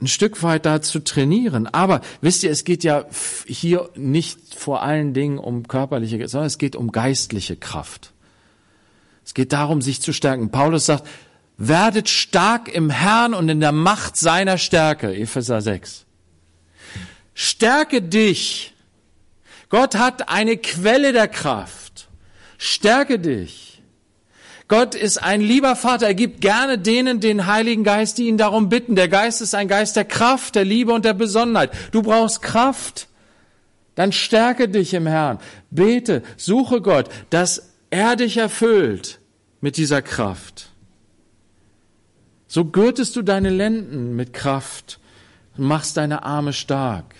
Ein 0.00 0.06
Stück 0.08 0.42
weit 0.42 0.66
da 0.66 0.82
zu 0.82 1.02
trainieren. 1.02 1.66
Aber 1.66 2.00
wisst 2.20 2.42
ihr, 2.42 2.50
es 2.50 2.64
geht 2.64 2.84
ja 2.84 3.06
hier 3.46 3.88
nicht 3.94 4.54
vor 4.54 4.82
allen 4.82 5.14
Dingen 5.14 5.38
um 5.38 5.68
körperliche, 5.68 6.26
sondern 6.28 6.46
es 6.46 6.58
geht 6.58 6.76
um 6.76 6.90
geistliche 6.92 7.56
Kraft. 7.56 8.12
Es 9.24 9.34
geht 9.34 9.52
darum, 9.52 9.80
sich 9.80 10.02
zu 10.02 10.12
stärken. 10.12 10.50
Paulus 10.50 10.86
sagt, 10.86 11.06
werdet 11.56 12.08
stark 12.08 12.68
im 12.68 12.90
Herrn 12.90 13.34
und 13.34 13.48
in 13.48 13.60
der 13.60 13.72
Macht 13.72 14.16
seiner 14.16 14.58
Stärke. 14.58 15.14
Epheser 15.14 15.60
6. 15.60 16.04
Stärke 17.32 18.02
dich. 18.02 18.74
Gott 19.68 19.94
hat 19.94 20.28
eine 20.28 20.56
Quelle 20.56 21.12
der 21.12 21.28
Kraft. 21.28 22.08
Stärke 22.58 23.18
dich. 23.18 23.73
Gott 24.68 24.94
ist 24.94 25.22
ein 25.22 25.40
lieber 25.40 25.76
Vater. 25.76 26.06
Er 26.06 26.14
gibt 26.14 26.40
gerne 26.40 26.78
denen 26.78 27.20
den 27.20 27.46
Heiligen 27.46 27.84
Geist, 27.84 28.18
die 28.18 28.28
ihn 28.28 28.38
darum 28.38 28.68
bitten. 28.68 28.96
Der 28.96 29.08
Geist 29.08 29.42
ist 29.42 29.54
ein 29.54 29.68
Geist 29.68 29.96
der 29.96 30.06
Kraft, 30.06 30.54
der 30.54 30.64
Liebe 30.64 30.92
und 30.92 31.04
der 31.04 31.12
Besonnenheit. 31.12 31.70
Du 31.92 32.02
brauchst 32.02 32.40
Kraft. 32.40 33.08
Dann 33.94 34.10
stärke 34.10 34.68
dich 34.68 34.94
im 34.94 35.06
Herrn. 35.06 35.38
Bete, 35.70 36.22
suche 36.36 36.80
Gott, 36.80 37.08
dass 37.30 37.74
er 37.90 38.16
dich 38.16 38.38
erfüllt 38.38 39.20
mit 39.60 39.76
dieser 39.76 40.02
Kraft. 40.02 40.70
So 42.48 42.64
gürtest 42.64 43.16
du 43.16 43.22
deine 43.22 43.50
Lenden 43.50 44.16
mit 44.16 44.32
Kraft 44.32 44.98
und 45.56 45.64
machst 45.64 45.96
deine 45.96 46.24
Arme 46.24 46.52
stark. 46.52 47.14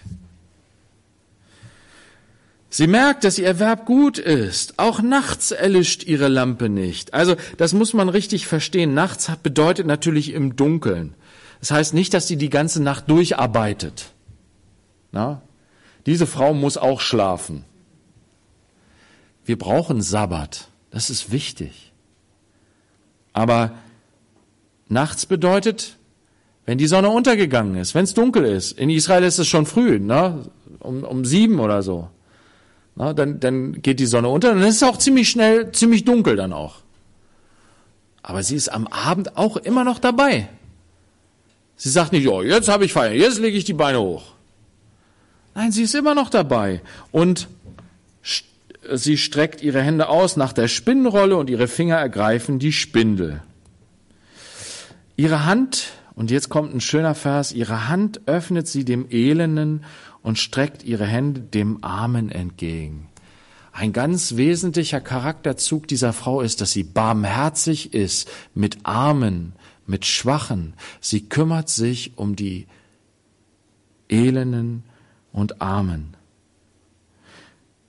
Sie 2.77 2.89
merkt, 2.89 3.23
dass 3.23 3.39
ihr 3.39 3.47
Erwerb 3.47 3.87
gut 3.87 4.19
ist. 4.19 4.81
Auch 4.81 5.01
nachts 5.01 5.53
erlischt 5.53 6.03
ihre 6.03 6.27
Lampe 6.27 6.69
nicht. 6.69 7.15
Also, 7.15 7.37
das 7.57 7.73
muss 7.73 7.95
man 7.95 8.09
richtig 8.09 8.49
verstehen. 8.49 8.95
Nachts 8.95 9.31
bedeutet 9.41 9.87
natürlich 9.87 10.33
im 10.33 10.57
Dunkeln. 10.57 11.15
Das 11.61 11.71
heißt 11.71 11.95
nicht, 11.95 12.13
dass 12.15 12.27
sie 12.27 12.37
die 12.37 12.51
ganze 12.51 12.83
Nacht 12.83 13.09
durcharbeitet. 13.09 14.07
Na? 15.13 15.41
Diese 16.07 16.27
Frau 16.27 16.53
muss 16.53 16.77
auch 16.77 17.01
schlafen. 17.01 17.65
Wir 19.45 19.57
brauchen 19.57 20.03
Sabbat. 20.03 20.67
Das 20.91 21.11
ist 21.11 21.31
wichtig. 21.31 21.93
Aber 23.33 23.71
nachts 24.89 25.27
bedeutet, 25.27 25.97
wenn 26.67 26.79
die 26.79 26.89
Sonne 26.89 27.11
untergegangen 27.11 27.77
ist, 27.77 27.95
wenn 27.95 28.03
es 28.03 28.15
dunkel 28.15 28.45
ist. 28.45 28.77
In 28.77 28.91
Israel 28.91 29.23
ist 29.23 29.39
es 29.39 29.47
schon 29.47 29.65
früh, 29.65 30.01
ne? 30.01 30.51
um, 30.81 31.05
um 31.05 31.25
sieben 31.25 31.61
oder 31.61 31.81
so. 31.85 32.11
Na, 32.97 33.13
dann, 33.13 33.41
dann 33.41 33.83
geht 33.83 33.99
die 33.99 34.07
Sonne 34.07 34.29
unter, 34.29 34.55
dann 34.55 34.63
ist 34.63 34.77
es 34.77 34.83
auch 34.83 34.99
ziemlich 34.99 35.29
schnell, 35.29 35.73
ziemlich 35.73 36.05
dunkel 36.05 36.37
dann 36.37 36.53
auch. 36.53 36.77
Aber 38.23 38.43
sie 38.43 38.57
ist 38.57 38.69
am 38.69 38.87
Abend 38.87 39.37
auch 39.37 39.57
immer 39.57 39.85
noch 39.85 39.99
dabei. 39.99 40.49
Sie 41.77 41.91
sagt 41.91 42.13
nicht, 42.13 42.29
oh, 42.29 42.43
jetzt 42.43 42.69
habe 42.69 42.85
ich 42.85 42.93
Feier, 42.93 43.13
jetzt 43.13 43.41
lege 43.41 43.59
ich 43.59 43.65
die 43.65 43.73
Beine 43.73 44.01
hoch. 44.01 44.33
Nein, 45.55 45.73
sie 45.73 45.83
ist 45.83 45.95
immer 45.95 46.15
noch 46.15 46.31
dabei. 46.31 46.81
Und 47.11 47.49
sie 48.93 49.17
streckt 49.19 49.63
ihre 49.63 49.83
Hände 49.83 50.09
aus 50.09 50.37
nach 50.37 50.53
der 50.53 50.69
Spinnenrolle 50.69 51.37
und 51.37 51.51
ihre 51.51 51.69
Finger 51.69 51.97
ergreifen 51.97 52.59
die 52.59 52.73
Spindel. 52.73 53.43
Ihre 55.17 55.45
Hand, 55.45 55.93
und 56.15 56.31
jetzt 56.31 56.49
kommt 56.49 56.75
ein 56.75 56.81
schöner 56.81 57.15
Vers, 57.15 57.53
ihre 57.53 57.89
Hand 57.89 58.23
öffnet 58.27 58.69
sie 58.69 58.85
dem 58.85 59.07
Elenden 59.11 59.85
und 60.25 60.39
streckt 60.39 60.83
ihre 60.83 61.07
Hände 61.07 61.43
dem 61.43 61.85
Armen 61.85 62.31
entgegen. 62.31 63.09
Ein 63.73 63.93
ganz 63.93 64.37
wesentlicher 64.37 65.01
Charakterzug 65.01 65.87
dieser 65.87 66.13
Frau 66.13 66.41
ist, 66.41 66.61
dass 66.61 66.73
sie 66.73 66.83
barmherzig 66.83 67.93
ist 67.93 68.31
mit 68.55 68.79
Armen, 68.85 69.53
mit 69.87 70.07
Schwachen. 70.07 70.75
Sie 71.01 71.29
kümmert 71.29 71.69
sich 71.69 72.17
um 72.17 72.37
die 72.37 72.67
Elenden 74.09 74.85
und 75.33 75.61
Armen. 75.61 76.17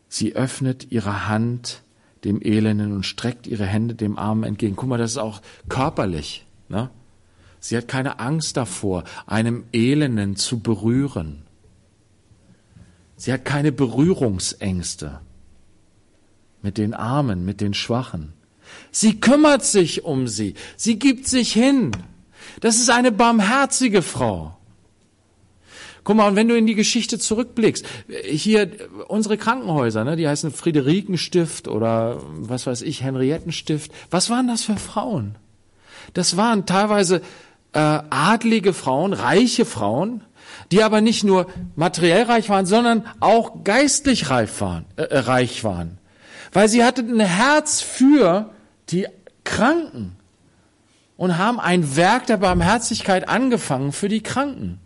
Sie 0.09 0.35
öffnet 0.35 0.91
ihre 0.91 1.27
Hand 1.27 1.83
dem 2.25 2.41
Elenden 2.41 2.91
und 2.91 3.05
streckt 3.05 3.47
ihre 3.47 3.65
Hände 3.65 3.95
dem 3.95 4.17
Armen 4.17 4.43
entgegen. 4.43 4.75
Guck 4.75 4.89
mal, 4.89 4.97
das 4.97 5.11
ist 5.11 5.17
auch 5.17 5.41
körperlich. 5.69 6.45
Ne? 6.67 6.89
Sie 7.61 7.77
hat 7.77 7.87
keine 7.87 8.19
Angst 8.19 8.57
davor, 8.57 9.05
einem 9.25 9.63
Elenden 9.71 10.35
zu 10.35 10.59
berühren. 10.59 11.44
Sie 13.17 13.31
hat 13.31 13.45
keine 13.45 13.71
Berührungsängste 13.71 15.19
mit 16.61 16.77
den 16.77 16.93
Armen, 16.93 17.45
mit 17.45 17.61
den 17.61 17.73
Schwachen. 17.73 18.33
Sie 18.91 19.19
kümmert 19.19 19.63
sich 19.63 20.03
um 20.03 20.27
sie. 20.27 20.55
Sie 20.75 20.99
gibt 20.99 21.27
sich 21.27 21.53
hin. 21.53 21.91
Das 22.59 22.77
ist 22.77 22.89
eine 22.89 23.11
barmherzige 23.11 24.01
Frau. 24.01 24.57
Guck 26.03 26.17
mal, 26.17 26.27
und 26.27 26.35
wenn 26.35 26.47
du 26.47 26.55
in 26.55 26.67
die 26.67 26.75
Geschichte 26.75 27.17
zurückblickst, 27.17 27.83
hier 28.25 28.69
unsere 29.07 29.37
Krankenhäuser, 29.37 30.03
ne, 30.03 30.15
die 30.15 30.27
heißen 30.27 30.51
Friederikenstift 30.51 31.67
oder 31.67 32.21
was 32.35 32.67
weiß 32.67 32.83
ich, 32.83 33.01
Henriettenstift. 33.01 33.91
Was 34.11 34.29
waren 34.29 34.47
das 34.47 34.63
für 34.63 34.77
Frauen? 34.77 35.35
Das 36.13 36.37
waren 36.37 36.67
teilweise 36.67 37.21
äh, 37.73 37.79
adlige 37.79 38.73
Frauen, 38.73 39.13
reiche 39.13 39.65
Frauen, 39.65 40.21
die 40.71 40.83
aber 40.83 41.01
nicht 41.01 41.23
nur 41.23 41.47
materiell 41.75 42.23
reich 42.23 42.49
waren, 42.49 42.65
sondern 42.65 43.05
auch 43.19 43.63
geistlich 43.63 44.29
reich 44.29 44.61
waren. 44.61 44.85
Äh, 44.95 45.03
äh 45.03 45.19
reich 45.19 45.63
waren. 45.63 45.97
Weil 46.51 46.69
sie 46.69 46.83
hatten 46.83 47.19
ein 47.19 47.25
Herz 47.25 47.81
für 47.81 48.51
die 48.89 49.07
Kranken 49.43 50.15
und 51.17 51.37
haben 51.37 51.59
ein 51.59 51.95
Werk 51.95 52.25
der 52.27 52.37
Barmherzigkeit 52.37 53.27
angefangen 53.27 53.91
für 53.91 54.09
die 54.09 54.23
Kranken. 54.23 54.79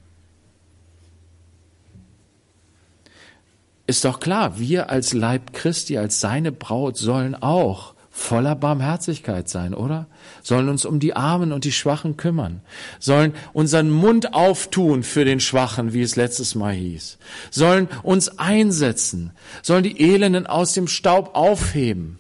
Ist 3.87 4.05
doch 4.05 4.19
klar, 4.19 4.59
wir 4.59 4.91
als 4.91 5.13
Leib 5.13 5.53
Christi, 5.53 5.97
als 5.97 6.19
seine 6.19 6.51
Braut 6.51 6.97
sollen 6.97 7.33
auch 7.33 7.95
voller 8.19 8.55
Barmherzigkeit 8.55 9.49
sein, 9.49 9.73
oder? 9.73 10.07
Sollen 10.43 10.69
uns 10.69 10.85
um 10.85 10.99
die 10.99 11.15
Armen 11.15 11.51
und 11.51 11.63
die 11.63 11.71
Schwachen 11.71 12.17
kümmern, 12.17 12.61
sollen 12.99 13.33
unseren 13.53 13.89
Mund 13.89 14.33
auftun 14.33 15.03
für 15.03 15.25
den 15.25 15.39
Schwachen, 15.39 15.93
wie 15.93 16.01
es 16.01 16.15
letztes 16.15 16.53
Mal 16.53 16.73
hieß, 16.73 17.17
sollen 17.49 17.87
uns 18.03 18.37
einsetzen, 18.37 19.31
sollen 19.63 19.83
die 19.83 19.99
Elenden 19.99 20.45
aus 20.45 20.73
dem 20.73 20.87
Staub 20.87 21.35
aufheben. 21.35 22.19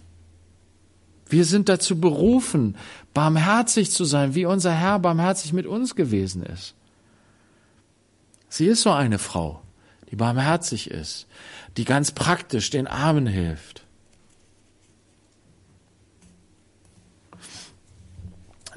Wir 1.27 1.45
sind 1.45 1.69
dazu 1.69 1.99
berufen, 1.99 2.75
barmherzig 3.13 3.91
zu 3.91 4.05
sein, 4.05 4.33
wie 4.33 4.45
unser 4.45 4.73
Herr 4.73 4.99
barmherzig 4.99 5.53
mit 5.53 5.67
uns 5.67 5.95
gewesen 5.95 6.43
ist. 6.43 6.73
Sie 8.47 8.65
ist 8.65 8.81
so 8.81 8.91
eine 8.91 9.19
Frau, 9.19 9.61
die 10.09 10.15
barmherzig 10.15 10.89
ist, 10.89 11.27
die 11.77 11.85
ganz 11.85 12.11
praktisch 12.11 12.71
den 12.71 12.87
Armen 12.87 13.27
hilft. 13.27 13.83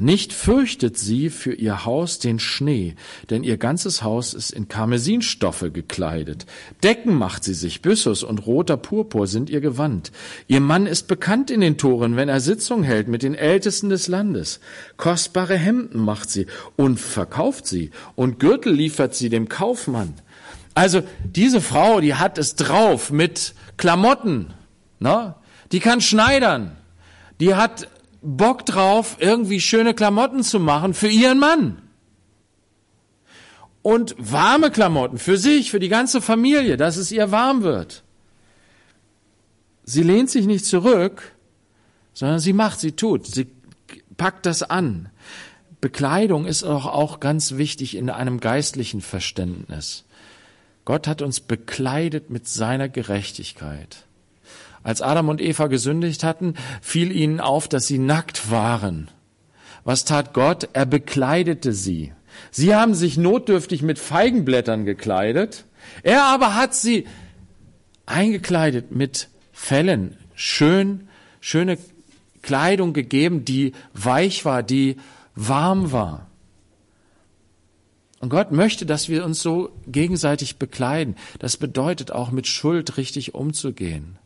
Nicht 0.02 0.32
fürchtet 0.32 0.98
sie 0.98 1.30
für 1.30 1.52
ihr 1.52 1.84
Haus 1.84 2.18
den 2.18 2.40
Schnee, 2.40 2.96
denn 3.30 3.44
ihr 3.44 3.56
ganzes 3.56 4.02
Haus 4.02 4.34
ist 4.34 4.50
in 4.50 4.66
Karmesinstoffe 4.66 5.66
gekleidet. 5.72 6.44
Decken 6.82 7.14
macht 7.14 7.44
sie 7.44 7.54
sich, 7.54 7.82
Byssus 7.82 8.24
und 8.24 8.44
roter 8.44 8.76
Purpur 8.76 9.28
sind 9.28 9.48
ihr 9.48 9.60
Gewand. 9.60 10.10
Ihr 10.48 10.58
Mann 10.58 10.86
ist 10.86 11.06
bekannt 11.06 11.52
in 11.52 11.60
den 11.60 11.78
Toren, 11.78 12.16
wenn 12.16 12.28
er 12.28 12.40
Sitzung 12.40 12.82
hält 12.82 13.06
mit 13.06 13.22
den 13.22 13.36
Ältesten 13.36 13.90
des 13.90 14.08
Landes. 14.08 14.58
Kostbare 14.96 15.56
Hemden 15.56 16.00
macht 16.00 16.30
sie 16.30 16.48
und 16.74 16.98
verkauft 16.98 17.68
sie, 17.68 17.92
und 18.16 18.40
Gürtel 18.40 18.74
liefert 18.74 19.14
sie 19.14 19.28
dem 19.28 19.48
Kaufmann. 19.48 20.14
Also 20.74 21.04
diese 21.24 21.60
Frau, 21.60 22.00
die 22.00 22.16
hat 22.16 22.38
es 22.38 22.56
drauf 22.56 23.12
mit 23.12 23.54
Klamotten, 23.76 24.52
ne? 24.98 25.36
Die 25.70 25.78
kann 25.78 26.00
schneidern. 26.00 26.72
Die 27.38 27.54
hat 27.54 27.86
Bock 28.22 28.64
drauf, 28.64 29.16
irgendwie 29.18 29.60
schöne 29.60 29.94
Klamotten 29.94 30.42
zu 30.42 30.60
machen 30.60 30.94
für 30.94 31.08
ihren 31.08 31.38
Mann. 31.38 31.82
Und 33.82 34.14
warme 34.16 34.70
Klamotten 34.70 35.18
für 35.18 35.36
sich, 35.36 35.72
für 35.72 35.80
die 35.80 35.88
ganze 35.88 36.20
Familie, 36.20 36.76
dass 36.76 36.96
es 36.96 37.10
ihr 37.10 37.32
warm 37.32 37.62
wird. 37.62 38.04
Sie 39.84 40.04
lehnt 40.04 40.30
sich 40.30 40.46
nicht 40.46 40.64
zurück, 40.64 41.32
sondern 42.14 42.38
sie 42.38 42.52
macht, 42.52 42.78
sie 42.78 42.92
tut, 42.92 43.26
sie 43.26 43.48
packt 44.16 44.46
das 44.46 44.62
an. 44.62 45.10
Bekleidung 45.80 46.46
ist 46.46 46.62
auch, 46.62 46.86
auch 46.86 47.18
ganz 47.18 47.56
wichtig 47.56 47.96
in 47.96 48.08
einem 48.08 48.38
geistlichen 48.38 49.00
Verständnis. 49.00 50.04
Gott 50.84 51.08
hat 51.08 51.22
uns 51.22 51.40
bekleidet 51.40 52.30
mit 52.30 52.46
seiner 52.46 52.88
Gerechtigkeit. 52.88 54.04
Als 54.82 55.02
Adam 55.02 55.28
und 55.28 55.40
Eva 55.40 55.66
gesündigt 55.68 56.24
hatten, 56.24 56.54
fiel 56.80 57.12
ihnen 57.12 57.40
auf, 57.40 57.68
dass 57.68 57.86
sie 57.86 57.98
nackt 57.98 58.50
waren. 58.50 59.08
Was 59.84 60.04
tat 60.04 60.32
Gott? 60.32 60.68
Er 60.72 60.86
bekleidete 60.86 61.72
sie. 61.72 62.12
Sie 62.50 62.74
haben 62.74 62.94
sich 62.94 63.16
notdürftig 63.16 63.82
mit 63.82 63.98
Feigenblättern 63.98 64.84
gekleidet. 64.84 65.64
Er 66.02 66.24
aber 66.24 66.54
hat 66.54 66.74
sie 66.74 67.06
eingekleidet 68.06 68.92
mit 68.92 69.28
Fellen, 69.52 70.16
schön, 70.34 71.08
schöne 71.40 71.78
Kleidung 72.42 72.92
gegeben, 72.92 73.44
die 73.44 73.72
weich 73.94 74.44
war, 74.44 74.62
die 74.62 74.96
warm 75.34 75.92
war. 75.92 76.26
Und 78.20 78.28
Gott 78.28 78.52
möchte, 78.52 78.86
dass 78.86 79.08
wir 79.08 79.24
uns 79.24 79.42
so 79.42 79.70
gegenseitig 79.86 80.56
bekleiden. 80.56 81.16
Das 81.40 81.56
bedeutet 81.56 82.12
auch 82.12 82.30
mit 82.30 82.46
Schuld 82.46 82.96
richtig 82.96 83.34
umzugehen, 83.34 84.16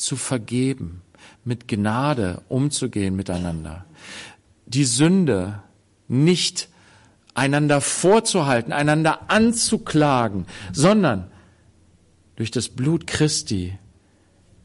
zu 0.00 0.16
vergeben, 0.16 1.02
mit 1.44 1.68
Gnade 1.68 2.42
umzugehen 2.48 3.16
miteinander. 3.16 3.84
Die 4.66 4.84
Sünde 4.84 5.62
nicht 6.08 6.68
einander 7.34 7.80
vorzuhalten, 7.80 8.72
einander 8.72 9.30
anzuklagen, 9.30 10.46
sondern 10.72 11.30
durch 12.36 12.50
das 12.50 12.68
Blut 12.68 13.06
Christi 13.06 13.78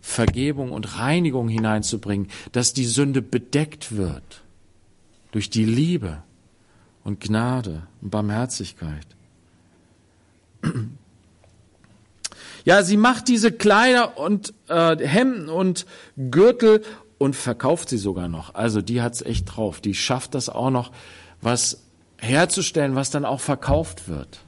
Vergebung 0.01 0.71
und 0.71 0.99
Reinigung 0.99 1.49
hineinzubringen, 1.49 2.27
dass 2.51 2.73
die 2.73 2.86
Sünde 2.86 3.23
bedeckt 3.23 3.97
wird 3.97 4.43
durch 5.31 5.49
die 5.49 5.65
Liebe 5.65 6.21
und 7.03 7.19
Gnade 7.19 7.88
und 8.01 8.11
Barmherzigkeit. 8.11 9.07
Ja, 12.66 12.82
sie 12.82 12.97
macht 12.97 13.28
diese 13.28 13.51
Kleider 13.51 14.18
und 14.18 14.53
äh, 14.68 14.97
Hemden 14.97 15.49
und 15.49 15.86
Gürtel 16.18 16.82
und 17.20 17.36
verkauft 17.36 17.89
sie 17.89 17.97
sogar 17.97 18.28
noch. 18.28 18.55
Also 18.55 18.82
die 18.82 19.01
hat's 19.01 19.22
echt 19.22 19.55
drauf. 19.55 19.82
Die 19.82 19.93
schafft 19.93 20.34
das 20.34 20.49
auch 20.49 20.72
noch, 20.72 20.91
was 21.41 21.84
herzustellen, 22.18 22.95
was 22.95 23.11
dann 23.11 23.24
auch 23.24 23.39
verkauft 23.39 24.09
wird. 24.09 24.39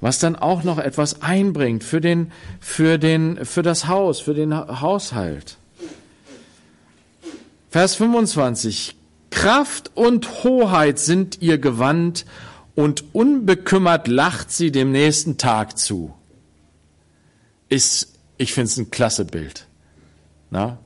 Was 0.00 0.18
dann 0.18 0.34
auch 0.34 0.64
noch 0.64 0.78
etwas 0.78 1.20
einbringt 1.20 1.84
für 1.84 2.00
den, 2.00 2.32
für 2.58 2.96
den, 2.96 3.44
für 3.44 3.62
das 3.62 3.86
Haus, 3.86 4.18
für 4.18 4.32
den 4.32 4.56
Haushalt. 4.56 5.58
Vers 7.68 7.96
25. 7.96 8.96
Kraft 9.28 9.90
und 9.94 10.42
Hoheit 10.42 10.98
sind 10.98 11.42
ihr 11.42 11.58
Gewand 11.58 12.24
und 12.74 13.14
unbekümmert 13.14 14.08
lacht 14.08 14.50
sie 14.50 14.72
dem 14.72 14.90
nächsten 14.90 15.36
Tag 15.36 15.76
zu. 15.76 16.14
Ist, 17.70 18.18
ich 18.36 18.52
finde 18.52 18.66
es 18.66 18.76
ein 18.76 18.90
klasse 18.90 19.24
Bild. 19.24 19.66
Na? 20.50 20.78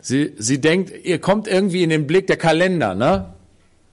Sie, 0.00 0.32
sie 0.36 0.60
denkt, 0.60 0.92
ihr 1.04 1.20
kommt 1.20 1.46
irgendwie 1.46 1.84
in 1.84 1.90
den 1.90 2.08
Blick 2.08 2.26
der 2.26 2.36
Kalender, 2.36 2.96
ne? 2.96 3.34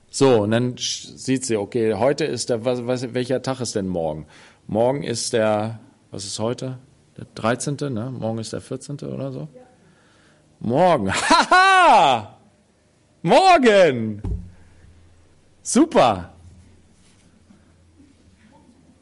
So, 0.09 0.41
und 0.41 0.51
dann 0.51 0.75
sieht 0.77 1.45
sie, 1.45 1.55
okay, 1.55 1.93
heute 1.93 2.25
ist 2.25 2.49
der, 2.49 2.65
was, 2.65 2.87
was, 2.87 3.13
welcher 3.13 3.43
Tag 3.43 3.59
ist 3.61 3.75
denn 3.75 3.87
morgen? 3.87 4.25
Morgen 4.65 5.03
ist 5.03 5.33
der, 5.33 5.79
was 6.09 6.25
ist 6.25 6.39
heute? 6.39 6.79
Der 7.15 7.27
13., 7.35 7.75
ne? 7.93 8.11
Morgen 8.17 8.39
ist 8.39 8.53
der 8.53 8.61
14. 8.61 8.97
oder 9.01 9.31
so? 9.31 9.47
Ja. 9.53 9.61
Morgen. 10.59 11.13
Haha! 11.13 12.37
Morgen! 13.21 14.21
Super! 15.61 16.33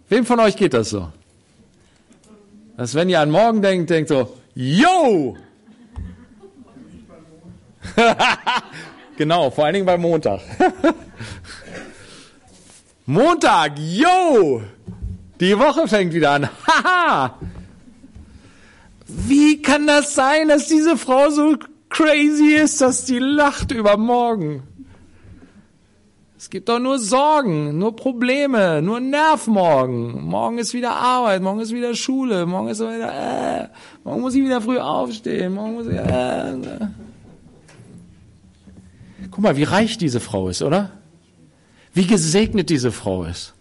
Wem 0.09 0.25
von 0.25 0.39
euch 0.39 0.55
geht 0.57 0.73
das 0.73 0.89
so? 0.89 1.11
Dass 2.77 2.93
wenn 2.93 3.09
ihr 3.09 3.19
an 3.19 3.31
morgen 3.31 3.61
denkt, 3.63 3.89
denkt 3.89 4.09
so, 4.09 4.37
yo! 4.53 5.35
genau, 9.17 9.49
vor 9.49 9.65
allen 9.65 9.73
Dingen 9.73 9.85
beim 9.87 9.99
Montag. 9.99 10.41
Montag, 13.07 13.79
yo! 13.79 14.61
Die 15.39 15.57
Woche 15.57 15.87
fängt 15.87 16.13
wieder 16.13 16.31
an. 16.31 16.49
Haha! 16.67 17.39
Wie 19.07 19.59
kann 19.61 19.87
das 19.87 20.13
sein, 20.13 20.47
dass 20.47 20.67
diese 20.67 20.97
Frau 20.97 21.31
so 21.31 21.57
crazy 21.89 22.53
ist, 22.53 22.81
dass 22.81 23.05
die 23.05 23.17
lacht 23.17 23.71
über 23.71 23.97
morgen. 23.97 24.66
Es 26.37 26.51
gibt 26.51 26.69
doch 26.69 26.79
nur 26.79 26.99
Sorgen, 26.99 27.79
nur 27.79 27.95
Probleme, 27.95 28.79
nur 28.83 28.99
Nerv 28.99 29.47
morgen. 29.47 30.23
Morgen 30.23 30.59
ist 30.59 30.75
wieder 30.75 30.95
Arbeit, 30.95 31.41
morgen 31.41 31.61
ist 31.61 31.73
wieder 31.73 31.95
Schule, 31.95 32.45
morgen 32.45 32.67
ist 32.67 32.79
wieder, 32.79 33.63
äh, 33.63 33.69
morgen 34.03 34.21
muss 34.21 34.35
ich 34.35 34.43
wieder 34.43 34.61
früh 34.61 34.77
aufstehen, 34.77 35.55
morgen 35.55 35.73
muss 35.73 35.87
ich, 35.87 35.95
äh, 35.95 36.51
äh. 36.53 36.87
Guck 39.31 39.39
mal, 39.43 39.57
wie 39.57 39.63
reich 39.63 39.97
diese 39.97 40.19
Frau 40.19 40.47
ist, 40.47 40.61
oder? 40.61 40.91
Wie 41.93 42.05
gesegnet 42.05 42.69
diese 42.69 42.91
Frau 42.91 43.23
ist. 43.23 43.55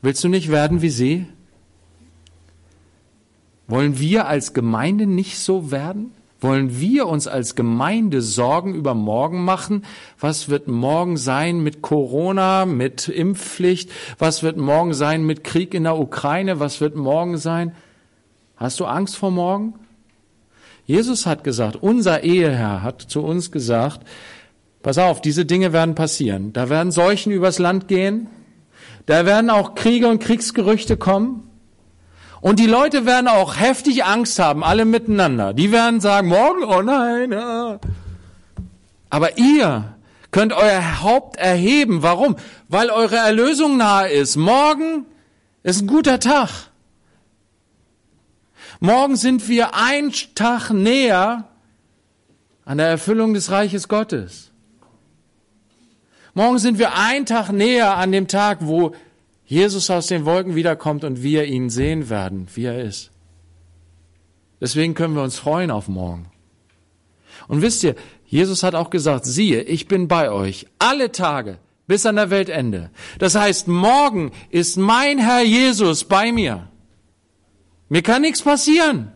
Willst 0.00 0.24
du 0.24 0.28
nicht 0.28 0.50
werden 0.50 0.80
wie 0.80 0.88
sie? 0.88 1.26
Wollen 3.66 3.98
wir 3.98 4.26
als 4.26 4.54
Gemeinde 4.54 5.06
nicht 5.06 5.38
so 5.38 5.70
werden? 5.70 6.12
Wollen 6.44 6.78
wir 6.78 7.06
uns 7.06 7.26
als 7.26 7.54
Gemeinde 7.54 8.20
Sorgen 8.20 8.74
über 8.74 8.92
morgen 8.92 9.46
machen? 9.46 9.82
Was 10.20 10.50
wird 10.50 10.68
morgen 10.68 11.16
sein 11.16 11.62
mit 11.62 11.80
Corona, 11.80 12.66
mit 12.66 13.08
Impfpflicht? 13.08 13.90
Was 14.18 14.42
wird 14.42 14.58
morgen 14.58 14.92
sein 14.92 15.24
mit 15.24 15.42
Krieg 15.42 15.72
in 15.72 15.84
der 15.84 15.98
Ukraine? 15.98 16.60
Was 16.60 16.82
wird 16.82 16.96
morgen 16.96 17.38
sein? 17.38 17.74
Hast 18.58 18.78
du 18.78 18.84
Angst 18.84 19.16
vor 19.16 19.30
morgen? 19.30 19.72
Jesus 20.84 21.24
hat 21.24 21.44
gesagt, 21.44 21.76
unser 21.76 22.24
Eheherr 22.24 22.82
hat 22.82 23.00
zu 23.00 23.22
uns 23.22 23.50
gesagt, 23.50 24.06
pass 24.82 24.98
auf, 24.98 25.22
diese 25.22 25.46
Dinge 25.46 25.72
werden 25.72 25.94
passieren. 25.94 26.52
Da 26.52 26.68
werden 26.68 26.92
Seuchen 26.92 27.32
übers 27.32 27.58
Land 27.58 27.88
gehen. 27.88 28.26
Da 29.06 29.24
werden 29.24 29.48
auch 29.48 29.74
Kriege 29.74 30.08
und 30.08 30.18
Kriegsgerüchte 30.18 30.98
kommen. 30.98 31.53
Und 32.44 32.58
die 32.58 32.66
Leute 32.66 33.06
werden 33.06 33.26
auch 33.26 33.56
heftig 33.56 34.04
Angst 34.04 34.38
haben, 34.38 34.62
alle 34.62 34.84
miteinander. 34.84 35.54
Die 35.54 35.72
werden 35.72 36.02
sagen, 36.02 36.28
morgen, 36.28 36.62
oh 36.64 36.82
nein. 36.82 37.32
Ja. 37.32 37.80
Aber 39.08 39.38
ihr 39.38 39.96
könnt 40.30 40.52
euer 40.52 41.00
Haupt 41.00 41.38
erheben. 41.38 42.02
Warum? 42.02 42.36
Weil 42.68 42.90
eure 42.90 43.16
Erlösung 43.16 43.78
nahe 43.78 44.10
ist. 44.10 44.36
Morgen 44.36 45.06
ist 45.62 45.80
ein 45.80 45.86
guter 45.86 46.20
Tag. 46.20 46.50
Morgen 48.78 49.16
sind 49.16 49.48
wir 49.48 49.74
ein 49.74 50.12
Tag 50.34 50.68
näher 50.68 51.44
an 52.66 52.76
der 52.76 52.88
Erfüllung 52.88 53.32
des 53.32 53.50
Reiches 53.50 53.88
Gottes. 53.88 54.50
Morgen 56.34 56.58
sind 56.58 56.78
wir 56.78 56.94
ein 56.94 57.24
Tag 57.24 57.52
näher 57.52 57.96
an 57.96 58.12
dem 58.12 58.28
Tag, 58.28 58.58
wo 58.60 58.94
Jesus 59.46 59.90
aus 59.90 60.06
den 60.06 60.24
Wolken 60.24 60.54
wiederkommt 60.54 61.04
und 61.04 61.22
wir 61.22 61.44
ihn 61.44 61.70
sehen 61.70 62.08
werden, 62.08 62.48
wie 62.54 62.64
er 62.64 62.82
ist. 62.82 63.10
Deswegen 64.60 64.94
können 64.94 65.14
wir 65.14 65.22
uns 65.22 65.38
freuen 65.38 65.70
auf 65.70 65.88
morgen. 65.88 66.30
Und 67.48 67.60
wisst 67.60 67.84
ihr, 67.84 67.94
Jesus 68.26 68.62
hat 68.62 68.74
auch 68.74 68.90
gesagt, 68.90 69.26
siehe, 69.26 69.62
ich 69.62 69.86
bin 69.88 70.08
bei 70.08 70.30
euch 70.30 70.66
alle 70.78 71.12
Tage 71.12 71.58
bis 71.86 72.06
an 72.06 72.16
der 72.16 72.30
Weltende. 72.30 72.90
Das 73.18 73.34
heißt, 73.34 73.68
morgen 73.68 74.32
ist 74.48 74.76
mein 74.78 75.18
Herr 75.18 75.42
Jesus 75.42 76.04
bei 76.04 76.32
mir. 76.32 76.68
Mir 77.88 78.02
kann 78.02 78.22
nichts 78.22 78.40
passieren. 78.42 79.12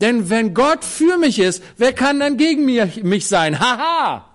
Denn 0.00 0.30
wenn 0.30 0.54
Gott 0.54 0.84
für 0.84 1.18
mich 1.18 1.38
ist, 1.38 1.62
wer 1.76 1.92
kann 1.92 2.20
dann 2.20 2.36
gegen 2.36 2.64
mich 2.64 3.28
sein? 3.28 3.60
Haha! 3.60 4.29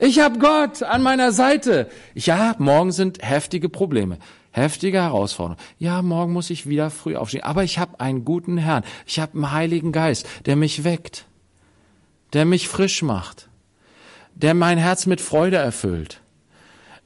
Ich 0.00 0.20
habe 0.20 0.38
Gott 0.38 0.84
an 0.84 1.02
meiner 1.02 1.32
Seite. 1.32 1.88
Ja, 2.14 2.54
morgen 2.58 2.92
sind 2.92 3.18
heftige 3.20 3.68
Probleme, 3.68 4.18
heftige 4.52 4.98
Herausforderungen. 4.98 5.60
Ja, 5.78 6.02
morgen 6.02 6.32
muss 6.32 6.50
ich 6.50 6.68
wieder 6.68 6.90
früh 6.90 7.16
aufstehen. 7.16 7.42
Aber 7.42 7.64
ich 7.64 7.80
habe 7.80 7.98
einen 7.98 8.24
guten 8.24 8.58
Herrn. 8.58 8.84
Ich 9.06 9.18
habe 9.18 9.34
einen 9.34 9.50
Heiligen 9.50 9.90
Geist, 9.90 10.26
der 10.46 10.54
mich 10.54 10.84
weckt, 10.84 11.26
der 12.32 12.44
mich 12.44 12.68
frisch 12.68 13.02
macht, 13.02 13.48
der 14.36 14.54
mein 14.54 14.78
Herz 14.78 15.06
mit 15.06 15.20
Freude 15.20 15.56
erfüllt, 15.56 16.20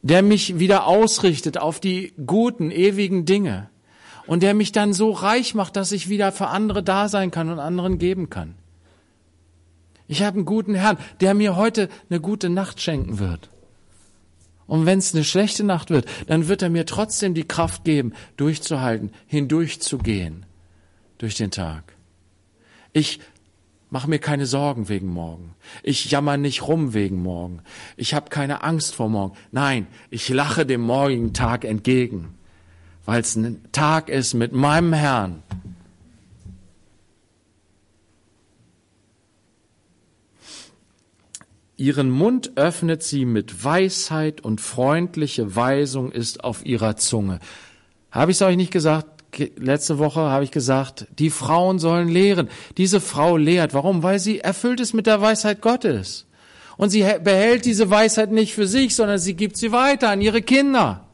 der 0.03 0.21
mich 0.21 0.59
wieder 0.59 0.87
ausrichtet 0.87 1.57
auf 1.57 1.81
die 1.81 2.13
guten, 2.27 2.71
ewigen 2.71 3.25
Dinge 3.25 3.71
und 4.27 4.43
der 4.43 4.53
mich 4.53 4.71
dann 4.71 4.93
so 4.93 5.13
reich 5.13 5.55
macht, 5.55 5.77
dass 5.77 5.93
ich 5.93 6.11
wieder 6.11 6.31
für 6.31 6.49
andere 6.49 6.83
da 6.83 7.09
sein 7.09 7.31
kann 7.31 7.49
und 7.49 7.59
anderen 7.59 7.97
geben 7.99 8.29
kann. 8.29 8.55
Ich 10.13 10.23
habe 10.23 10.37
einen 10.37 10.45
guten 10.45 10.75
Herrn, 10.75 10.99
der 11.23 11.33
mir 11.33 11.57
heute 11.57 11.89
eine 12.11 12.21
gute 12.21 12.51
Nacht 12.51 12.83
schenken 12.83 13.19
wird. 13.19 13.49
Und 14.67 14.85
wenn 14.85 14.99
es 14.99 15.15
eine 15.15 15.25
schlechte 15.25 15.65
Nacht 15.65 15.89
wird, 15.89 16.07
dann 16.27 16.49
wird 16.49 16.61
er 16.61 16.69
mir 16.69 16.85
trotzdem 16.85 17.33
die 17.33 17.49
Kraft 17.49 17.83
geben, 17.85 18.13
durchzuhalten, 18.37 19.11
hindurchzugehen 19.27 20.45
durch 21.17 21.37
den 21.37 21.51
Tag. 21.51 21.95
Ich 22.93 23.21
mache 23.89 24.11
mir 24.11 24.19
keine 24.19 24.45
Sorgen 24.45 24.91
wegen 24.91 25.07
morgen. 25.09 25.55
Ich 25.83 26.11
jammer 26.11 26.37
nicht 26.37 26.69
rum 26.69 26.93
wegen 26.93 27.23
morgen. 27.23 27.63
Ich 27.97 28.13
habe 28.13 28.29
keine 28.29 28.63
Angst 28.65 28.95
vor 28.95 29.09
morgen. 29.09 29.35
Nein, 29.51 29.87
ich 30.11 30.29
lache 30.29 30.67
dem 30.67 30.83
morgigen 30.83 31.33
Tag 31.33 31.65
entgegen, 31.65 32.35
weil 33.07 33.23
es 33.23 33.35
ein 33.35 33.65
Tag 33.73 34.11
ist 34.11 34.35
mit 34.35 34.53
meinem 34.53 34.93
Herrn, 34.93 35.43
Ihren 41.83 42.11
Mund 42.11 42.53
öffnet 42.55 43.03
sie 43.03 43.25
mit 43.25 43.65
Weisheit 43.65 44.41
und 44.41 44.61
freundliche 44.61 45.57
Weisung 45.57 46.13
ist 46.13 46.45
auf 46.45 46.65
ihrer 46.65 46.97
Zunge. 46.97 47.41
Habe 48.13 48.31
ich 48.31 48.37
es 48.37 48.43
euch 48.43 48.57
nicht 48.57 48.71
gesagt? 48.71 49.09
Letzte 49.57 49.99
Woche 49.99 50.21
habe 50.21 50.45
ich 50.45 50.53
gesagt, 50.53 51.09
die 51.19 51.29
Frauen 51.29 51.81
sollen 51.81 52.07
lehren. 52.07 52.49
Diese 52.77 53.01
Frau 53.01 53.37
lehrt. 53.37 53.75
Warum? 53.75 54.05
Weil 54.05 54.21
sie 54.21 54.39
erfüllt 54.39 54.79
ist 54.79 54.93
mit 54.93 55.09
der 55.09 55.21
Weisheit 55.21 55.61
Gottes. 55.61 56.27
Und 56.77 56.91
sie 56.91 57.05
behält 57.25 57.65
diese 57.65 57.91
Weisheit 57.91 58.31
nicht 58.31 58.55
für 58.55 58.69
sich, 58.69 58.95
sondern 58.95 59.19
sie 59.19 59.35
gibt 59.35 59.57
sie 59.57 59.73
weiter 59.73 60.09
an 60.11 60.21
ihre 60.21 60.41
Kinder, 60.41 61.09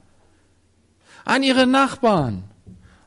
an 1.25 1.43
ihre 1.43 1.67
Nachbarn, 1.67 2.45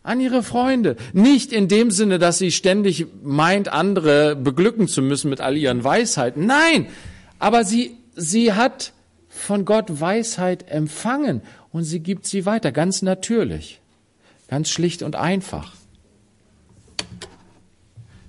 an 0.01 0.20
ihre 0.20 0.41
Freunde. 0.41 0.95
Nicht 1.14 1.53
in 1.53 1.68
dem 1.68 1.91
Sinne, 1.91 2.18
dass 2.18 2.39
sie 2.39 2.51
ständig 2.51 3.05
meint, 3.22 3.72
andere 3.72 4.36
beglücken 4.36 4.88
zu 4.88 5.03
müssen 5.03 5.30
mit 5.30 5.41
all 5.41 5.55
ihren 5.55 5.84
Weisheiten. 5.84 6.47
Nein, 6.47 6.88
aber 7.42 7.66
sie, 7.66 7.98
sie 8.16 8.54
hat 8.54 8.94
von 9.28 9.66
Gott 9.66 10.00
Weisheit 10.00 10.70
empfangen 10.70 11.42
und 11.72 11.84
sie 11.84 12.00
gibt 12.00 12.28
sie 12.28 12.46
weiter, 12.46 12.72
ganz 12.72 13.02
natürlich, 13.02 13.82
ganz 14.48 14.70
schlicht 14.70 15.02
und 15.02 15.16
einfach. 15.16 15.74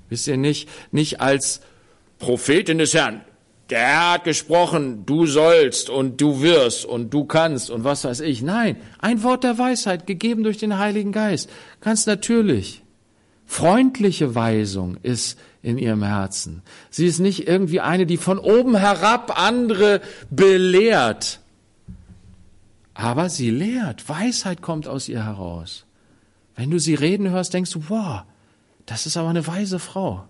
Wisst 0.09 0.27
ihr 0.29 0.39
nicht, 0.39 0.69
nicht 0.93 1.21
als 1.21 1.61
Prophetin 2.19 2.79
des 2.79 2.95
Herrn, 2.95 3.21
der 3.69 4.13
hat 4.13 4.25
gesprochen, 4.25 5.05
du 5.05 5.27
sollst 5.27 5.91
und 5.91 6.21
du 6.21 6.41
wirst 6.41 6.87
und 6.87 7.11
du 7.11 7.25
kannst 7.25 7.71
und 7.71 7.85
was 7.85 8.05
weiß 8.05 8.21
ich. 8.21 8.41
Nein, 8.41 8.77
ein 8.99 9.23
Wort 9.23 9.45
der 9.45 9.59
Weisheit 9.59 10.07
gegeben 10.07 10.43
durch 10.43 10.57
den 10.57 10.79
Heiligen 10.79 11.13
Geist. 11.13 11.51
Ganz 11.83 12.07
natürlich. 12.07 12.82
Freundliche 13.53 14.35
Weisung 14.35 14.97
ist 15.03 15.39
in 15.63 15.77
ihrem 15.77 16.03
Herzen. 16.03 16.63
Sie 16.89 17.05
ist 17.05 17.19
nicht 17.19 17.47
irgendwie 17.47 17.81
eine, 17.81 18.07
die 18.07 18.17
von 18.17 18.39
oben 18.39 18.75
herab 18.75 19.39
andere 19.39 20.01
belehrt. 20.31 21.39
Aber 22.95 23.29
sie 23.29 23.51
lehrt. 23.51 24.09
Weisheit 24.09 24.63
kommt 24.63 24.89
aus 24.89 25.07
ihr 25.07 25.27
heraus. 25.27 25.85
Wenn 26.57 26.71
du 26.71 26.79
sie 26.79 26.95
reden 26.95 27.29
hörst, 27.29 27.53
denkst 27.53 27.73
du, 27.73 27.91
wow, 27.91 28.23
das 28.87 29.05
ist 29.05 29.19
aber 29.19 29.29
eine 29.29 29.47
weise 29.47 29.79
Frau. 29.79 30.25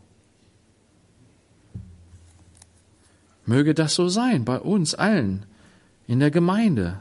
Möge 3.46 3.72
das 3.72 3.94
so 3.94 4.08
sein 4.08 4.44
bei 4.44 4.58
uns 4.58 4.96
allen 4.96 5.46
in 6.08 6.18
der 6.18 6.32
Gemeinde 6.32 7.00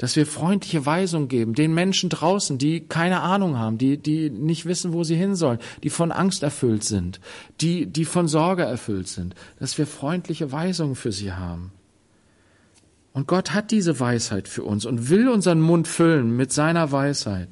dass 0.00 0.16
wir 0.16 0.24
freundliche 0.24 0.86
Weisung 0.86 1.28
geben, 1.28 1.52
den 1.52 1.74
Menschen 1.74 2.08
draußen, 2.08 2.56
die 2.56 2.80
keine 2.80 3.20
Ahnung 3.20 3.58
haben, 3.58 3.76
die, 3.76 3.98
die 3.98 4.30
nicht 4.30 4.64
wissen, 4.64 4.94
wo 4.94 5.04
sie 5.04 5.14
hin 5.14 5.34
sollen, 5.34 5.58
die 5.82 5.90
von 5.90 6.10
Angst 6.10 6.42
erfüllt 6.42 6.84
sind, 6.84 7.20
die, 7.60 7.84
die 7.84 8.06
von 8.06 8.26
Sorge 8.26 8.62
erfüllt 8.62 9.08
sind, 9.08 9.34
dass 9.58 9.76
wir 9.76 9.86
freundliche 9.86 10.50
Weisungen 10.52 10.94
für 10.94 11.12
sie 11.12 11.34
haben. 11.34 11.70
Und 13.12 13.26
Gott 13.26 13.52
hat 13.52 13.72
diese 13.72 14.00
Weisheit 14.00 14.48
für 14.48 14.62
uns 14.62 14.86
und 14.86 15.10
will 15.10 15.28
unseren 15.28 15.60
Mund 15.60 15.86
füllen 15.86 16.34
mit 16.34 16.50
seiner 16.50 16.90
Weisheit. 16.92 17.48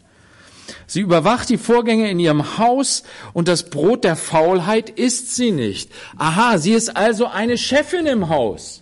Sie 0.87 1.01
überwacht 1.01 1.51
die 1.51 1.59
Vorgänge 1.59 2.11
in 2.11 2.19
ihrem 2.19 2.57
Haus 2.57 3.03
und 3.35 3.47
das 3.49 3.69
Brot 3.69 4.05
der 4.05 4.17
Faulheit 4.17 4.89
isst 4.89 5.35
sie 5.35 5.51
nicht. 5.51 5.91
Aha, 6.17 6.57
sie 6.57 6.73
ist 6.73 6.97
also 6.97 7.27
eine 7.27 7.59
Chefin 7.59 8.07
im 8.07 8.31
Haus. 8.31 8.81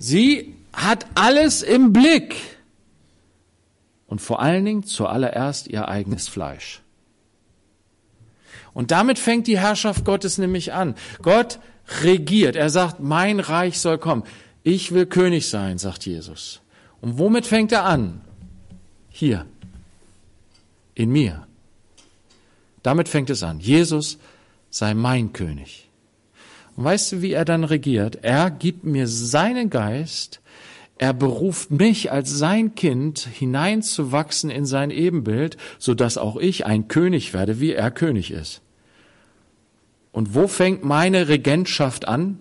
Sie 0.00 0.57
hat 0.72 1.06
alles 1.14 1.62
im 1.62 1.92
Blick. 1.92 2.34
Und 4.06 4.20
vor 4.20 4.40
allen 4.40 4.64
Dingen 4.64 4.84
zuallererst 4.84 5.68
ihr 5.68 5.88
eigenes 5.88 6.28
Fleisch. 6.28 6.80
Und 8.72 8.90
damit 8.90 9.18
fängt 9.18 9.46
die 9.46 9.58
Herrschaft 9.58 10.04
Gottes 10.04 10.38
nämlich 10.38 10.72
an. 10.72 10.94
Gott 11.22 11.58
regiert. 12.02 12.56
Er 12.56 12.70
sagt, 12.70 13.00
mein 13.00 13.40
Reich 13.40 13.80
soll 13.80 13.98
kommen. 13.98 14.22
Ich 14.62 14.92
will 14.92 15.06
König 15.06 15.48
sein, 15.48 15.78
sagt 15.78 16.06
Jesus. 16.06 16.60
Und 17.00 17.18
womit 17.18 17.46
fängt 17.46 17.72
er 17.72 17.84
an? 17.84 18.20
Hier. 19.08 19.46
In 20.94 21.10
mir. 21.10 21.46
Damit 22.82 23.08
fängt 23.08 23.30
es 23.30 23.42
an. 23.42 23.60
Jesus 23.60 24.18
sei 24.70 24.94
mein 24.94 25.32
König. 25.32 25.87
Und 26.78 26.84
weißt 26.84 27.10
du, 27.10 27.22
wie 27.22 27.32
er 27.32 27.44
dann 27.44 27.64
regiert? 27.64 28.20
Er 28.22 28.52
gibt 28.52 28.84
mir 28.84 29.08
seinen 29.08 29.68
Geist, 29.68 30.40
er 30.96 31.12
beruft 31.12 31.72
mich 31.72 32.12
als 32.12 32.30
sein 32.30 32.76
Kind 32.76 33.18
hineinzuwachsen 33.18 34.48
in 34.48 34.64
sein 34.64 34.92
Ebenbild, 34.92 35.56
so 35.80 35.94
dass 35.94 36.18
auch 36.18 36.36
ich 36.36 36.66
ein 36.66 36.86
König 36.86 37.34
werde, 37.34 37.58
wie 37.58 37.72
er 37.72 37.90
König 37.90 38.30
ist. 38.30 38.62
Und 40.12 40.36
wo 40.36 40.46
fängt 40.46 40.84
meine 40.84 41.26
Regentschaft 41.26 42.06
an? 42.06 42.38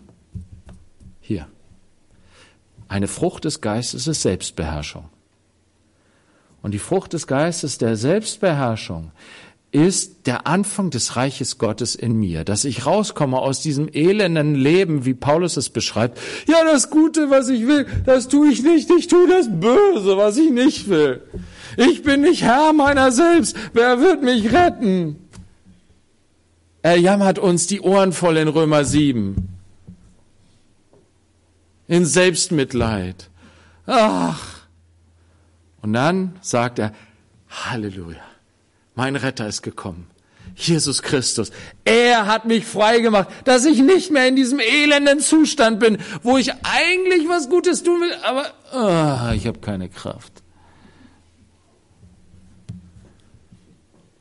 Hier. 1.20 1.48
Eine 2.88 3.08
Frucht 3.08 3.44
des 3.44 3.60
Geistes 3.60 4.06
ist 4.06 4.22
Selbstbeherrschung. 4.22 5.10
Und 6.62 6.76
die 6.76 6.80
Frucht 6.80 7.14
des 7.14 7.26
Geistes 7.26 7.80
der 7.80 7.96
Selbstbeherrschung 7.96 9.12
ist 9.72 10.28
der 10.28 10.48
Anfang 10.48 10.90
des 10.90 11.16
Reiches 11.18 11.58
Gottes 11.58 11.96
in 11.96 12.16
mir, 12.16 12.44
dass 12.44 12.64
ich 12.64 12.86
rauskomme 12.86 13.38
aus 13.38 13.62
diesem 13.62 13.90
elenden 13.92 14.56
Leben, 14.56 15.06
wie 15.06 15.14
Paulus 15.14 15.58
es 15.58 15.70
beschreibt. 15.70 16.20
Ja, 16.48 16.64
das 16.64 16.90
Gute, 16.90 17.30
was 17.30 17.50
ich 17.50 17.68
will, 17.68 17.86
das 18.06 18.28
tue 18.30 18.50
ich 18.50 18.64
nicht. 18.64 18.90
Ich 18.90 19.08
tue 19.08 19.28
das 19.28 19.48
Böse, 19.50 20.18
was 20.18 20.38
ich 20.38 20.52
nicht 20.52 20.90
will. 20.90 21.22
Ich 21.76 22.02
bin 22.02 22.22
nicht 22.22 22.44
Herr 22.44 22.72
meiner 22.74 23.12
selbst. 23.12 23.56
Wer 23.74 24.00
wird 24.00 24.24
mich 24.24 24.52
retten? 24.54 25.18
Er 26.82 26.98
jammert 26.98 27.38
uns 27.38 27.68
die 27.68 27.82
Ohren 27.82 28.14
voll 28.14 28.38
in 28.38 28.48
Römer 28.48 28.86
7. 28.86 29.50
In 31.88 32.06
Selbstmitleid. 32.06 33.30
Ach. 33.86 34.62
Und 35.82 35.94
dann 35.94 36.36
sagt 36.42 36.80
er, 36.80 36.94
Halleluja. 37.50 38.27
Mein 38.98 39.16
Retter 39.16 39.48
ist 39.48 39.62
gekommen. 39.62 40.08
Jesus 40.56 41.04
Christus. 41.04 41.52
Er 41.86 42.26
hat 42.26 42.46
mich 42.46 42.66
frei 42.66 43.00
gemacht, 43.00 43.30
dass 43.46 43.64
ich 43.64 43.78
nicht 43.78 44.10
mehr 44.10 44.28
in 44.28 44.36
diesem 44.36 44.60
elenden 44.60 45.20
Zustand 45.20 45.80
bin, 45.80 46.00
wo 46.24 46.38
ich 46.38 46.52
eigentlich 46.64 47.30
was 47.30 47.48
Gutes 47.48 47.84
tun 47.84 48.02
will, 48.02 48.16
aber 48.24 48.48
oh, 48.74 49.36
ich 49.36 49.46
habe 49.46 49.60
keine 49.60 49.88
Kraft. 49.88 50.42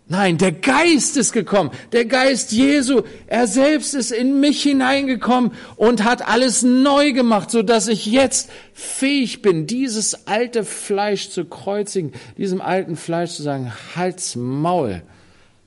Nein, 0.08 0.38
der 0.38 0.52
Geist 0.52 1.16
ist 1.16 1.32
gekommen. 1.32 1.72
Der 1.90 2.04
Geist 2.04 2.52
Jesu, 2.52 3.02
er 3.26 3.48
selbst 3.48 3.92
ist 3.92 4.12
in 4.12 4.38
mich 4.38 4.62
hineingekommen 4.62 5.50
und 5.74 6.04
hat 6.04 6.28
alles 6.28 6.62
neu 6.62 7.12
gemacht, 7.12 7.50
so 7.50 7.62
dass 7.62 7.88
ich 7.88 8.06
jetzt 8.06 8.48
fähig 8.72 9.42
bin, 9.42 9.66
dieses 9.66 10.28
alte 10.28 10.64
Fleisch 10.64 11.30
zu 11.30 11.44
kreuzigen, 11.44 12.12
diesem 12.38 12.60
alten 12.60 12.94
Fleisch 12.94 13.32
zu 13.32 13.42
sagen, 13.42 13.72
halt's 13.96 14.36
Maul. 14.36 15.02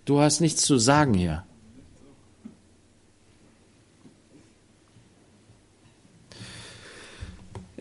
Du 0.05 0.21
hast 0.21 0.39
nichts 0.39 0.61
zu 0.61 0.77
sagen 0.77 1.13
hier. 1.13 1.43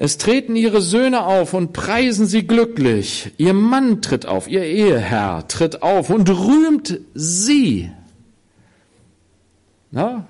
Es 0.00 0.16
treten 0.16 0.54
ihre 0.54 0.80
Söhne 0.80 1.24
auf 1.24 1.54
und 1.54 1.72
preisen 1.72 2.26
sie 2.26 2.46
glücklich. 2.46 3.32
Ihr 3.36 3.52
Mann 3.52 4.00
tritt 4.00 4.26
auf, 4.26 4.46
ihr 4.46 4.62
Eheherr 4.62 5.48
tritt 5.48 5.82
auf 5.82 6.08
und 6.08 6.30
rühmt 6.30 7.00
sie. 7.14 7.90
Na? 9.90 10.28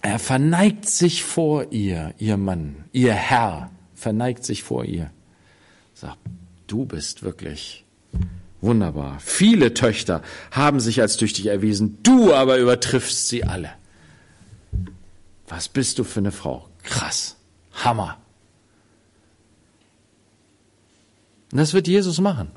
Er 0.00 0.18
verneigt 0.18 0.88
sich 0.88 1.24
vor 1.24 1.72
ihr, 1.72 2.14
ihr 2.16 2.38
Mann, 2.38 2.76
ihr 2.92 3.12
Herr 3.12 3.70
verneigt 3.94 4.46
sich 4.46 4.62
vor 4.62 4.86
ihr. 4.86 5.10
Sagt, 5.92 6.16
du 6.66 6.86
bist 6.86 7.22
wirklich 7.22 7.84
wunderbar. 8.62 9.18
Viele 9.20 9.74
Töchter 9.74 10.22
haben 10.50 10.80
sich 10.80 11.02
als 11.02 11.18
tüchtig 11.18 11.46
erwiesen, 11.46 11.98
du 12.02 12.32
aber 12.32 12.56
übertriffst 12.56 13.28
sie 13.28 13.44
alle. 13.44 13.72
Was 15.48 15.68
bist 15.68 15.98
du 15.98 16.04
für 16.04 16.20
eine 16.20 16.32
Frau? 16.32 16.66
Krass. 16.82 17.36
Hammer. 17.74 18.18
Und 21.52 21.58
das 21.58 21.74
wird 21.74 21.86
Jesus 21.86 22.20
machen. 22.20 22.50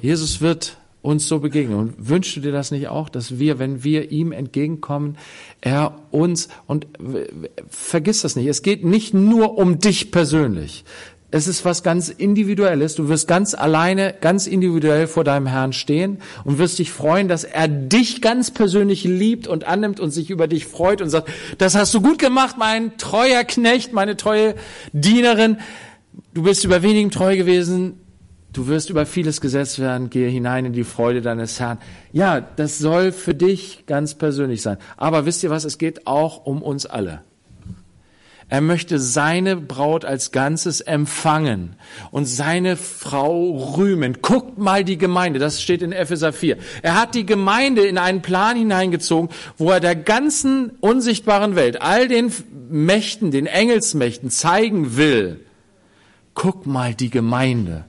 Jesus 0.00 0.40
wird 0.40 0.76
uns 1.04 1.28
so 1.28 1.38
begegnen. 1.38 1.78
Und 1.78 2.08
wünschst 2.08 2.34
du 2.36 2.40
dir 2.40 2.50
das 2.50 2.70
nicht 2.70 2.88
auch, 2.88 3.10
dass 3.10 3.38
wir, 3.38 3.58
wenn 3.58 3.84
wir 3.84 4.10
ihm 4.10 4.32
entgegenkommen, 4.32 5.18
er 5.60 6.00
uns, 6.10 6.48
und 6.66 6.86
vergiss 7.68 8.22
das 8.22 8.36
nicht, 8.36 8.46
es 8.46 8.62
geht 8.62 8.84
nicht 8.84 9.12
nur 9.12 9.58
um 9.58 9.78
dich 9.78 10.10
persönlich. 10.10 10.84
Es 11.34 11.48
ist 11.48 11.64
was 11.64 11.82
ganz 11.82 12.10
Individuelles. 12.10 12.94
Du 12.94 13.08
wirst 13.08 13.26
ganz 13.26 13.54
alleine, 13.54 14.14
ganz 14.20 14.46
individuell 14.46 15.08
vor 15.08 15.24
deinem 15.24 15.48
Herrn 15.48 15.72
stehen 15.72 16.18
und 16.44 16.58
wirst 16.58 16.78
dich 16.78 16.92
freuen, 16.92 17.26
dass 17.26 17.42
er 17.42 17.66
dich 17.66 18.22
ganz 18.22 18.52
persönlich 18.52 19.02
liebt 19.02 19.48
und 19.48 19.64
annimmt 19.64 19.98
und 19.98 20.12
sich 20.12 20.30
über 20.30 20.46
dich 20.46 20.64
freut 20.64 21.02
und 21.02 21.10
sagt, 21.10 21.28
das 21.58 21.74
hast 21.74 21.92
du 21.92 22.00
gut 22.00 22.20
gemacht, 22.20 22.54
mein 22.56 22.98
treuer 22.98 23.42
Knecht, 23.42 23.92
meine 23.92 24.16
treue 24.16 24.54
Dienerin. 24.92 25.58
Du 26.34 26.44
bist 26.44 26.64
über 26.64 26.82
wenigem 26.84 27.10
treu 27.10 27.36
gewesen. 27.36 27.94
Du 28.52 28.68
wirst 28.68 28.88
über 28.88 29.04
vieles 29.04 29.40
gesetzt 29.40 29.80
werden. 29.80 30.10
Gehe 30.10 30.28
hinein 30.28 30.66
in 30.66 30.72
die 30.72 30.84
Freude 30.84 31.20
deines 31.20 31.58
Herrn. 31.58 31.78
Ja, 32.12 32.40
das 32.40 32.78
soll 32.78 33.10
für 33.10 33.34
dich 33.34 33.86
ganz 33.86 34.14
persönlich 34.14 34.62
sein. 34.62 34.76
Aber 34.96 35.26
wisst 35.26 35.42
ihr 35.42 35.50
was? 35.50 35.64
Es 35.64 35.78
geht 35.78 36.06
auch 36.06 36.46
um 36.46 36.62
uns 36.62 36.86
alle. 36.86 37.22
Er 38.48 38.60
möchte 38.60 38.98
seine 38.98 39.56
Braut 39.56 40.04
als 40.04 40.30
Ganzes 40.30 40.80
empfangen 40.80 41.76
und 42.10 42.26
seine 42.26 42.76
Frau 42.76 43.74
rühmen. 43.76 44.18
Guckt 44.20 44.58
mal 44.58 44.84
die 44.84 44.98
Gemeinde, 44.98 45.38
das 45.38 45.62
steht 45.62 45.82
in 45.82 45.92
Epheser 45.92 46.32
4. 46.32 46.58
Er 46.82 47.00
hat 47.00 47.14
die 47.14 47.26
Gemeinde 47.26 47.86
in 47.86 47.98
einen 47.98 48.22
Plan 48.22 48.56
hineingezogen, 48.56 49.30
wo 49.56 49.70
er 49.70 49.80
der 49.80 49.96
ganzen 49.96 50.70
unsichtbaren 50.80 51.56
Welt, 51.56 51.80
all 51.80 52.06
den 52.08 52.32
Mächten, 52.68 53.30
den 53.30 53.46
Engelsmächten 53.46 54.30
zeigen 54.30 54.96
will. 54.96 55.40
Guckt 56.34 56.66
mal 56.66 56.94
die 56.94 57.10
Gemeinde. 57.10 57.84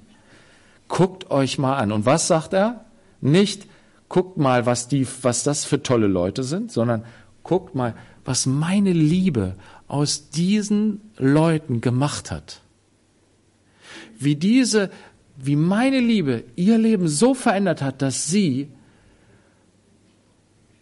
Guckt 0.87 1.31
euch 1.31 1.57
mal 1.57 1.75
an. 1.77 1.91
Und 1.91 2.05
was 2.05 2.27
sagt 2.27 2.53
er? 2.53 2.85
Nicht, 3.19 3.67
guckt 4.07 4.37
mal, 4.37 4.65
was 4.65 4.87
die, 4.87 5.07
was 5.23 5.43
das 5.43 5.65
für 5.65 5.81
tolle 5.81 6.07
Leute 6.07 6.43
sind, 6.43 6.71
sondern 6.71 7.03
guckt 7.43 7.75
mal, 7.75 7.95
was 8.23 8.45
meine 8.45 8.91
Liebe 8.91 9.55
aus 9.87 10.29
diesen 10.29 11.01
Leuten 11.17 11.81
gemacht 11.81 12.31
hat. 12.31 12.61
Wie 14.17 14.35
diese, 14.35 14.89
wie 15.37 15.55
meine 15.55 15.99
Liebe 15.99 16.43
ihr 16.55 16.77
Leben 16.77 17.07
so 17.07 17.33
verändert 17.33 17.81
hat, 17.81 18.01
dass 18.01 18.27
sie 18.27 18.69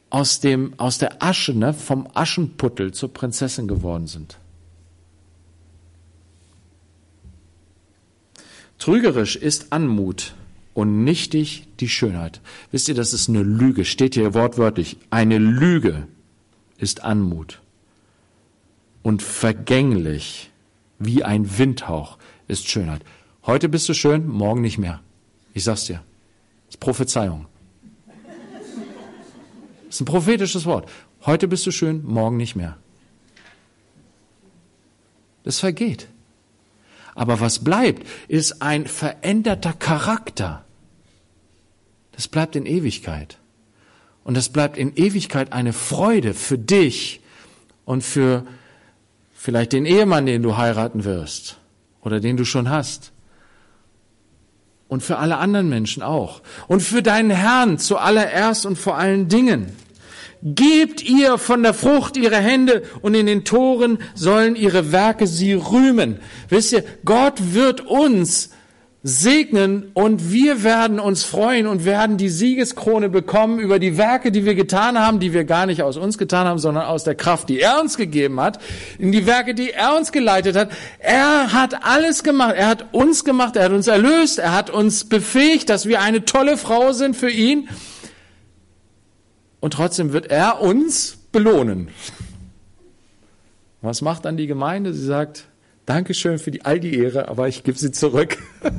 aus 0.09 0.39
dem, 0.39 0.77
aus 0.77 0.99
der 0.99 1.23
Asche, 1.23 1.53
ne, 1.53 1.73
vom 1.73 2.07
Aschenputtel 2.13 2.93
zur 2.93 3.11
Prinzessin 3.11 3.67
geworden 3.67 4.07
sind. 4.07 4.37
Trügerisch 8.77 9.35
ist 9.35 9.73
Anmut 9.73 10.35
und 10.73 11.03
nichtig 11.03 11.67
die 11.79 11.89
Schönheit. 11.89 12.41
Wisst 12.69 12.89
ihr, 12.89 12.95
das 12.95 13.13
ist 13.13 13.27
eine 13.29 13.41
Lüge, 13.41 13.85
steht 13.85 14.13
hier 14.13 14.33
wortwörtlich. 14.33 14.97
Eine 15.09 15.39
Lüge 15.39 16.07
ist 16.77 17.03
Anmut 17.03 17.62
und 19.03 19.21
vergänglich 19.21 20.49
wie 20.97 21.23
ein 21.23 21.57
Windhauch 21.57 22.17
ist 22.47 22.67
Schönheit. 22.67 23.03
Heute 23.45 23.69
bist 23.69 23.87
du 23.89 23.93
schön, 23.93 24.27
morgen 24.27 24.61
nicht 24.61 24.77
mehr. 24.77 25.01
Ich 25.53 25.65
sag's 25.65 25.85
dir. 25.85 26.01
Das 26.65 26.75
ist 26.75 26.79
Prophezeiung. 26.79 27.45
Das 29.85 29.95
ist 29.95 30.01
ein 30.01 30.05
prophetisches 30.05 30.65
Wort. 30.65 30.89
Heute 31.25 31.47
bist 31.47 31.65
du 31.65 31.71
schön, 31.71 32.03
morgen 32.03 32.37
nicht 32.37 32.55
mehr. 32.55 32.77
Das 35.43 35.59
vergeht. 35.59 36.07
Aber 37.15 37.39
was 37.39 37.63
bleibt, 37.63 38.07
ist 38.27 38.61
ein 38.61 38.87
veränderter 38.87 39.73
Charakter. 39.73 40.65
Das 42.13 42.27
bleibt 42.27 42.55
in 42.55 42.65
Ewigkeit. 42.65 43.37
Und 44.23 44.35
das 44.35 44.49
bleibt 44.49 44.77
in 44.77 44.95
Ewigkeit 44.95 45.51
eine 45.51 45.73
Freude 45.73 46.33
für 46.33 46.57
dich 46.57 47.21
und 47.85 48.03
für 48.03 48.47
vielleicht 49.43 49.73
den 49.73 49.85
Ehemann, 49.85 50.25
den 50.25 50.41
du 50.41 50.55
heiraten 50.55 51.03
wirst 51.03 51.57
oder 52.01 52.21
den 52.21 52.37
du 52.37 52.45
schon 52.45 52.69
hast. 52.69 53.11
Und 54.87 55.03
für 55.03 55.17
alle 55.17 55.35
anderen 55.35 55.67
Menschen 55.67 56.01
auch. 56.01 56.41
Und 56.69 56.81
für 56.81 57.03
deinen 57.03 57.29
Herrn 57.29 57.77
zuallererst 57.77 58.65
und 58.65 58.77
vor 58.77 58.97
allen 58.97 59.27
Dingen. 59.27 59.75
Gebt 60.43 61.03
ihr 61.03 61.37
von 61.37 61.61
der 61.61 61.73
Frucht 61.73 62.15
ihre 62.15 62.37
Hände 62.37 62.83
und 63.01 63.15
in 63.15 63.25
den 63.25 63.43
Toren 63.43 63.97
sollen 64.13 64.55
ihre 64.55 64.93
Werke 64.93 65.27
sie 65.27 65.53
rühmen. 65.53 66.21
Wisst 66.47 66.71
ihr, 66.71 66.85
Gott 67.03 67.53
wird 67.53 67.81
uns 67.81 68.49
segnen 69.05 69.91
und 69.93 70.31
wir 70.31 70.63
werden 70.63 70.97
uns 70.97 71.25
freuen 71.25 71.67
und 71.67 71.83
werden 71.83 72.15
die 72.15 72.29
Siegeskrone 72.29 73.09
bekommen 73.09 73.59
über 73.59 73.77
die 73.77 73.97
Werke, 73.97 74.31
die 74.31 74.45
wir 74.45 74.55
getan 74.55 74.97
haben, 74.97 75.19
die 75.19 75.33
wir 75.33 75.43
gar 75.43 75.65
nicht 75.65 75.83
aus 75.83 75.97
uns 75.97 76.17
getan 76.17 76.47
haben, 76.47 76.57
sondern 76.57 76.85
aus 76.85 77.03
der 77.03 77.13
Kraft, 77.13 77.49
die 77.49 77.59
er 77.59 77.81
uns 77.81 77.97
gegeben 77.97 78.39
hat, 78.39 78.59
in 78.97 79.11
die 79.11 79.25
Werke, 79.25 79.55
die 79.55 79.71
er 79.71 79.97
uns 79.97 80.13
geleitet 80.13 80.55
hat. 80.55 80.71
Er 80.99 81.51
hat 81.51 81.85
alles 81.85 82.23
gemacht. 82.23 82.55
Er 82.55 82.67
hat 82.67 82.93
uns 82.93 83.25
gemacht. 83.25 83.57
Er 83.57 83.65
hat 83.65 83.71
uns 83.73 83.87
erlöst. 83.87 84.39
Er 84.39 84.53
hat 84.53 84.69
uns 84.69 85.03
befähigt, 85.03 85.69
dass 85.69 85.85
wir 85.85 86.01
eine 86.01 86.23
tolle 86.23 86.55
Frau 86.55 86.93
sind 86.93 87.17
für 87.17 87.29
ihn. 87.29 87.67
Und 89.59 89.73
trotzdem 89.73 90.13
wird 90.13 90.27
er 90.27 90.61
uns 90.61 91.17
belohnen. 91.33 91.89
Was 93.81 94.01
macht 94.01 94.23
dann 94.23 94.37
die 94.37 94.47
Gemeinde? 94.47 94.93
Sie 94.93 95.05
sagt, 95.05 95.47
Dankeschön 95.85 96.39
für 96.39 96.51
die, 96.51 96.63
all 96.63 96.79
die 96.79 96.97
Ehre, 96.97 97.27
aber 97.27 97.49
ich 97.49 97.63
gebe 97.63 97.77
sie 97.77 97.91
zurück. 97.91 98.37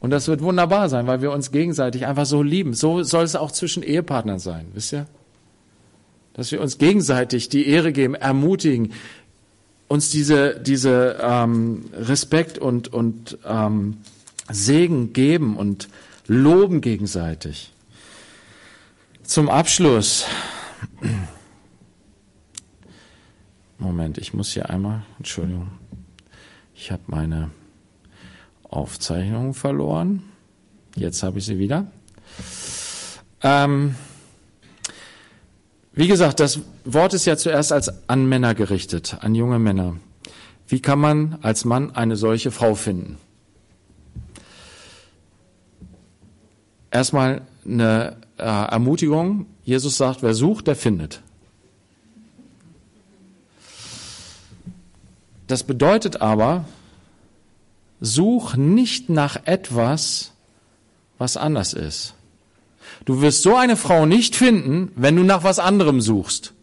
Und 0.00 0.10
das 0.10 0.28
wird 0.28 0.40
wunderbar 0.40 0.88
sein, 0.88 1.06
weil 1.06 1.20
wir 1.20 1.30
uns 1.30 1.52
gegenseitig 1.52 2.06
einfach 2.06 2.24
so 2.24 2.42
lieben. 2.42 2.72
So 2.72 3.02
soll 3.02 3.24
es 3.24 3.36
auch 3.36 3.52
zwischen 3.52 3.82
Ehepartnern 3.82 4.38
sein, 4.38 4.66
wisst 4.72 4.94
ihr? 4.94 5.06
Dass 6.32 6.50
wir 6.52 6.60
uns 6.60 6.78
gegenseitig 6.78 7.50
die 7.50 7.68
Ehre 7.68 7.92
geben, 7.92 8.14
ermutigen, 8.14 8.92
uns 9.88 10.10
diese, 10.10 10.58
diese 10.58 11.18
ähm, 11.20 11.84
Respekt 11.92 12.58
und, 12.58 12.92
und 12.92 13.38
ähm, 13.44 13.98
Segen 14.50 15.12
geben 15.12 15.56
und 15.56 15.88
loben 16.26 16.80
gegenseitig. 16.80 17.72
Zum 19.22 19.48
Abschluss. 19.48 20.26
Moment, 23.78 24.16
ich 24.18 24.32
muss 24.32 24.52
hier 24.52 24.70
einmal, 24.70 25.02
Entschuldigung, 25.18 25.68
ich 26.74 26.90
habe 26.90 27.02
meine 27.06 27.50
Aufzeichnung 28.70 29.54
verloren. 29.54 30.22
Jetzt 30.96 31.22
habe 31.22 31.38
ich 31.38 31.44
sie 31.44 31.58
wieder. 31.58 31.86
Ähm, 33.42 33.94
wie 35.92 36.08
gesagt, 36.08 36.40
das 36.40 36.60
Wort 36.84 37.14
ist 37.14 37.26
ja 37.26 37.36
zuerst 37.36 37.72
als 37.72 38.08
an 38.08 38.26
Männer 38.26 38.54
gerichtet, 38.54 39.18
an 39.20 39.34
junge 39.34 39.58
Männer. 39.58 39.96
Wie 40.68 40.80
kann 40.80 41.00
man 41.00 41.38
als 41.42 41.64
Mann 41.64 41.94
eine 41.96 42.16
solche 42.16 42.50
Frau 42.52 42.74
finden? 42.74 43.18
Erstmal 46.92 47.42
eine 47.64 48.16
äh, 48.38 48.42
Ermutigung. 48.42 49.46
Jesus 49.64 49.96
sagt, 49.96 50.22
wer 50.22 50.34
sucht, 50.34 50.68
der 50.68 50.76
findet. 50.76 51.22
Das 55.46 55.64
bedeutet 55.64 56.20
aber, 56.20 56.64
such 58.00 58.56
nicht 58.56 59.08
nach 59.08 59.44
etwas, 59.44 60.32
was 61.18 61.36
anders 61.36 61.74
ist. 61.74 62.14
Du 63.04 63.20
wirst 63.20 63.42
so 63.42 63.56
eine 63.56 63.76
Frau 63.76 64.06
nicht 64.06 64.36
finden, 64.36 64.92
wenn 64.96 65.16
du 65.16 65.22
nach 65.22 65.44
was 65.44 65.58
anderem 65.58 66.00
suchst. 66.00 66.54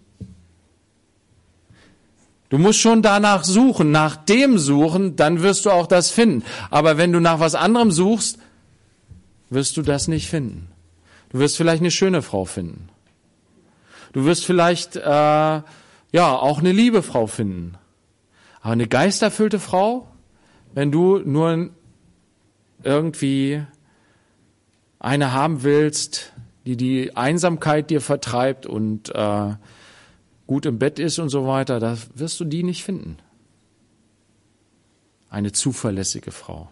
Du 2.50 2.58
musst 2.58 2.80
schon 2.80 3.02
danach 3.02 3.44
suchen, 3.44 3.92
nach 3.92 4.16
dem 4.16 4.58
suchen, 4.58 5.16
dann 5.16 5.42
wirst 5.42 5.66
du 5.66 5.72
auch 5.72 5.88
das 5.88 6.12
finden. 6.12 6.44
Aber 6.70 6.98
wenn 6.98 7.12
du 7.12 7.20
nach 7.20 7.40
was 7.40 7.56
anderem 7.56 7.92
suchst, 7.92 8.40
wirst 9.50 9.76
du 9.78 9.82
das 9.82 10.08
nicht 10.08 10.30
finden. 10.30 10.70
Du 11.30 11.40
wirst 11.40 11.58
vielleicht 11.58 11.82
eine 11.82 11.92
schöne 11.92 12.22
Frau 12.22 12.46
finden. 12.46 12.90
Du 14.14 14.24
wirst 14.26 14.46
vielleicht 14.46 14.96
äh, 14.96 15.02
ja 15.02 15.64
auch 16.14 16.60
eine 16.60 16.72
liebe 16.72 17.04
Frau 17.04 17.28
finden. 17.28 17.76
Aber 18.62 18.72
eine 18.72 18.88
geisterfüllte 18.88 19.60
Frau, 19.60 20.08
wenn 20.78 20.91
du 20.91 21.17
nur 21.17 21.71
irgendwie 22.84 23.63
eine 24.99 25.34
haben 25.34 25.63
willst, 25.63 26.34
die 26.67 26.78
die 26.78 27.17
Einsamkeit 27.17 27.89
dir 27.89 27.99
vertreibt 27.99 28.67
und 28.67 29.09
äh, 29.09 29.55
gut 30.45 30.67
im 30.67 30.78
Bett 30.78 30.99
ist 30.99 31.17
und 31.17 31.30
so 31.30 31.47
weiter, 31.47 31.80
da 31.80 31.97
wirst 32.13 32.39
du 32.39 32.45
die 32.45 32.61
nicht 32.61 32.84
finden. 32.84 33.17
Eine 35.32 35.51
zuverlässige 35.51 36.30
Frau, 36.30 36.69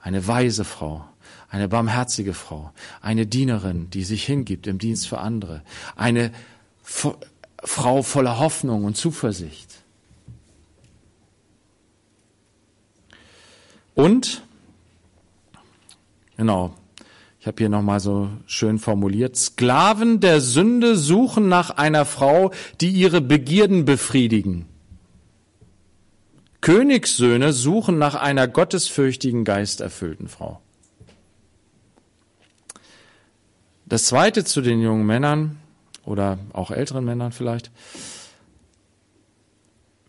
eine 0.00 0.28
weise 0.28 0.66
Frau, 0.66 1.02
eine 1.48 1.66
barmherzige 1.66 2.34
Frau, 2.34 2.72
eine 3.00 3.24
Dienerin, 3.26 3.88
die 3.88 4.04
sich 4.04 4.26
hingibt 4.26 4.66
im 4.66 4.76
Dienst 4.76 5.08
für 5.08 5.16
andere, 5.16 5.62
eine 5.96 6.30
Frau 6.82 8.02
voller 8.02 8.38
Hoffnung 8.38 8.84
und 8.84 8.98
Zuversicht. 8.98 9.82
Und, 13.98 14.44
genau, 16.36 16.72
ich 17.40 17.48
habe 17.48 17.56
hier 17.58 17.68
nochmal 17.68 17.98
so 17.98 18.30
schön 18.46 18.78
formuliert, 18.78 19.34
Sklaven 19.34 20.20
der 20.20 20.40
Sünde 20.40 20.96
suchen 20.96 21.48
nach 21.48 21.70
einer 21.70 22.04
Frau, 22.04 22.52
die 22.80 22.90
ihre 22.90 23.20
Begierden 23.20 23.84
befriedigen. 23.84 24.66
Königssöhne 26.60 27.52
suchen 27.52 27.98
nach 27.98 28.14
einer 28.14 28.46
gottesfürchtigen, 28.46 29.44
geisterfüllten 29.44 30.28
Frau. 30.28 30.60
Das 33.84 34.04
zweite 34.04 34.44
zu 34.44 34.60
den 34.60 34.80
jungen 34.80 35.06
Männern 35.06 35.56
oder 36.04 36.38
auch 36.52 36.70
älteren 36.70 37.04
Männern 37.04 37.32
vielleicht. 37.32 37.72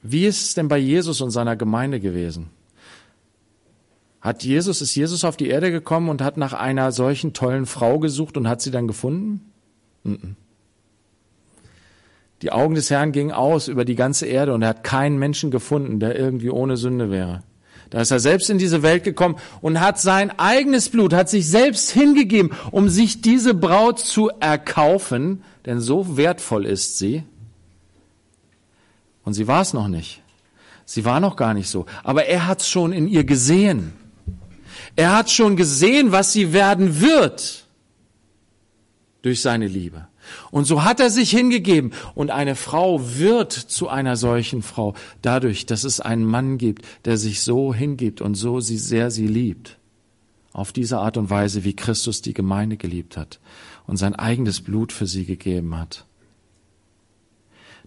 Wie 0.04 0.28
ist 0.28 0.44
es 0.44 0.54
denn 0.54 0.68
bei 0.68 0.78
Jesus 0.78 1.22
und 1.22 1.32
seiner 1.32 1.56
Gemeinde 1.56 2.00
gewesen? 2.00 2.52
Hat 4.22 4.44
Jesus, 4.44 4.82
ist 4.82 4.96
Jesus 4.96 5.24
auf 5.24 5.38
die 5.38 5.48
Erde 5.48 5.72
gekommen 5.72 6.10
und 6.10 6.22
hat 6.22 6.38
nach 6.38 6.54
einer 6.54 6.92
solchen 6.92 7.34
tollen 7.34 7.66
Frau 7.66 8.00
gesucht 8.00 8.36
und 8.36 8.48
hat 8.48 8.62
sie 8.62 8.72
dann 8.72 8.88
gefunden? 8.88 9.50
Die 12.42 12.52
Augen 12.52 12.76
des 12.76 12.90
Herrn 12.90 13.12
gingen 13.12 13.32
aus 13.32 13.68
über 13.68 13.86
die 13.86 13.96
ganze 13.96 14.26
Erde 14.26 14.54
und 14.54 14.62
er 14.62 14.70
hat 14.70 14.84
keinen 14.84 15.20
Menschen 15.20 15.52
gefunden, 15.52 16.00
der 16.00 16.18
irgendwie 16.18 16.50
ohne 16.50 16.78
Sünde 16.78 17.12
wäre. 17.12 17.44
Da 17.90 18.02
ist 18.02 18.12
er 18.12 18.20
selbst 18.20 18.50
in 18.50 18.60
diese 18.60 18.84
Welt 18.84 19.04
gekommen 19.04 19.38
und 19.62 19.80
hat 19.80 20.00
sein 20.00 20.38
eigenes 20.38 20.90
Blut, 20.90 21.14
hat 21.14 21.30
sich 21.30 21.48
selbst 21.48 21.90
hingegeben, 21.90 22.52
um 22.72 22.88
sich 22.88 23.22
diese 23.22 23.54
Braut 23.54 24.00
zu 24.00 24.30
erkaufen, 24.40 25.44
denn 25.66 25.80
so 25.80 26.18
wertvoll 26.18 26.66
ist 26.66 26.98
sie. 26.98 27.24
Und 29.24 29.34
sie 29.34 29.48
war 29.48 29.62
es 29.62 29.74
noch 29.74 29.88
nicht. 29.88 30.22
Sie 30.86 31.06
war 31.06 31.20
noch 31.20 31.36
gar 31.36 31.54
nicht 31.54 31.70
so. 31.70 31.86
Aber 32.04 32.26
er 32.26 32.48
hat 32.48 32.62
es 32.62 32.70
schon 32.70 32.94
in 32.94 33.08
ihr 33.08 33.24
gesehen. 33.24 33.94
Er 35.00 35.16
hat 35.16 35.32
schon 35.32 35.56
gesehen, 35.56 36.12
was 36.12 36.34
sie 36.34 36.52
werden 36.52 37.00
wird 37.00 37.66
durch 39.22 39.42
seine 39.42 39.66
Liebe. 39.66 40.10
Und 40.52 40.66
so 40.66 40.84
hat 40.84 41.00
er 41.00 41.10
sich 41.10 41.32
hingegeben. 41.32 41.94
Und 42.16 42.32
eine 42.32 42.54
Frau 42.54 43.00
wird 43.18 43.54
zu 43.54 43.88
einer 43.88 44.18
solchen 44.18 44.62
Frau 44.62 44.96
dadurch, 45.22 45.66
dass 45.66 45.86
es 45.86 46.02
einen 46.02 46.26
Mann 46.26 46.58
gibt, 46.58 46.86
der 47.06 47.16
sich 47.16 47.40
so 47.40 47.74
hingibt 47.74 48.20
und 48.20 48.36
so 48.36 48.60
sie 48.60 48.78
sehr 48.78 49.10
sie 49.10 49.28
liebt. 49.28 49.78
Auf 50.52 50.74
diese 50.74 50.98
Art 50.98 51.16
und 51.16 51.30
Weise, 51.30 51.64
wie 51.64 51.78
Christus 51.78 52.22
die 52.22 52.34
Gemeinde 52.34 52.76
geliebt 52.76 53.16
hat 53.16 53.40
und 53.88 53.96
sein 53.96 54.16
eigenes 54.16 54.60
Blut 54.60 54.92
für 54.92 55.08
sie 55.08 55.24
gegeben 55.24 55.78
hat. 55.78 56.08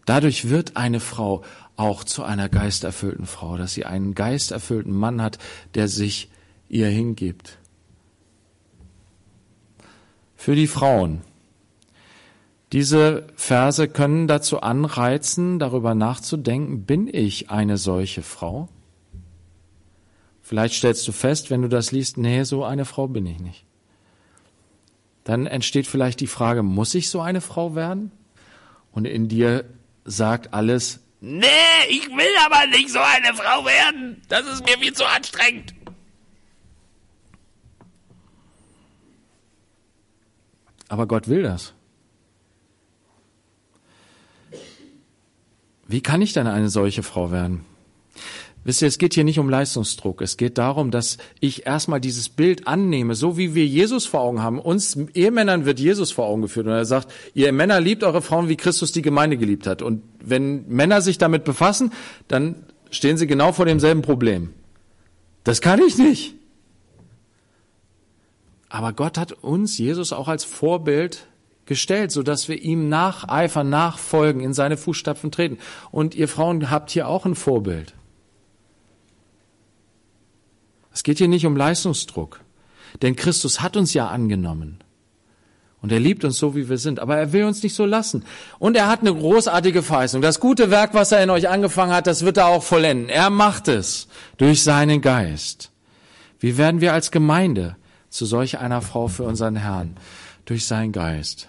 Dadurch 0.07 0.49
wird 0.49 0.79
eine 0.79 0.99
Frau 0.99 1.43
auch 1.77 2.05
zu 2.05 2.25
einer 2.25 2.49
geisterfüllten 2.49 3.27
Frau, 3.27 3.59
dass 3.59 3.75
sie 3.75 3.85
einen 3.85 4.15
geisterfüllten 4.15 4.95
Mann 4.95 5.21
hat, 5.21 5.37
der 5.75 5.89
sich 5.89 6.31
ihr 6.73 6.89
hingibt. 6.89 7.59
Für 10.35 10.57
die 10.57 10.67
Frauen. 10.67 11.21
Diese 12.73 13.27
Verse 13.37 13.87
können 13.87 14.27
dazu 14.27 14.63
anreizen, 14.63 15.59
darüber 15.59 15.95
nachzudenken, 15.95 16.85
bin 16.85 17.07
ich 17.07 17.51
eine 17.51 17.77
solche 17.77 18.23
Frau? 18.23 18.71
Vielleicht 20.41 20.75
stellst 20.75 21.07
du 21.07 21.13
fest, 21.13 21.51
wenn 21.51 21.61
du 21.61 21.69
das 21.69 21.93
liest, 21.93 22.17
nee, 22.17 22.43
so 22.45 22.65
eine 22.65 22.87
Frau 22.87 23.07
bin 23.07 23.27
ich 23.27 23.39
nicht. 23.39 23.65
Dann 25.25 25.47
entsteht 25.47 25.87
vielleicht 25.87 26.21
die 26.21 26.27
Frage, 26.27 26.63
muss 26.63 26.95
ich 26.95 27.11
so 27.11 27.21
eine 27.21 27.43
Frau 27.43 27.75
werden? 27.75 28.11
Und 28.93 29.05
in 29.05 29.29
dir 29.29 29.67
sagt 30.05 30.55
alles, 30.55 31.01
nee, 31.21 31.47
ich 31.91 32.09
will 32.09 32.35
aber 32.47 32.67
nicht 32.69 32.89
so 32.89 32.99
eine 32.99 33.35
Frau 33.35 33.65
werden. 33.67 34.23
Das 34.29 34.47
ist 34.47 34.65
mir 34.65 34.79
viel 34.79 34.95
zu 34.95 35.05
anstrengend. 35.05 35.75
Aber 40.93 41.07
Gott 41.07 41.27
will 41.27 41.43
das. 41.43 41.73
Wie 45.89 46.03
kann 46.03 46.21
ich 46.21 46.35
denn 46.35 46.47
eine 46.47 46.69
solche 46.69 47.03
Frau 47.03 47.31
werden? 47.31 47.65
Wisst 48.63 48.83
ihr, 48.83 48.89
es 48.89 48.99
geht 48.99 49.15
hier 49.15 49.25
nicht 49.25 49.39
um 49.39 49.49
Leistungsdruck. 49.49 50.21
Es 50.21 50.37
geht 50.37 50.59
darum, 50.59 50.91
dass 50.91 51.17
ich 51.41 51.65
erstmal 51.65 51.99
dieses 51.99 52.29
Bild 52.29 52.67
annehme, 52.69 53.15
so 53.15 53.39
wie 53.39 53.55
wir 53.55 53.65
Jesus 53.65 54.05
vor 54.05 54.21
Augen 54.21 54.43
haben. 54.43 54.59
Uns 54.59 54.95
Ehemännern 55.15 55.65
wird 55.65 55.81
Jesus 55.81 56.13
vor 56.13 56.27
Augen 56.27 56.43
geführt 56.43 56.67
und 56.67 56.73
er 56.75 56.85
sagt, 56.85 57.11
ihr 57.33 57.51
Männer 57.53 57.81
liebt 57.81 58.05
eure 58.05 58.21
Frauen, 58.21 58.51
wie 58.51 58.57
Christus 58.57 58.93
die 58.93 59.01
Gemeinde 59.01 59.39
geliebt 59.39 59.67
hat. 59.67 59.81
Und 59.81 60.03
wenn 60.21 60.69
Männer 60.69 61.01
sich 61.01 61.17
damit 61.17 61.45
befassen, 61.45 61.91
dann 62.29 62.67
stehen 62.91 63.17
sie 63.17 63.27
genau 63.27 63.53
vor 63.53 63.65
demselben 63.65 64.03
Problem. 64.03 64.51
Das 65.43 65.63
kann 65.63 65.81
ich 65.81 65.97
nicht. 65.97 66.35
Aber 68.73 68.95
Gott 68.95 69.19
hat 69.19 69.33
uns, 69.33 69.77
Jesus, 69.77 70.15
auch 70.15 70.29
als 70.29 70.45
Vorbild 70.45 71.27
gestellt, 71.67 72.11
so 72.11 72.23
dass 72.23 72.49
wir 72.49 72.63
ihm 72.63 72.89
nacheifern, 72.89 73.69
nachfolgen, 73.69 74.41
in 74.41 74.55
seine 74.55 74.79
Fußstapfen 74.79 75.31
treten. 75.31 75.59
Und 75.91 76.15
ihr 76.15 76.27
Frauen 76.27 76.71
habt 76.71 76.91
hier 76.91 77.07
auch 77.07 77.27
ein 77.27 77.35
Vorbild. 77.35 77.93
Es 80.91 81.03
geht 81.03 81.19
hier 81.19 81.29
nicht 81.29 81.45
um 81.45 81.55
Leistungsdruck, 81.55 82.41
denn 83.03 83.15
Christus 83.15 83.61
hat 83.61 83.77
uns 83.77 83.93
ja 83.93 84.09
angenommen. 84.09 84.79
Und 85.83 85.93
er 85.93 86.01
liebt 86.01 86.25
uns 86.25 86.39
so, 86.39 86.57
wie 86.57 86.71
wir 86.71 86.79
sind. 86.79 86.99
Aber 86.99 87.19
er 87.19 87.35
will 87.35 87.45
uns 87.45 87.63
nicht 87.63 87.75
so 87.75 87.85
lassen. 87.85 88.25
Und 88.59 88.75
er 88.75 88.89
hat 88.89 89.01
eine 89.01 89.15
großartige 89.15 89.83
Verheißung. 89.83 90.23
Das 90.23 90.41
gute 90.41 90.71
Werk, 90.71 90.95
was 90.95 91.13
er 91.13 91.23
in 91.23 91.29
euch 91.29 91.51
angefangen 91.51 91.93
hat, 91.93 92.07
das 92.07 92.25
wird 92.25 92.39
er 92.39 92.47
auch 92.47 92.63
vollenden. 92.63 93.11
Er 93.11 93.29
macht 93.29 93.69
es 93.69 94.09
durch 94.39 94.63
seinen 94.63 95.03
Geist. 95.03 95.71
Wie 96.41 96.57
werden 96.57 96.81
wir 96.81 96.95
als 96.95 97.11
Gemeinde 97.11 97.77
zu 98.13 98.27
solch 98.27 98.59
einer 98.59 98.83
Frau 98.83 99.09
für 99.09 99.25
unseren 99.25 99.57
Herrn? 99.57 99.97
Durch 100.45 100.67
seinen 100.67 100.93
Geist 100.93 101.49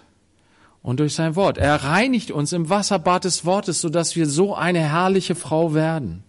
und 0.84 1.00
durch 1.00 1.14
sein 1.14 1.34
Wort. 1.34 1.56
Er 1.56 1.76
reinigt 1.76 2.30
uns 2.30 2.52
im 2.52 2.68
Wasserbad 2.68 3.24
des 3.24 3.44
Wortes, 3.44 3.80
sodass 3.80 4.16
wir 4.16 4.26
so 4.26 4.54
eine 4.54 4.80
herrliche 4.80 5.34
Frau 5.34 5.72
werden. 5.72 6.22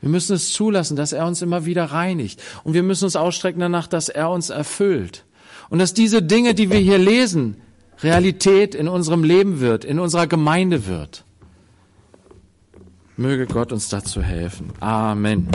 Wir 0.00 0.08
müssen 0.08 0.34
es 0.34 0.52
zulassen, 0.52 0.96
dass 0.96 1.12
er 1.12 1.26
uns 1.26 1.42
immer 1.42 1.66
wieder 1.66 1.84
reinigt. 1.84 2.42
Und 2.64 2.72
wir 2.72 2.82
müssen 2.82 3.04
uns 3.04 3.14
ausstrecken 3.14 3.60
danach, 3.60 3.86
dass 3.86 4.08
er 4.08 4.30
uns 4.30 4.48
erfüllt. 4.48 5.24
Und 5.68 5.78
dass 5.78 5.92
diese 5.92 6.22
Dinge, 6.22 6.54
die 6.54 6.70
wir 6.70 6.78
hier 6.78 6.98
lesen, 6.98 7.58
Realität 8.02 8.74
in 8.74 8.88
unserem 8.88 9.22
Leben 9.22 9.60
wird, 9.60 9.84
in 9.84 10.00
unserer 10.00 10.26
Gemeinde 10.26 10.86
wird. 10.86 11.24
Möge 13.18 13.46
Gott 13.46 13.70
uns 13.70 13.90
dazu 13.90 14.22
helfen. 14.22 14.72
Amen. 14.80 15.48